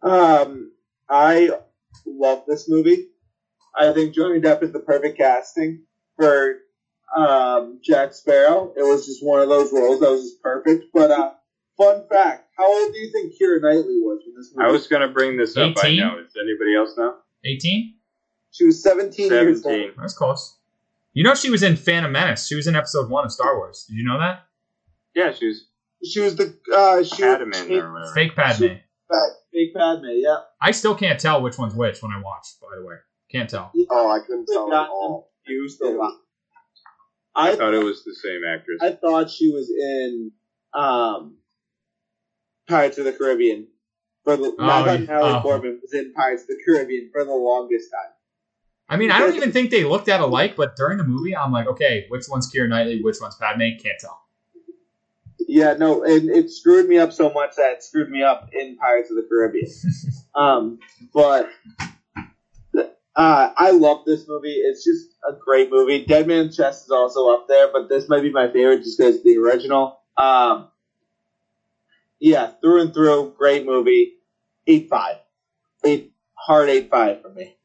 [0.02, 0.72] Um,
[1.08, 1.50] I
[2.04, 3.08] love this movie.
[3.78, 5.84] I think Johnny Depp is the perfect casting
[6.16, 6.56] for
[7.16, 8.72] um, Jack Sparrow.
[8.76, 10.86] It was just one of those roles that was just perfect.
[10.92, 11.32] But uh,
[11.80, 14.68] fun fact: How old do you think Keira Knightley was when this movie?
[14.68, 15.74] I was gonna bring this up.
[15.82, 15.98] I 18?
[15.98, 16.22] know.
[16.22, 17.14] Does anybody else now?
[17.44, 17.94] 18?
[18.52, 19.62] She was 17, years old.
[19.62, 19.92] Seventeen.
[19.96, 20.56] That's close.
[21.12, 22.46] You know she was in Phantom Menace.
[22.46, 23.84] She was in Episode One of Star Wars.
[23.88, 24.46] Did you know that?
[25.14, 25.66] Yeah, she was
[26.04, 28.14] She was the uh, she Padman was or whatever.
[28.14, 28.62] Fake Padme.
[28.64, 28.80] She-
[29.52, 30.04] Fake Padme.
[30.12, 30.36] Yeah.
[30.62, 32.46] I still can't tell which one's which when I watch.
[32.60, 32.94] By the way,
[33.32, 33.72] can't tell.
[33.90, 35.32] Oh, I couldn't tell at all.
[35.44, 36.12] confused a lot.
[37.34, 38.78] I I thought it was the same actress.
[38.80, 40.30] I thought she was in
[40.72, 41.36] um,
[42.70, 43.66] Pirates of the Caribbean.
[44.24, 45.40] For the, Oh, thought Natalie oh.
[45.40, 48.12] Portman was in Pirates of the Caribbean for the longest time.
[48.88, 51.52] I mean, I don't even think they looked at alike, but during the movie, I'm
[51.52, 53.60] like, okay, which one's Keira Knightley, which one's Padme?
[53.80, 54.20] Can't tell.
[55.46, 58.76] Yeah, no, and it screwed me up so much that it screwed me up in
[58.76, 59.70] Pirates of the Caribbean.
[60.34, 60.78] um,
[61.14, 61.48] but
[63.16, 64.54] uh, I love this movie.
[64.54, 66.04] It's just a great movie.
[66.04, 69.22] Dead Man's Chest is also up there, but this might be my favorite just because
[69.22, 70.00] the original.
[70.16, 70.68] Um,
[72.20, 74.12] yeah, through and through, great movie.
[74.66, 75.16] Eight five,
[75.84, 77.56] eight hard eight five for me.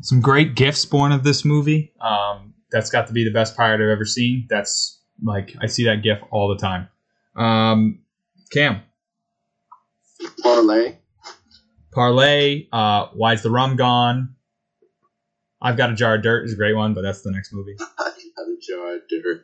[0.00, 1.92] Some great gifts born of this movie.
[2.00, 4.46] Um, that's got to be the best pirate I've ever seen.
[4.48, 6.88] That's like I see that gif all the time.
[7.36, 8.00] Um,
[8.52, 8.82] Cam,
[10.42, 10.98] Parley.
[11.92, 12.68] Parley.
[12.72, 14.34] Uh, Why's the rum gone?
[15.60, 17.76] I've got a jar of dirt is a great one, but that's the next movie.
[17.98, 19.42] I had a jar of dirt.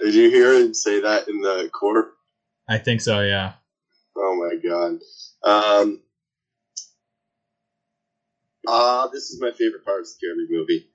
[0.00, 2.14] Did you hear him say that in the court?
[2.68, 3.20] I think so.
[3.20, 3.54] Yeah.
[4.16, 5.00] Oh my god.
[5.42, 6.00] Um,
[8.66, 10.90] uh, this is my favorite part of the Caribbean movie.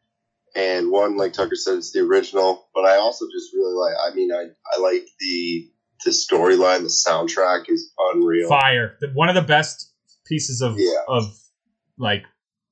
[0.55, 4.15] And one, like Tucker said, it's the original, but I also just really like, I
[4.15, 5.69] mean, I, I like the,
[6.05, 8.49] the storyline, the soundtrack is unreal.
[8.49, 8.97] Fire.
[9.13, 9.93] One of the best
[10.25, 11.01] pieces of Yeah.
[11.07, 11.25] of
[11.99, 12.23] like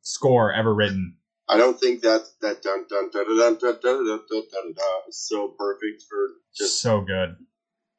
[0.02, 1.18] score ever written.
[1.48, 4.74] I don't think that, that dun dun dun dun dun dun dun dun dun dun
[4.74, 7.36] dun is so perfect for just so good.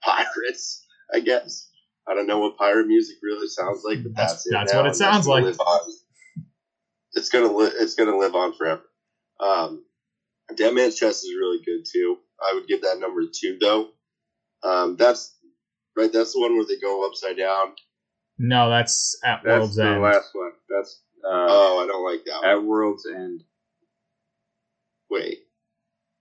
[0.02, 1.68] pirates, I guess.
[2.08, 4.82] I don't know what pirate music really sounds like, but That's- that's, it that's now,
[4.82, 5.44] what it sounds gonna like.
[5.44, 5.80] live on.
[7.14, 8.82] It's gonna li- it's gonna live on forever.
[9.40, 9.84] Um,
[10.54, 12.16] Dead Man's Chest is really good too.
[12.42, 13.88] I would give that number two though.
[14.62, 15.36] Um, that's
[15.96, 16.12] right.
[16.12, 17.74] That's the one where they go upside down.
[18.38, 20.02] No, that's at That's World's the End.
[20.02, 20.52] last one.
[20.68, 22.40] That's uh, Oh, I don't like that.
[22.42, 22.48] One.
[22.48, 23.42] at World's End.
[25.10, 25.38] Wait.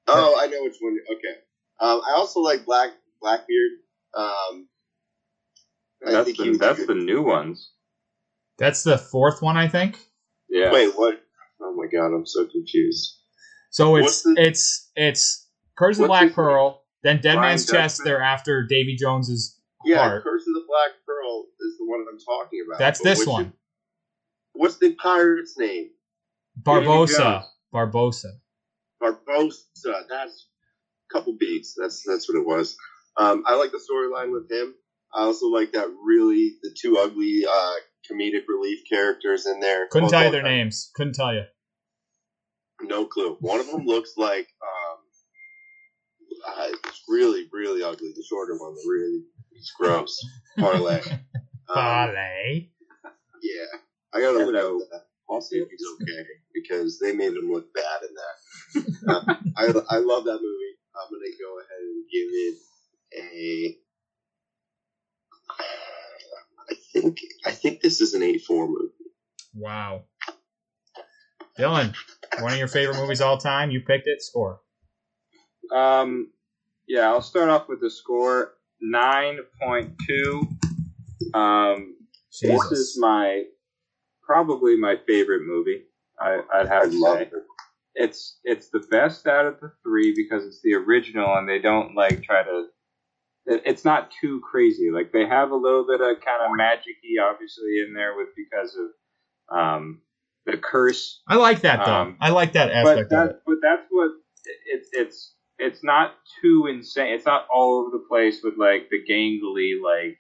[0.08, 0.98] Oh, I know which one.
[1.12, 1.40] Okay.
[1.80, 2.92] Um, I also like Black
[3.22, 3.72] Blackbeard.
[4.16, 4.77] Um, I
[6.02, 6.88] That's think the, was that's good.
[6.90, 7.72] the new ones.
[8.58, 9.98] That's the fourth one, I think.
[10.50, 10.72] Yeah.
[10.72, 11.22] Wait, what?
[11.62, 13.16] Oh my god, I'm so confused.
[13.72, 15.48] So it's the- it's it's
[15.78, 17.98] Curse of the Black his Pearl, then Dead Brian Man's Chest.
[18.00, 18.06] Dutchman?
[18.06, 20.24] They're after Davy Jones's Yeah, heart.
[20.24, 22.80] Curse of the Black Pearl is the one I'm talking about.
[22.80, 23.54] That's this which- one.
[24.54, 25.90] What's the pirate's name?
[26.62, 27.44] Barbossa.
[27.74, 28.40] Barbossa.
[29.02, 30.08] Barbossa.
[30.10, 30.48] That's
[31.10, 31.76] a couple beats.
[31.80, 32.76] That's that's what it was.
[33.18, 34.74] Um, I like the storyline with him.
[35.14, 37.74] I also like that really the two ugly uh,
[38.10, 39.88] comedic relief characters in there.
[39.88, 40.92] Couldn't tell you their names.
[40.96, 41.44] Couldn't tell you.
[42.82, 43.38] No clue.
[43.40, 44.98] One of them looks like um,
[46.48, 48.12] uh, it's really really ugly.
[48.16, 50.18] The shorter one, the really it's gross.
[50.60, 51.02] Parley.
[51.70, 52.16] Um,
[53.44, 53.80] yeah,
[54.14, 54.78] I gotta look Hello.
[54.78, 55.02] up that.
[55.30, 56.24] I'll see if he's okay
[56.54, 59.12] because they made him look bad in that.
[59.12, 60.74] Uh, I I love that movie.
[60.96, 62.58] I'm gonna go ahead and give it
[63.20, 63.78] a.
[66.70, 68.94] I think I think this is an 84 movie.
[69.54, 70.04] Wow.
[71.58, 71.96] Dylan,
[72.40, 73.72] one of your favorite movies all time.
[73.72, 74.22] You picked it.
[74.22, 74.62] Score.
[75.74, 76.32] Um,
[76.88, 80.48] yeah, I'll start off with the score nine point two.
[81.34, 81.96] Um,
[82.42, 83.44] this is my
[84.24, 85.84] probably my favorite movie.
[86.20, 87.34] I, I'd have I to love say it.
[87.96, 91.96] it's it's the best out of the three because it's the original and they don't
[91.96, 92.66] like try to.
[93.48, 94.92] It- It's not too crazy.
[94.92, 98.76] Like they have a little bit of kind of magicy, obviously, in there with because
[98.78, 100.02] of um,
[100.46, 101.94] the curse I like that though.
[101.94, 103.42] Um, I like that but aspect of that it.
[103.46, 104.12] but that's what
[104.66, 107.14] it's it's it's not too insane.
[107.14, 110.18] It's not all over the place with like the gangly like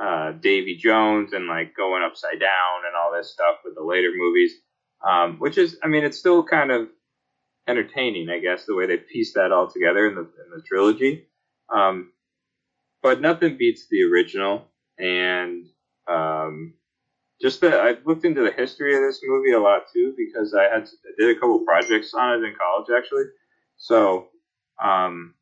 [0.00, 4.10] uh, Davy Jones and like going upside down and all this stuff with the later
[4.14, 4.52] movies.
[5.06, 6.88] Um, which is, I mean, it's still kind of
[7.68, 11.28] entertaining, I guess, the way they piece that all together in the in the trilogy.
[11.72, 12.12] Um,
[13.02, 14.66] but nothing beats the original,
[14.98, 15.66] and
[16.08, 16.74] um,
[17.40, 20.64] just that I've looked into the history of this movie a lot too because I
[20.64, 23.24] had I did a couple projects on it in college actually.
[23.76, 24.28] So
[24.82, 25.34] um,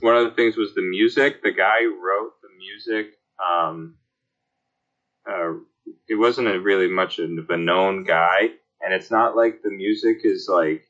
[0.00, 1.42] one of the things was the music.
[1.42, 3.14] The guy who wrote the music.
[3.38, 3.96] Um,
[5.30, 5.54] uh,
[6.06, 8.50] he wasn't really much of a known guy,
[8.80, 10.87] and it's not like the music is like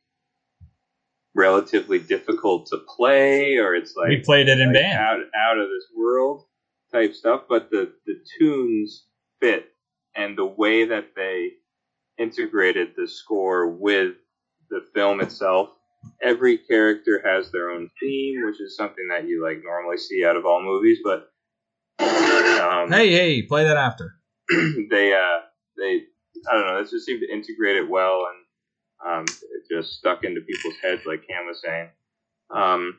[1.34, 4.98] relatively difficult to play or it's like we played it in like band.
[4.98, 6.44] out out of this world
[6.92, 9.04] type stuff, but the the tunes
[9.40, 9.72] fit
[10.16, 11.52] and the way that they
[12.18, 14.14] integrated the score with
[14.70, 15.70] the film itself.
[16.22, 20.36] Every character has their own theme, which is something that you like normally see out
[20.36, 21.30] of all movies, but
[22.00, 24.14] um, Hey, hey, play that after.
[24.50, 25.40] they uh
[25.76, 26.02] they
[26.50, 28.44] I don't know, it just seemed to integrate it well and
[29.06, 31.88] um it just stuck into people's heads like Cam was saying.
[32.50, 32.98] Um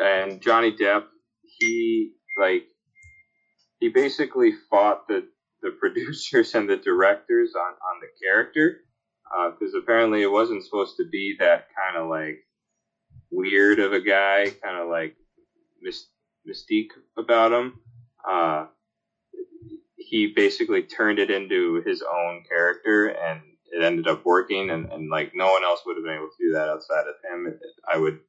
[0.00, 1.04] and Johnny Depp,
[1.42, 2.66] he like
[3.80, 5.26] he basically fought the
[5.62, 8.80] the producers and the directors on on the character
[9.58, 12.38] because apparently it wasn't supposed to be that kind of like
[13.30, 15.16] weird of a guy, kind of like
[16.48, 17.80] mystique about him.
[18.28, 18.66] Uh,
[19.96, 23.40] he basically turned it into his own character, and
[23.76, 24.70] it ended up working.
[24.70, 27.14] And, and like no one else would have been able to do that outside of
[27.24, 27.58] him,
[27.92, 28.20] I would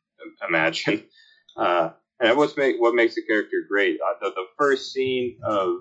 [0.47, 1.03] imagine.
[1.57, 3.97] Uh, and what's make what makes the character great.
[3.99, 5.79] Uh, the, the first scene of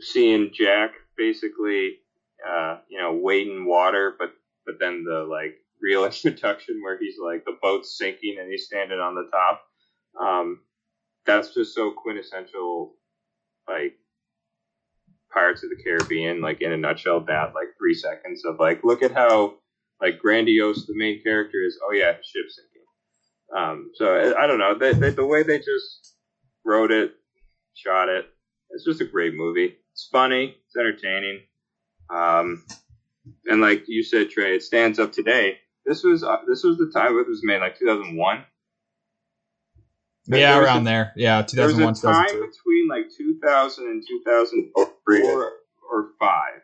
[0.00, 2.00] seeing Jack basically,
[2.46, 4.34] uh, you know, wading water, but
[4.66, 8.98] but then the like real introduction where he's like the boat's sinking and he's standing
[8.98, 9.62] on the top.
[10.20, 10.60] Um,
[11.26, 12.94] that's just so quintessential,
[13.68, 13.96] like
[15.34, 17.20] Pirates of the Caribbean, like in a nutshell.
[17.26, 19.54] That like three seconds of like, look at how
[20.00, 21.78] like grandiose the main character is.
[21.86, 22.70] Oh yeah, ship sinking.
[23.56, 24.76] Um, so I, I don't know.
[24.78, 26.14] They, they, the way they just
[26.64, 27.12] wrote it,
[27.74, 28.26] shot it,
[28.70, 29.76] it's just a great movie.
[29.92, 30.56] It's funny.
[30.66, 31.40] It's entertaining.
[32.12, 32.64] Um,
[33.46, 35.58] and like you said, Trey, it stands up today.
[35.86, 38.44] This was uh, this was the time it was made, like 2001.
[40.26, 41.12] There- Yeah, there around a- there.
[41.16, 42.50] Yeah, There was 2001, a time 2002.
[42.50, 46.60] between like 2000 and 2004 or five,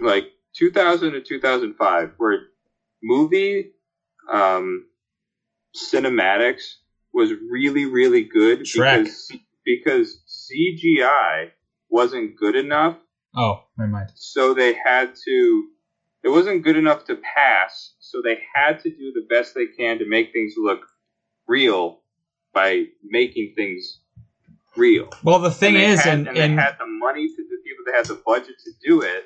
[0.00, 0.24] like
[0.56, 2.38] 2000 to 2005, where
[3.02, 3.72] movie
[4.30, 4.86] um,
[5.76, 6.74] cinematics
[7.12, 9.04] was really really good Shrek.
[9.04, 9.32] because
[9.64, 11.50] because CGI
[11.88, 12.96] wasn't good enough
[13.36, 14.10] Oh, never mind.
[14.14, 15.64] so they had to
[16.22, 19.98] it wasn't good enough to pass so they had to do the best they can
[19.98, 20.80] to make things look
[21.46, 22.00] real
[22.54, 24.00] by making things
[24.76, 25.08] real.
[25.22, 27.58] Well, the thing and is, had, and, and and they had the money to the
[27.64, 29.24] people that had the budget to do it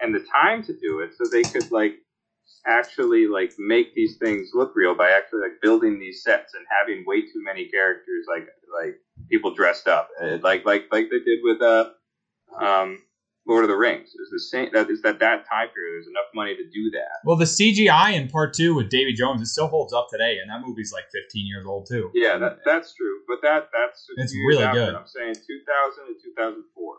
[0.00, 1.96] and the time to do it so they could like
[2.66, 7.04] actually like make these things look real by actually like building these sets and having
[7.06, 8.48] way too many characters like
[8.80, 8.96] like
[9.30, 10.08] people dressed up.
[10.20, 11.90] Uh, like like like they did with uh
[12.60, 13.02] um
[13.48, 14.10] Lord of the Rings.
[14.18, 14.70] Was the same.
[14.72, 15.92] That is that that time period.
[15.94, 17.20] There's enough money to do that.
[17.24, 20.50] well, the CGI in part two with Davy Jones it still holds up today, and
[20.50, 22.10] that movie's like 15 years old too.
[22.14, 23.20] Yeah, that, that's true.
[23.28, 24.80] But that that's It's really after.
[24.86, 24.94] good.
[24.94, 26.94] I'm saying 2000 to 2004.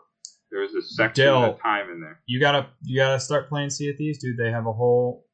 [0.50, 1.44] There was a section Dill.
[1.44, 2.20] of time in there.
[2.26, 4.38] You gotta you gotta start playing Sea of Thieves, dude.
[4.38, 5.26] They have a whole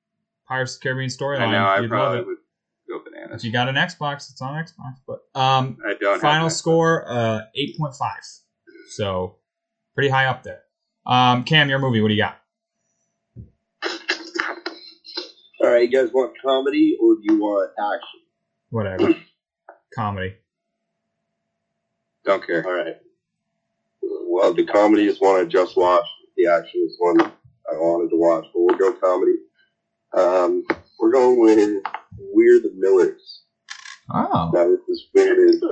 [0.49, 1.41] Pirates of the Caribbean storyline.
[1.49, 1.65] I know.
[1.65, 2.39] I You'd love probably would
[2.89, 3.41] go bananas.
[3.41, 4.95] If you got an Xbox, it's on Xbox.
[5.07, 6.21] But um, I don't.
[6.21, 7.95] final score uh 8.5,
[8.91, 9.37] so
[9.95, 10.63] pretty high up there.
[11.07, 12.39] Um, Cam, your movie, what do you got?
[15.61, 18.21] All right, you guys want comedy or do you want action?
[18.71, 19.15] Whatever.
[19.95, 20.35] Comedy.
[22.25, 22.67] Don't care.
[22.67, 22.97] All right.
[24.03, 26.09] Well, the comedy is one I just watched.
[26.37, 29.37] The action is one I wanted to watch, but we'll go comedy.
[30.17, 30.65] Um,
[30.99, 31.83] we're going with
[32.19, 33.43] We're the Millers.
[34.13, 35.63] Oh, Now, this is with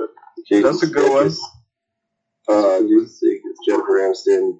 [0.47, 1.27] Jason That's a good one.
[1.27, 1.39] Sudeikis,
[2.47, 4.59] Uh, Jason Sudeikis, Jennifer Aniston,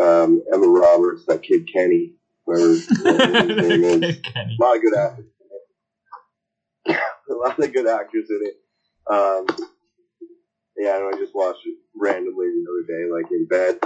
[0.00, 2.14] um, Emma Roberts, that kid Kenny,
[2.46, 4.18] whoever his name is.
[4.20, 4.56] Kenny.
[4.60, 5.26] A lot of good actors.
[6.86, 7.00] in it.
[7.30, 8.54] a lot of good actors in it.
[9.10, 9.46] Um,
[10.76, 13.78] yeah, I know, I just watched it randomly the other day, like in bed,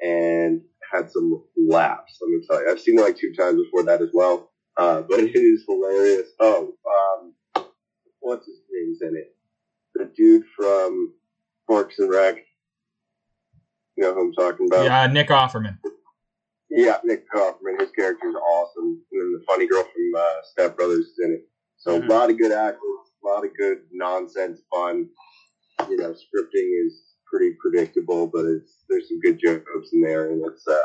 [0.00, 0.62] and
[0.92, 2.18] had some laughs.
[2.20, 4.50] Let me tell you, I've seen it like two times before that as well.
[4.76, 6.28] Uh, but it is hilarious.
[6.38, 7.32] Oh, um,
[8.20, 9.34] what's his name's in it?
[9.94, 11.14] The dude from
[11.66, 12.36] Parks and Rec.
[13.96, 14.84] You know who I'm talking about?
[14.84, 15.78] Yeah, Nick Offerman.
[16.70, 17.80] Yeah, Nick Offerman.
[17.80, 19.00] his character is awesome.
[19.12, 21.48] And then the funny girl from uh, Step Brothers is in it.
[21.78, 22.08] So Mhm.
[22.08, 22.80] a lot of good actors,
[23.22, 25.08] a lot of good nonsense fun.
[25.88, 30.44] You know, scripting is pretty predictable, but it's there's some good jokes in there, and
[30.46, 30.78] it's uh,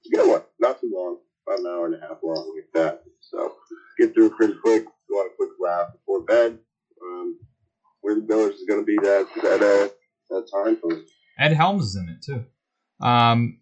[0.00, 0.42] it's a good one.
[0.58, 3.02] Not too long, about an hour and a half long, like that.
[3.20, 3.56] So
[3.98, 4.82] get through it pretty quick.
[4.84, 6.58] If you want a quick laugh before bed,
[7.02, 7.38] um,
[8.02, 9.88] We're the Millers is going to be that that uh,
[10.30, 11.02] that time for us.
[11.40, 12.44] Ed Helms is in it too.
[13.04, 13.60] Um,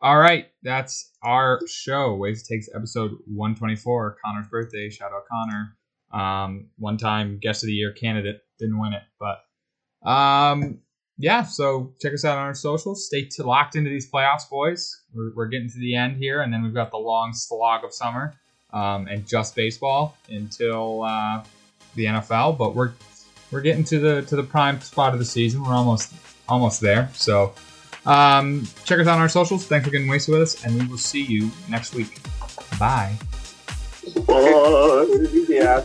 [0.00, 2.14] all right, that's our show.
[2.14, 4.16] Waves takes episode 124.
[4.24, 4.88] Connor's birthday.
[4.90, 5.76] Shout out Connor.
[6.12, 10.78] Um, one time guest of the year candidate didn't win it, but um,
[11.18, 11.42] yeah.
[11.42, 13.06] So check us out on our socials.
[13.06, 15.02] Stay t- locked into these playoffs, boys.
[15.14, 17.92] We're, we're getting to the end here, and then we've got the long slog of
[17.92, 18.34] summer
[18.72, 21.44] um, and just baseball until uh,
[21.96, 22.58] the NFL.
[22.58, 22.92] But we're
[23.50, 25.64] we're getting to the to the prime spot of the season.
[25.64, 26.12] We're almost
[26.48, 27.08] almost there.
[27.14, 27.54] So
[28.06, 29.66] Um, check us out on our socials.
[29.66, 32.20] Thanks for getting wasted with us, and we will see you next week.
[32.78, 33.16] Bye.
[34.26, 35.06] Bye.
[35.48, 35.84] Yeah.